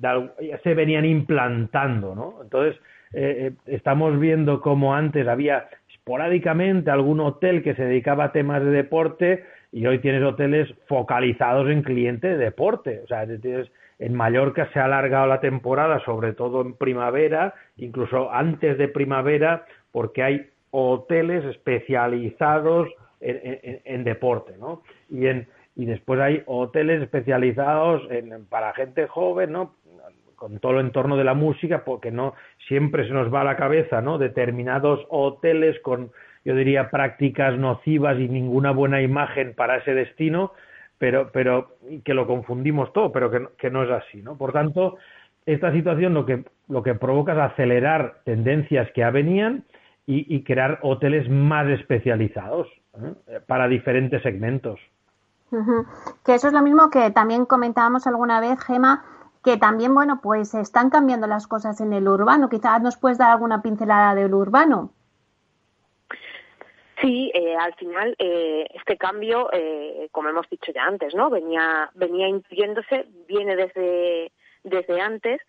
ya 0.00 0.58
se 0.62 0.74
venían 0.74 1.06
implantando, 1.06 2.14
¿no? 2.14 2.42
Entonces 2.42 2.78
eh, 3.12 3.52
eh, 3.52 3.52
estamos 3.66 4.18
viendo 4.18 4.60
como 4.60 4.94
antes 4.94 5.26
había 5.26 5.68
esporádicamente 5.92 6.90
algún 6.90 7.20
hotel 7.20 7.62
que 7.62 7.74
se 7.74 7.84
dedicaba 7.84 8.24
a 8.24 8.32
temas 8.32 8.62
de 8.62 8.70
deporte 8.70 9.44
y 9.72 9.86
hoy 9.86 9.98
tienes 9.98 10.22
hoteles 10.22 10.68
focalizados 10.86 11.68
en 11.70 11.82
cliente 11.82 12.28
de 12.28 12.36
deporte, 12.36 13.00
o 13.04 13.06
sea, 13.06 13.26
en 14.00 14.14
Mallorca 14.14 14.70
se 14.72 14.78
ha 14.78 14.84
alargado 14.84 15.26
la 15.26 15.40
temporada, 15.40 16.00
sobre 16.04 16.32
todo 16.32 16.62
en 16.62 16.74
primavera, 16.74 17.54
incluso 17.76 18.32
antes 18.32 18.78
de 18.78 18.88
primavera, 18.88 19.66
porque 19.90 20.22
hay 20.22 20.46
hoteles 20.70 21.44
especializados 21.44 22.88
en, 23.20 23.80
en 23.84 24.04
deporte, 24.04 24.54
¿no? 24.58 24.82
Y 25.10 25.26
en, 25.26 25.48
y 25.78 25.86
después 25.86 26.20
hay 26.20 26.42
hoteles 26.46 27.00
especializados 27.00 28.02
en, 28.10 28.44
para 28.46 28.74
gente 28.74 29.06
joven, 29.06 29.52
¿no? 29.52 29.76
Con 30.38 30.58
todo 30.58 30.72
el 30.72 30.86
entorno 30.86 31.16
de 31.16 31.24
la 31.24 31.34
música, 31.34 31.84
porque 31.84 32.10
no 32.10 32.34
siempre 32.68 33.06
se 33.06 33.12
nos 33.12 33.32
va 33.32 33.42
a 33.42 33.44
la 33.44 33.56
cabeza, 33.56 34.00
¿no? 34.00 34.18
Determinados 34.18 35.04
hoteles 35.10 35.78
con, 35.80 36.10
yo 36.44 36.54
diría, 36.54 36.90
prácticas 36.90 37.58
nocivas 37.58 38.18
y 38.18 38.28
ninguna 38.28 38.70
buena 38.70 39.02
imagen 39.02 39.54
para 39.54 39.76
ese 39.76 39.94
destino, 39.94 40.52
pero, 40.98 41.30
pero 41.32 41.76
que 42.04 42.14
lo 42.14 42.26
confundimos 42.26 42.92
todo, 42.92 43.12
pero 43.12 43.30
que, 43.30 43.48
que 43.58 43.70
no 43.70 43.82
es 43.82 43.90
así, 43.90 44.22
¿no? 44.22 44.36
Por 44.36 44.52
tanto, 44.52 44.96
esta 45.46 45.72
situación 45.72 46.14
lo 46.14 46.26
que, 46.26 46.44
lo 46.68 46.82
que 46.82 46.94
provoca 46.94 47.32
es 47.32 47.52
acelerar 47.52 48.20
tendencias 48.24 48.90
que 48.92 49.00
ya 49.00 49.10
venían 49.10 49.64
y, 50.10 50.42
crear 50.42 50.78
hoteles 50.80 51.28
más 51.28 51.68
especializados 51.68 52.66
¿eh? 52.94 53.40
para 53.46 53.68
diferentes 53.68 54.22
segmentos. 54.22 54.80
Que 56.24 56.34
eso 56.34 56.48
es 56.48 56.54
lo 56.54 56.62
mismo 56.62 56.88
que 56.88 57.10
también 57.10 57.44
comentábamos 57.44 58.06
alguna 58.06 58.40
vez, 58.40 58.58
Gema, 58.64 59.04
que 59.48 59.56
también, 59.56 59.94
bueno, 59.94 60.20
pues 60.22 60.52
están 60.52 60.90
cambiando 60.90 61.26
las 61.26 61.46
cosas 61.46 61.80
en 61.80 61.94
el 61.94 62.06
urbano. 62.06 62.50
Quizás 62.50 62.82
nos 62.82 62.98
puedes 62.98 63.16
dar 63.16 63.30
alguna 63.30 63.62
pincelada 63.62 64.14
del 64.14 64.34
urbano. 64.34 64.92
Sí, 67.00 67.30
eh, 67.32 67.56
al 67.56 67.74
final 67.76 68.14
eh, 68.18 68.66
este 68.74 68.98
cambio, 68.98 69.48
eh, 69.52 70.08
como 70.12 70.28
hemos 70.28 70.46
dicho 70.50 70.70
ya 70.74 70.84
antes, 70.84 71.14
¿no? 71.14 71.30
Venía 71.30 71.90
venía 71.94 72.28
intuyéndose, 72.28 73.06
viene 73.26 73.56
desde 73.56 74.32
desde 74.64 75.00
antes 75.00 75.40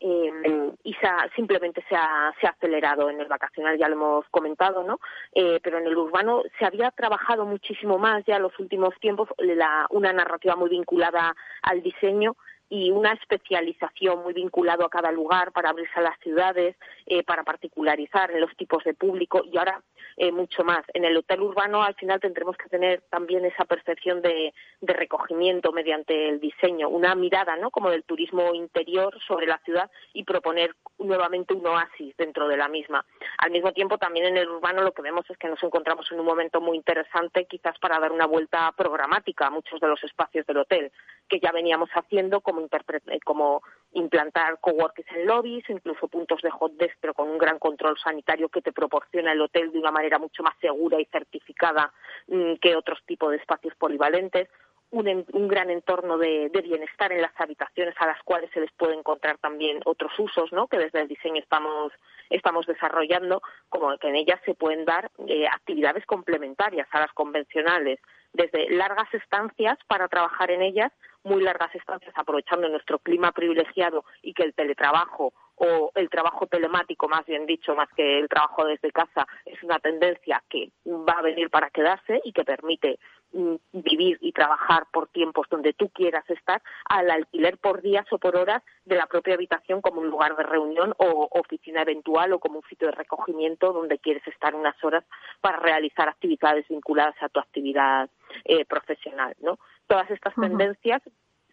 eh, 0.00 0.72
y 0.82 0.92
se 0.94 1.08
simplemente 1.34 1.82
se 1.88 1.96
ha, 1.96 2.32
se 2.40 2.46
ha 2.46 2.50
acelerado 2.50 3.08
en 3.08 3.20
el 3.20 3.28
vacacional, 3.28 3.78
ya 3.78 3.88
lo 3.88 3.94
hemos 3.94 4.28
comentado, 4.30 4.82
¿no? 4.84 5.00
Eh, 5.32 5.58
pero 5.62 5.78
en 5.78 5.86
el 5.86 5.96
urbano 5.96 6.42
se 6.58 6.66
había 6.66 6.90
trabajado 6.90 7.46
muchísimo 7.46 7.96
más 7.96 8.24
ya 8.26 8.36
en 8.36 8.42
los 8.42 8.58
últimos 8.58 8.94
tiempos 9.00 9.28
la, 9.38 9.86
una 9.90 10.12
narrativa 10.12 10.54
muy 10.54 10.68
vinculada 10.68 11.34
al 11.62 11.82
diseño 11.82 12.36
y 12.68 12.90
una 12.90 13.12
especialización 13.12 14.22
muy 14.22 14.32
vinculado 14.32 14.84
a 14.84 14.90
cada 14.90 15.12
lugar 15.12 15.52
para 15.52 15.70
abrirse 15.70 15.94
a 15.96 16.02
las 16.02 16.18
ciudades, 16.20 16.76
eh, 17.06 17.22
para 17.22 17.44
particularizar 17.44 18.30
en 18.30 18.40
los 18.40 18.56
tipos 18.56 18.82
de 18.84 18.94
público 18.94 19.42
y 19.44 19.56
ahora 19.56 19.82
eh, 20.16 20.32
mucho 20.32 20.64
más. 20.64 20.80
En 20.94 21.04
el 21.04 21.16
hotel 21.16 21.42
urbano 21.42 21.82
al 21.82 21.94
final 21.94 22.20
tendremos 22.20 22.56
que 22.56 22.68
tener 22.68 23.02
también 23.10 23.44
esa 23.44 23.64
percepción 23.64 24.22
de, 24.22 24.52
de, 24.80 24.92
recogimiento 24.92 25.72
mediante 25.72 26.28
el 26.28 26.40
diseño, 26.40 26.88
una 26.88 27.14
mirada 27.14 27.56
¿no? 27.56 27.70
como 27.70 27.90
del 27.90 28.04
turismo 28.04 28.54
interior 28.54 29.16
sobre 29.26 29.46
la 29.46 29.58
ciudad 29.58 29.90
y 30.12 30.24
proponer 30.24 30.74
nuevamente 30.98 31.54
un 31.54 31.66
oasis 31.66 32.16
dentro 32.16 32.48
de 32.48 32.56
la 32.56 32.68
misma. 32.68 33.04
Al 33.38 33.50
mismo 33.50 33.72
tiempo 33.72 33.98
también 33.98 34.26
en 34.26 34.38
el 34.38 34.48
urbano 34.48 34.82
lo 34.82 34.92
que 34.92 35.02
vemos 35.02 35.28
es 35.28 35.36
que 35.38 35.48
nos 35.48 35.62
encontramos 35.62 36.10
en 36.10 36.20
un 36.20 36.26
momento 36.26 36.60
muy 36.60 36.76
interesante 36.76 37.44
quizás 37.44 37.78
para 37.78 38.00
dar 38.00 38.12
una 38.12 38.26
vuelta 38.26 38.72
programática 38.72 39.46
a 39.46 39.50
muchos 39.50 39.78
de 39.80 39.88
los 39.88 40.02
espacios 40.02 40.46
del 40.46 40.58
hotel 40.58 40.92
que 41.28 41.40
ya 41.40 41.52
veníamos 41.52 41.90
haciendo 41.90 42.40
como 42.40 42.55
eh, 42.58 43.20
como, 43.24 43.62
implantar 43.96 44.58
coworkers 44.60 45.10
en 45.12 45.26
lobbies, 45.26 45.64
incluso 45.68 46.08
puntos 46.08 46.42
de 46.42 46.50
hot 46.50 46.72
desk, 46.72 46.96
pero 47.00 47.14
con 47.14 47.28
un 47.28 47.38
gran 47.38 47.58
control 47.58 47.96
sanitario 47.98 48.48
que 48.48 48.60
te 48.60 48.72
proporciona 48.72 49.32
el 49.32 49.40
hotel 49.40 49.72
de 49.72 49.78
una 49.78 49.90
manera 49.90 50.18
mucho 50.18 50.42
más 50.42 50.54
segura 50.60 51.00
y 51.00 51.06
certificada 51.06 51.92
mm, 52.28 52.54
que 52.56 52.76
otros 52.76 53.02
tipos 53.06 53.30
de 53.30 53.38
espacios 53.38 53.74
polivalentes. 53.76 54.48
Un, 54.90 55.26
un, 55.32 55.48
gran 55.48 55.68
entorno 55.68 56.16
de, 56.16 56.48
bienestar 56.62 57.12
en 57.12 57.20
las 57.20 57.32
habitaciones 57.38 57.94
a 57.98 58.06
las 58.06 58.22
cuales 58.22 58.50
se 58.54 58.60
les 58.60 58.72
puede 58.72 58.94
encontrar 58.94 59.36
también 59.38 59.80
otros 59.84 60.12
usos, 60.18 60.52
¿no? 60.52 60.68
Que 60.68 60.78
desde 60.78 61.00
el 61.00 61.08
diseño 61.08 61.40
estamos 61.42 61.92
estamos 62.30 62.66
desarrollando, 62.66 63.40
como 63.68 63.96
que 63.98 64.08
en 64.08 64.16
ellas 64.16 64.40
se 64.44 64.54
pueden 64.54 64.84
dar 64.84 65.10
eh, 65.28 65.46
actividades 65.46 66.04
complementarias 66.06 66.88
a 66.90 67.00
las 67.00 67.12
convencionales, 67.12 68.00
desde 68.32 68.70
largas 68.70 69.12
estancias 69.14 69.78
para 69.86 70.08
trabajar 70.08 70.50
en 70.50 70.62
ellas 70.62 70.92
muy 71.24 71.42
largas 71.42 71.74
estancias 71.74 72.14
aprovechando 72.16 72.68
nuestro 72.68 72.98
clima 73.00 73.32
privilegiado 73.32 74.04
y 74.22 74.32
que 74.32 74.44
el 74.44 74.54
teletrabajo 74.54 75.32
o 75.56 75.90
el 75.94 76.10
trabajo 76.10 76.46
telemático, 76.46 77.08
más 77.08 77.24
bien 77.26 77.46
dicho, 77.46 77.74
más 77.74 77.88
que 77.96 78.18
el 78.18 78.28
trabajo 78.28 78.64
desde 78.64 78.92
casa, 78.92 79.26
es 79.44 79.62
una 79.62 79.78
tendencia 79.78 80.42
que 80.48 80.70
va 80.86 81.14
a 81.14 81.22
venir 81.22 81.50
para 81.50 81.70
quedarse 81.70 82.20
y 82.24 82.32
que 82.32 82.44
permite 82.44 82.98
mm, 83.32 83.54
vivir 83.72 84.18
y 84.20 84.32
trabajar 84.32 84.86
por 84.92 85.08
tiempos 85.08 85.46
donde 85.50 85.72
tú 85.72 85.88
quieras 85.88 86.28
estar, 86.28 86.62
al 86.84 87.10
alquiler 87.10 87.56
por 87.58 87.80
días 87.80 88.06
o 88.10 88.18
por 88.18 88.36
horas 88.36 88.62
de 88.84 88.96
la 88.96 89.06
propia 89.06 89.34
habitación 89.34 89.80
como 89.80 90.00
un 90.00 90.08
lugar 90.08 90.36
de 90.36 90.42
reunión 90.42 90.94
o 90.98 91.28
oficina 91.30 91.82
eventual 91.82 92.32
o 92.32 92.38
como 92.38 92.58
un 92.58 92.68
sitio 92.68 92.88
de 92.88 92.94
recogimiento 92.94 93.72
donde 93.72 93.98
quieres 93.98 94.26
estar 94.26 94.54
unas 94.54 94.82
horas 94.84 95.04
para 95.40 95.58
realizar 95.58 96.08
actividades 96.08 96.68
vinculadas 96.68 97.16
a 97.22 97.28
tu 97.28 97.40
actividad 97.40 98.10
eh, 98.44 98.64
profesional, 98.66 99.34
¿no? 99.40 99.58
Todas 99.86 100.10
estas 100.10 100.34
tendencias 100.34 101.02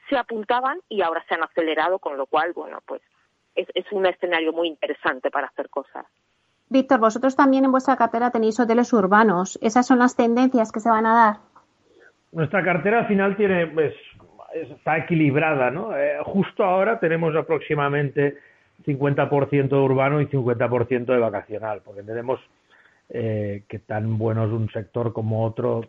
se 0.09 0.17
apuntaban 0.17 0.81
y 0.89 1.01
ahora 1.01 1.23
se 1.27 1.35
han 1.35 1.43
acelerado, 1.43 1.99
con 1.99 2.17
lo 2.17 2.25
cual, 2.25 2.53
bueno, 2.53 2.79
pues 2.85 3.01
es, 3.55 3.91
un 3.91 4.05
escenario 4.05 4.53
muy 4.53 4.67
interesante 4.67 5.29
para 5.29 5.47
hacer 5.47 5.69
cosas. 5.69 6.05
Víctor, 6.69 6.99
vosotros 6.99 7.35
también 7.35 7.65
en 7.65 7.71
vuestra 7.71 7.95
cartera 7.95 8.31
tenéis 8.31 8.59
hoteles 8.59 8.91
urbanos. 8.93 9.59
¿Esas 9.61 9.85
son 9.85 9.99
las 9.99 10.15
tendencias 10.15 10.71
que 10.71 10.79
se 10.79 10.89
van 10.89 11.05
a 11.05 11.13
dar? 11.13 11.35
Nuestra 12.31 12.63
cartera 12.63 12.99
al 12.99 13.07
final 13.07 13.35
tiene, 13.35 13.67
pues, 13.67 13.93
está 14.53 14.97
equilibrada, 14.97 15.69
¿no? 15.69 15.95
Eh, 15.95 16.17
justo 16.23 16.63
ahora 16.63 16.99
tenemos 16.99 17.35
aproximadamente 17.35 18.37
50% 18.85 19.69
de 19.69 19.75
urbano 19.75 20.21
y 20.21 20.27
50% 20.27 21.05
de 21.05 21.19
vacacional, 21.19 21.81
porque 21.85 22.01
tenemos 22.01 22.39
eh, 23.09 23.63
que 23.67 23.79
tan 23.79 24.17
bueno 24.17 24.45
es 24.45 24.51
un 24.51 24.69
sector 24.71 25.13
como 25.13 25.45
otro 25.45 25.81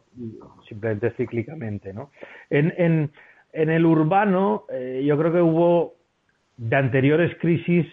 simplemente 0.68 1.12
cíclicamente, 1.12 1.92
¿no? 1.92 2.10
En, 2.50 2.74
en, 2.76 3.10
en 3.52 3.70
el 3.70 3.86
urbano 3.86 4.64
eh, 4.68 5.02
yo 5.06 5.16
creo 5.16 5.32
que 5.32 5.40
hubo 5.40 5.94
de 6.56 6.76
anteriores 6.76 7.36
crisis 7.40 7.86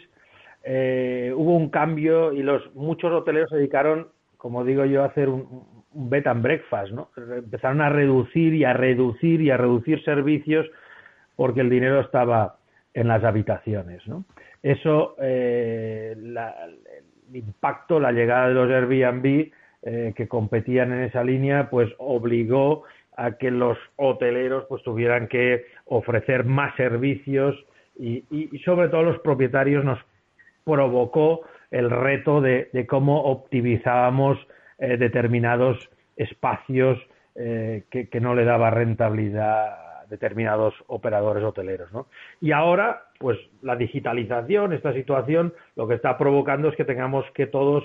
eh, 0.64 1.34
hubo 1.36 1.56
un 1.56 1.70
cambio 1.70 2.34
y 2.34 2.44
los 2.44 2.74
muchos 2.76 3.12
hoteleros 3.12 3.50
se 3.50 3.58
dedicaron, 3.58 4.08
como 4.38 4.64
digo 4.64 4.86
yo, 4.86 5.04
a 5.04 5.08
hacer 5.08 5.30
un, 5.30 5.64
un 5.94 6.10
bed 6.10 6.28
and 6.28 6.44
breakfast, 6.44 6.92
¿no? 6.92 7.10
Empezaron 7.18 7.82
a 7.82 7.90
reducir 7.90 8.54
y 8.54 8.64
a 8.64 8.74
reducir 8.74 9.42
y 9.42 9.50
a 9.50 9.58
reducir 9.58 10.04
servicios 10.04 10.68
porque 11.36 11.62
el 11.62 11.70
dinero 11.70 12.00
estaba 12.02 12.58
en 12.94 13.08
las 13.08 13.24
habitaciones, 13.24 14.06
¿no? 14.08 14.26
Eso, 14.62 15.16
eh, 15.20 16.14
el 16.16 17.36
impacto, 17.36 18.00
la 18.00 18.12
llegada 18.12 18.50
de 18.50 18.54
los 18.54 18.70
Airbnb 18.70 19.52
eh, 19.84 20.14
que 20.16 20.28
competían 20.28 20.92
en 20.92 21.02
esa 21.02 21.24
línea, 21.24 21.70
pues 21.70 21.90
obligó 21.98 22.84
a 23.18 23.34
que 23.34 23.50
los 23.50 23.78
hoteleros 23.96 24.66
pues 24.70 24.84
tuvieran 24.84 25.28
que 25.28 25.66
ofrecer 25.86 26.46
más 26.46 26.76
servicios 26.76 27.56
y, 28.02 28.26
y, 28.32 28.58
sobre 28.60 28.90
todo 28.90 29.04
los 29.04 29.20
propietarios 29.20 29.86
nos 29.86 30.00
provocó 30.64 31.42
el 31.70 31.90
reto 31.90 32.42
de, 32.42 32.70
cómo 32.90 33.24
optimizábamos 33.26 34.40
eh, 34.80 34.98
determinados 34.98 35.78
espacios 36.18 37.00
eh, 37.36 37.84
que, 37.92 38.10
que, 38.10 38.20
no 38.20 38.34
le 38.34 38.44
daba 38.44 38.72
rentabilidad 38.72 39.68
a 39.68 40.06
determinados 40.10 40.74
operadores 40.88 41.44
hoteleros. 41.44 41.94
¿no? 41.94 42.08
Y 42.42 42.52
ahora, 42.52 43.04
pues 43.20 43.38
la 43.62 43.76
digitalización, 43.76 44.74
esta 44.74 44.94
situación, 44.94 45.54
lo 45.76 45.88
que 45.88 45.96
está 45.96 46.18
provocando 46.18 46.70
es 46.70 46.76
que 46.76 46.86
tengamos 46.86 47.26
que 47.36 47.46
todos, 47.46 47.84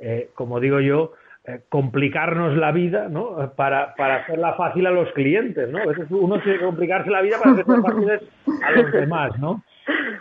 eh, 0.00 0.30
como 0.34 0.60
digo 0.60 0.80
yo, 0.80 1.12
eh, 1.44 1.60
complicarnos 1.68 2.56
la 2.56 2.72
vida, 2.72 3.08
¿no? 3.08 3.52
Para, 3.56 3.94
para 3.94 4.16
hacerla 4.16 4.54
fácil 4.54 4.86
a 4.86 4.90
los 4.90 5.10
clientes, 5.12 5.68
¿no? 5.70 5.78
A 5.78 5.86
veces 5.86 6.06
uno 6.10 6.40
tiene 6.40 6.58
que 6.58 6.64
complicarse 6.64 7.10
la 7.10 7.22
vida 7.22 7.36
para 7.42 7.52
hacerla 7.52 7.82
fáciles 7.86 8.22
a 8.62 8.70
los 8.72 8.92
demás, 8.92 9.38
¿no? 9.38 9.62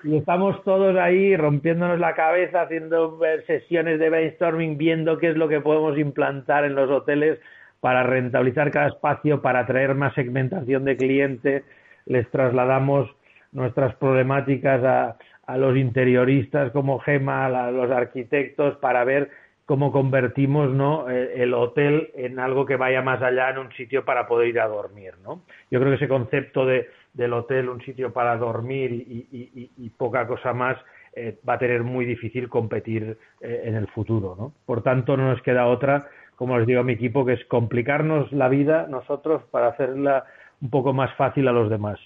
y 0.04 0.18
estamos 0.18 0.64
todos 0.64 0.96
ahí 0.98 1.36
rompiéndonos 1.36 2.00
la 2.00 2.14
cabeza, 2.14 2.62
haciendo 2.62 3.20
sesiones 3.46 4.00
de 4.00 4.10
brainstorming, 4.10 4.78
viendo 4.78 5.18
qué 5.18 5.30
es 5.30 5.38
lo 5.38 5.48
que 5.48 5.62
podemos 5.62 5.98
implantar 5.98 6.66
en 6.66 6.76
los 6.76 6.90
hoteles 6.90 7.40
para 7.80 8.04
rentabilizar 8.04 8.72
cada 8.72 8.88
espacio, 8.88 9.42
para 9.42 9.66
traer 9.66 9.96
más 9.96 10.14
segmentación 10.14 10.86
de 10.86 10.98
cliente. 10.98 11.64
Les 12.06 12.30
trasladamos 12.32 13.10
nuestras 13.52 13.96
problemáticas 13.96 14.84
a, 14.84 15.18
a 15.46 15.58
los 15.58 15.78
interioristas 15.78 16.72
como 16.72 17.00
Gema, 17.00 17.46
a 17.46 17.72
los 17.72 17.92
arquitectos, 17.92 18.78
para 18.78 19.04
ver 19.04 19.30
cómo 19.68 19.92
convertimos 19.92 20.72
¿no? 20.72 21.10
El 21.10 21.54
hotel 21.54 22.10
en 22.16 22.40
algo 22.40 22.66
que 22.66 22.78
vaya 22.78 23.02
más 23.02 23.22
allá, 23.22 23.50
en 23.50 23.60
un 23.60 23.72
sitio 23.74 24.06
para 24.06 24.26
poder 24.26 24.48
ir 24.48 24.60
a 24.62 24.68
dormir. 24.68 25.14
¿no? 25.24 25.42
Yo 25.70 25.80
creo 25.80 25.92
que 25.92 25.98
ese 25.98 26.08
concepto 26.08 26.66
de, 26.66 26.90
del 27.14 27.34
hotel, 27.34 27.68
un 27.68 27.82
sitio 27.82 28.14
para 28.14 28.38
dormir 28.38 28.94
y, 28.94 29.28
y, 29.30 29.72
y 29.78 29.90
poca 29.90 30.26
cosa 30.26 30.54
más, 30.54 30.78
eh, 31.14 31.38
va 31.48 31.56
a 31.56 31.60
tener 31.60 31.84
muy 31.84 32.06
difícil 32.06 32.48
competir 32.48 33.18
eh, 33.42 33.64
en 33.66 33.76
el 33.76 33.88
futuro. 33.88 34.36
¿no? 34.40 34.54
Por 34.66 34.84
tanto, 34.84 35.18
no 35.18 35.28
nos 35.32 35.42
queda 35.42 35.68
otra, 35.68 36.08
como 36.38 36.58
les 36.58 36.66
digo 36.66 36.80
a 36.80 36.84
mi 36.84 36.94
equipo, 36.94 37.26
que 37.26 37.34
es 37.34 37.44
complicarnos 37.46 38.32
la 38.32 38.48
vida 38.48 38.88
nosotros 38.88 39.44
para 39.52 39.68
hacerla 39.68 40.24
un 40.62 40.70
poco 40.70 40.94
más 40.94 41.14
fácil 41.16 41.48
a 41.50 41.52
los 41.52 41.70
demás. 41.70 42.00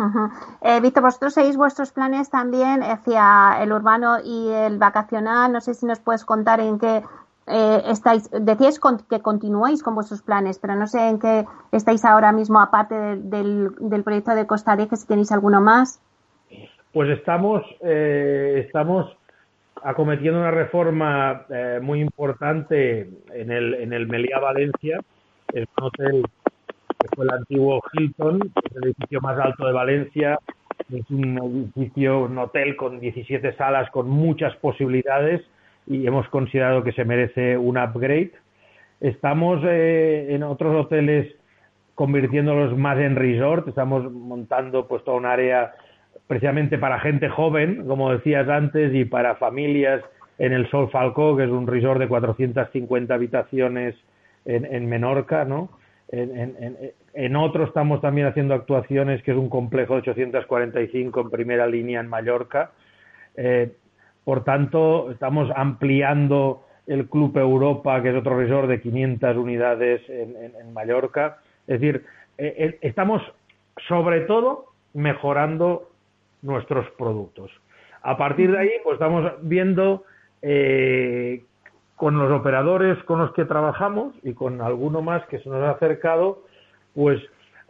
Uh 0.00 0.30
eh, 0.62 0.80
Víctor, 0.80 1.02
vosotros 1.02 1.34
seguís 1.34 1.56
vuestros 1.56 1.92
planes 1.92 2.30
también 2.30 2.82
hacia 2.82 3.62
el 3.62 3.72
urbano 3.72 4.16
y 4.24 4.48
el 4.48 4.78
vacacional. 4.78 5.52
No 5.52 5.60
sé 5.60 5.74
si 5.74 5.84
nos 5.86 6.00
puedes 6.00 6.24
contar 6.24 6.60
en 6.60 6.78
qué 6.78 7.02
eh, 7.46 7.82
estáis. 7.86 8.30
Decíais 8.30 8.78
con, 8.78 8.98
que 8.98 9.20
continuáis 9.20 9.82
con 9.82 9.94
vuestros 9.94 10.22
planes, 10.22 10.58
pero 10.58 10.74
no 10.76 10.86
sé 10.86 11.08
en 11.08 11.18
qué 11.18 11.44
estáis 11.72 12.04
ahora 12.04 12.32
mismo, 12.32 12.60
aparte 12.60 12.94
de, 12.94 13.16
del, 13.16 13.70
del, 13.78 14.02
proyecto 14.02 14.34
de 14.34 14.46
Costa 14.46 14.76
Rica, 14.76 14.96
si 14.96 15.06
tenéis 15.06 15.32
alguno 15.32 15.60
más. 15.60 16.00
Pues 16.92 17.10
estamos, 17.10 17.62
eh, 17.82 18.64
estamos 18.66 19.16
acometiendo 19.82 20.40
una 20.40 20.50
reforma 20.50 21.46
eh, 21.50 21.78
muy 21.82 22.00
importante 22.00 23.08
en 23.32 23.50
el, 23.50 23.74
en 23.74 23.92
el 23.92 24.06
Meliá 24.06 24.38
Valencia, 24.38 25.00
el 25.52 25.68
hotel 25.80 26.24
que 27.00 27.08
fue 27.16 27.24
el 27.24 27.32
antiguo 27.32 27.82
Hilton, 27.92 28.40
el 28.74 28.84
edificio 28.84 29.20
más 29.20 29.38
alto 29.38 29.66
de 29.66 29.72
Valencia, 29.72 30.38
es 30.92 31.10
un 31.10 31.72
edificio, 31.74 32.24
un 32.24 32.38
hotel 32.38 32.76
con 32.76 33.00
17 33.00 33.56
salas, 33.56 33.90
con 33.90 34.08
muchas 34.08 34.54
posibilidades 34.56 35.42
y 35.86 36.06
hemos 36.06 36.28
considerado 36.28 36.82
que 36.84 36.92
se 36.92 37.04
merece 37.04 37.56
un 37.56 37.78
upgrade. 37.78 38.32
Estamos 39.00 39.60
eh, 39.64 40.28
en 40.30 40.42
otros 40.42 40.86
hoteles 40.86 41.34
convirtiéndolos 41.94 42.76
más 42.76 42.98
en 42.98 43.16
resort, 43.16 43.68
estamos 43.68 44.10
montando 44.10 44.86
pues 44.86 45.04
toda 45.04 45.16
un 45.16 45.26
área 45.26 45.72
precisamente 46.26 46.78
para 46.78 47.00
gente 47.00 47.28
joven, 47.28 47.86
como 47.86 48.12
decías 48.12 48.48
antes, 48.48 48.94
y 48.94 49.04
para 49.04 49.36
familias 49.36 50.02
en 50.38 50.52
el 50.52 50.68
Sol 50.70 50.90
Falcó, 50.90 51.36
que 51.36 51.44
es 51.44 51.50
un 51.50 51.66
resort 51.66 52.00
de 52.00 52.08
450 52.08 53.12
habitaciones 53.12 53.94
en, 54.44 54.64
en 54.64 54.88
Menorca, 54.88 55.44
¿no? 55.44 55.70
En, 56.12 56.92
en, 57.14 57.36
otro 57.36 57.64
estamos 57.64 58.00
también 58.00 58.26
haciendo 58.26 58.54
actuaciones, 58.54 59.22
que 59.22 59.30
es 59.30 59.36
un 59.36 59.48
complejo 59.48 59.94
de 59.94 60.00
845 60.00 61.20
en 61.20 61.30
primera 61.30 61.66
línea 61.68 62.00
en 62.00 62.08
Mallorca. 62.08 62.72
Eh, 63.36 63.70
por 64.24 64.42
tanto, 64.42 65.10
estamos 65.12 65.50
ampliando 65.54 66.64
el 66.86 67.08
Club 67.08 67.36
Europa, 67.38 68.02
que 68.02 68.10
es 68.10 68.16
otro 68.16 68.36
resort 68.36 68.68
de 68.68 68.80
500 68.80 69.36
unidades 69.36 70.02
en, 70.08 70.72
Mallorca. 70.72 71.38
Es 71.66 71.80
decir, 71.80 72.04
eh, 72.38 72.54
eh, 72.58 72.78
estamos 72.80 73.22
sobre 73.86 74.22
todo 74.22 74.66
mejorando 74.94 75.90
nuestros 76.42 76.90
productos. 76.98 77.50
A 78.02 78.16
partir 78.16 78.50
de 78.50 78.58
ahí, 78.58 78.70
pues 78.82 78.94
estamos 78.94 79.32
viendo 79.42 80.04
eh, 80.42 81.42
con 82.00 82.18
los 82.18 82.32
operadores 82.32 82.96
con 83.04 83.18
los 83.18 83.30
que 83.34 83.44
trabajamos 83.44 84.14
y 84.22 84.32
con 84.32 84.62
alguno 84.62 85.02
más 85.02 85.22
que 85.26 85.38
se 85.40 85.50
nos 85.50 85.62
ha 85.62 85.72
acercado, 85.72 86.42
pues 86.94 87.20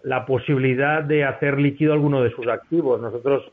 la 0.04 0.24
posibilidad 0.24 1.02
de 1.02 1.24
hacer 1.24 1.58
líquido 1.58 1.94
alguno 1.94 2.22
de 2.22 2.30
sus 2.30 2.46
activos. 2.46 3.00
Nosotros 3.00 3.50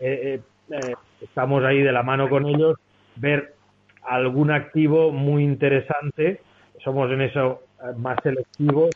eh, 0.00 0.42
eh, 0.70 0.94
estamos 1.22 1.64
ahí 1.64 1.82
de 1.82 1.92
la 1.92 2.02
mano 2.02 2.28
con 2.28 2.44
ellos, 2.44 2.76
ver 3.16 3.54
algún 4.02 4.50
activo 4.50 5.12
muy 5.12 5.42
interesante, 5.42 6.42
somos 6.84 7.10
en 7.10 7.22
eso 7.22 7.62
eh, 7.82 7.94
más 7.96 8.18
selectivos 8.22 8.90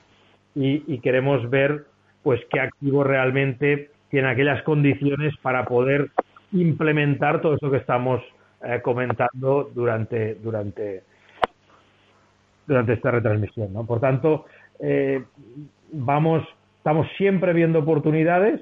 y, 0.54 0.84
y 0.86 0.98
queremos 0.98 1.48
ver 1.48 1.86
pues 2.22 2.42
qué 2.50 2.60
activo 2.60 3.04
realmente 3.04 3.90
tiene 4.10 4.28
aquellas 4.28 4.62
condiciones 4.64 5.34
para 5.40 5.64
poder 5.64 6.10
implementar 6.52 7.40
todo 7.40 7.54
eso 7.54 7.70
que 7.70 7.78
estamos 7.78 8.20
eh, 8.62 8.82
comentando 8.82 9.70
durante 9.74 10.34
durante 10.34 11.04
durante 12.66 12.94
esta 12.94 13.10
retransmisión. 13.10 13.72
¿no? 13.72 13.84
Por 13.86 14.00
tanto, 14.00 14.46
eh, 14.80 15.22
vamos, 15.92 16.42
estamos 16.78 17.06
siempre 17.16 17.52
viendo 17.52 17.80
oportunidades, 17.80 18.60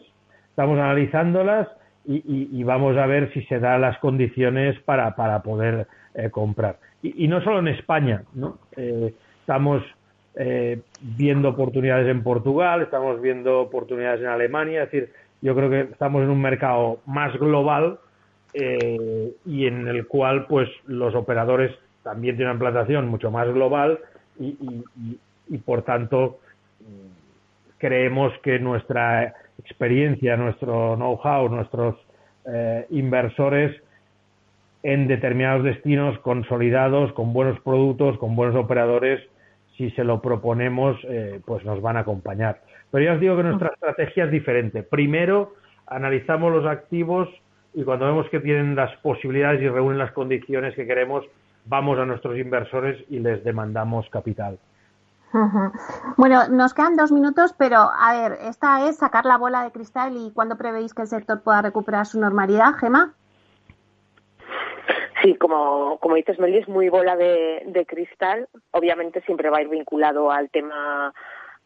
estamos 0.50 0.78
analizándolas 0.78 1.68
y, 2.06 2.64
vamos 2.64 2.96
a 2.96 3.06
ver 3.06 3.32
si 3.32 3.42
se 3.44 3.60
dan 3.60 3.82
las 3.82 3.98
condiciones 3.98 4.80
para, 4.80 5.14
para 5.14 5.42
poder 5.42 5.86
eh, 6.14 6.30
comprar. 6.30 6.78
Y, 7.02 7.24
y, 7.24 7.28
no 7.28 7.40
solo 7.42 7.60
en 7.60 7.68
España, 7.68 8.24
¿no? 8.34 8.58
Eh, 8.76 9.14
estamos 9.40 9.82
eh, 10.36 10.80
viendo 11.00 11.48
oportunidades 11.48 12.06
en 12.08 12.22
Portugal, 12.22 12.82
estamos 12.82 13.20
viendo 13.20 13.60
oportunidades 13.60 14.20
en 14.20 14.28
Alemania, 14.28 14.84
es 14.84 14.90
decir, 14.92 15.12
yo 15.42 15.56
creo 15.56 15.68
que 15.68 15.80
estamos 15.92 16.22
en 16.22 16.30
un 16.30 16.40
mercado 16.40 17.00
más 17.04 17.36
global 17.36 17.98
eh, 18.54 19.32
y 19.44 19.66
en 19.66 19.88
el 19.88 20.06
cual 20.06 20.46
pues 20.46 20.68
los 20.86 21.16
operadores 21.16 21.72
también 22.02 22.36
tiene 22.36 22.50
una 22.50 22.54
implantación 22.54 23.08
mucho 23.08 23.30
más 23.30 23.48
global 23.48 23.98
y, 24.38 24.56
y, 24.60 24.84
y, 24.96 25.18
y, 25.48 25.58
por 25.58 25.82
tanto 25.82 26.38
creemos 27.78 28.32
que 28.42 28.58
nuestra 28.58 29.34
experiencia, 29.58 30.36
nuestro 30.36 30.96
know-how, 30.96 31.48
nuestros 31.48 31.96
eh, 32.46 32.86
inversores 32.90 33.82
en 34.82 35.08
determinados 35.08 35.64
destinos 35.64 36.18
consolidados, 36.20 37.12
con 37.12 37.32
buenos 37.32 37.60
productos, 37.60 38.16
con 38.18 38.34
buenos 38.34 38.56
operadores, 38.56 39.20
si 39.76 39.90
se 39.90 40.04
lo 40.04 40.22
proponemos, 40.22 40.96
eh, 41.04 41.40
pues 41.44 41.64
nos 41.64 41.82
van 41.82 41.96
a 41.96 42.00
acompañar. 42.00 42.60
Pero 42.90 43.04
ya 43.04 43.12
os 43.14 43.20
digo 43.20 43.36
que 43.36 43.42
nuestra 43.42 43.68
estrategia 43.68 44.24
es 44.24 44.30
diferente. 44.30 44.82
Primero, 44.82 45.54
analizamos 45.86 46.52
los 46.52 46.66
activos 46.66 47.28
y 47.74 47.84
cuando 47.84 48.06
vemos 48.06 48.28
que 48.30 48.40
tienen 48.40 48.74
las 48.74 48.94
posibilidades 48.98 49.62
y 49.62 49.68
reúnen 49.68 49.98
las 49.98 50.12
condiciones 50.12 50.74
que 50.74 50.86
queremos, 50.86 51.24
vamos 51.64 51.98
a 51.98 52.04
nuestros 52.04 52.38
inversores 52.38 53.04
y 53.08 53.18
les 53.18 53.42
demandamos 53.44 54.08
capital. 54.10 54.58
Bueno, 56.16 56.48
nos 56.48 56.74
quedan 56.74 56.96
dos 56.96 57.12
minutos, 57.12 57.54
pero 57.56 57.76
a 57.78 58.12
ver, 58.12 58.38
esta 58.42 58.88
es 58.88 58.96
sacar 58.96 59.24
la 59.24 59.38
bola 59.38 59.62
de 59.62 59.70
cristal 59.70 60.16
y 60.16 60.32
cuándo 60.32 60.56
prevéis 60.56 60.92
que 60.92 61.02
el 61.02 61.08
sector 61.08 61.42
pueda 61.42 61.62
recuperar 61.62 62.06
su 62.06 62.18
normalidad, 62.18 62.74
Gema. 62.74 63.14
Sí, 65.22 65.36
como, 65.36 65.98
como 65.98 66.16
dices, 66.16 66.38
Meli, 66.38 66.58
es 66.58 66.68
muy 66.68 66.88
bola 66.88 67.14
de, 67.14 67.62
de 67.66 67.86
cristal. 67.86 68.48
Obviamente 68.72 69.20
siempre 69.22 69.50
va 69.50 69.58
a 69.58 69.62
ir 69.62 69.68
vinculado 69.68 70.30
al 70.32 70.50
tema 70.50 71.12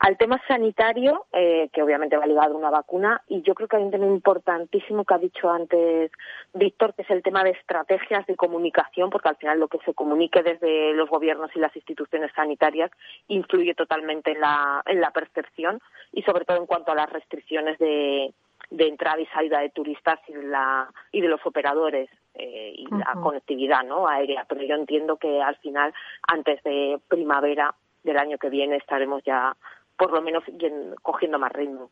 al 0.01 0.19
tema 0.19 0.41
sanitario, 0.47 1.27
eh, 1.33 1.71
que 1.73 1.83
obviamente 1.83 2.17
va 2.17 2.27
ligado 2.27 2.55
a 2.55 2.59
una 2.59 2.71
vacuna, 2.71 3.23
y 3.29 3.43
yo 3.43 3.55
creo 3.55 3.69
que 3.69 3.77
hay 3.77 3.85
un 3.85 3.91
tema 3.91 4.07
importantísimo 4.07 5.05
que 5.05 5.15
ha 5.15 5.19
dicho 5.19 5.49
antes 5.51 6.11
Víctor, 6.53 6.95
que 6.95 7.03
es 7.03 7.11
el 7.11 7.23
tema 7.23 7.43
de 7.43 7.51
estrategias 7.51 8.27
de 8.27 8.37
comunicación, 8.37 9.11
porque 9.11 9.29
al 9.29 9.37
final 9.37 9.61
lo 9.61 9.69
que 9.69 9.79
se 9.85 9.95
comunique 9.95 10.43
desde 10.43 10.93
los 10.95 11.09
gobiernos 11.09 11.51
y 11.55 11.59
las 11.61 11.75
instituciones 11.75 12.33
sanitarias 12.35 12.91
influye 13.29 13.75
totalmente 13.75 14.33
en 14.33 14.41
la, 14.41 14.83
en 14.87 15.01
la 15.01 15.11
percepción 15.11 15.81
y 16.13 16.23
sobre 16.23 16.45
todo 16.45 16.59
en 16.59 16.67
cuanto 16.67 16.93
a 16.93 16.97
las 16.97 17.11
restricciones 17.11 17.79
de, 17.79 18.35
de 18.71 18.89
entrada 18.89 19.21
y 19.21 19.27
salida 19.27 19.61
de 19.61 19.71
turistas 19.71 20.19
y 20.29 20.33
de, 20.33 20.43
la, 20.43 20.89
y 21.13 21.21
de 21.21 21.29
los 21.29 21.45
operadores 21.47 22.11
eh, 22.35 22.75
y 22.77 22.87
la 22.91 23.15
conectividad 23.23 23.85
¿no? 23.85 24.09
aérea. 24.09 24.45
Pero 24.49 24.63
yo 24.63 24.75
entiendo 24.75 25.17
que 25.17 25.41
al 25.41 25.57
final, 25.57 25.95
antes 26.27 26.63
de 26.65 26.99
primavera 27.09 27.75
del 28.03 28.19
año 28.19 28.39
que 28.39 28.51
viene, 28.51 28.77
estaremos 28.77 29.23
ya 29.25 29.57
por 29.97 30.13
lo 30.13 30.23
menos 30.23 30.45
cogiendo 31.03 31.39
más 31.39 31.53
ritmo. 31.53 31.91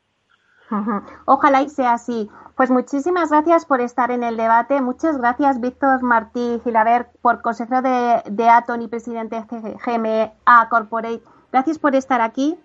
Ojalá 1.27 1.63
y 1.63 1.69
sea 1.69 1.93
así. 1.93 2.31
Pues 2.57 2.71
muchísimas 2.71 3.31
gracias 3.31 3.67
por 3.67 3.81
estar 3.81 4.11
en 4.11 4.23
el 4.23 4.37
debate. 4.37 4.81
Muchas 4.81 5.19
gracias, 5.19 5.61
Víctor 5.61 6.03
Martí 6.03 6.61
Gilabert, 6.65 7.09
por 7.21 7.43
consejero 7.43 7.83
de, 7.83 8.23
de 8.31 8.49
Aton 8.49 8.81
y 8.81 8.89
presidente 8.89 9.37
de 9.37 9.77
GMA 9.85 10.69
Corporate. 10.71 11.21
Gracias 11.53 11.79
por 11.79 11.95
estar 11.95 12.23
aquí. 12.23 12.57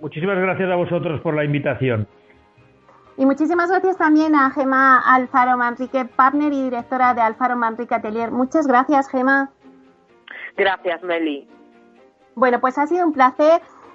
Muchísimas 0.00 0.38
gracias 0.38 0.70
a 0.70 0.76
vosotros 0.76 1.20
por 1.20 1.34
la 1.34 1.44
invitación. 1.44 2.06
Y 3.16 3.26
muchísimas 3.26 3.70
gracias 3.70 3.98
también 3.98 4.34
a 4.34 4.50
Gema 4.50 4.98
Alfaro 4.98 5.56
Manrique, 5.56 6.06
partner 6.06 6.52
y 6.52 6.62
directora 6.64 7.12
de 7.12 7.20
Alfaro 7.20 7.56
Manrique 7.56 7.94
Atelier. 7.94 8.30
Muchas 8.30 8.66
gracias, 8.66 9.10
Gema. 9.10 9.50
Gracias, 10.56 11.02
Meli. 11.02 11.46
Bueno, 12.34 12.60
pues 12.60 12.78
ha 12.78 12.86
sido 12.86 13.06
un 13.06 13.12
placer. 13.12 13.60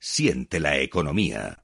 Siente 0.00 0.60
la 0.60 0.78
economía. 0.78 1.62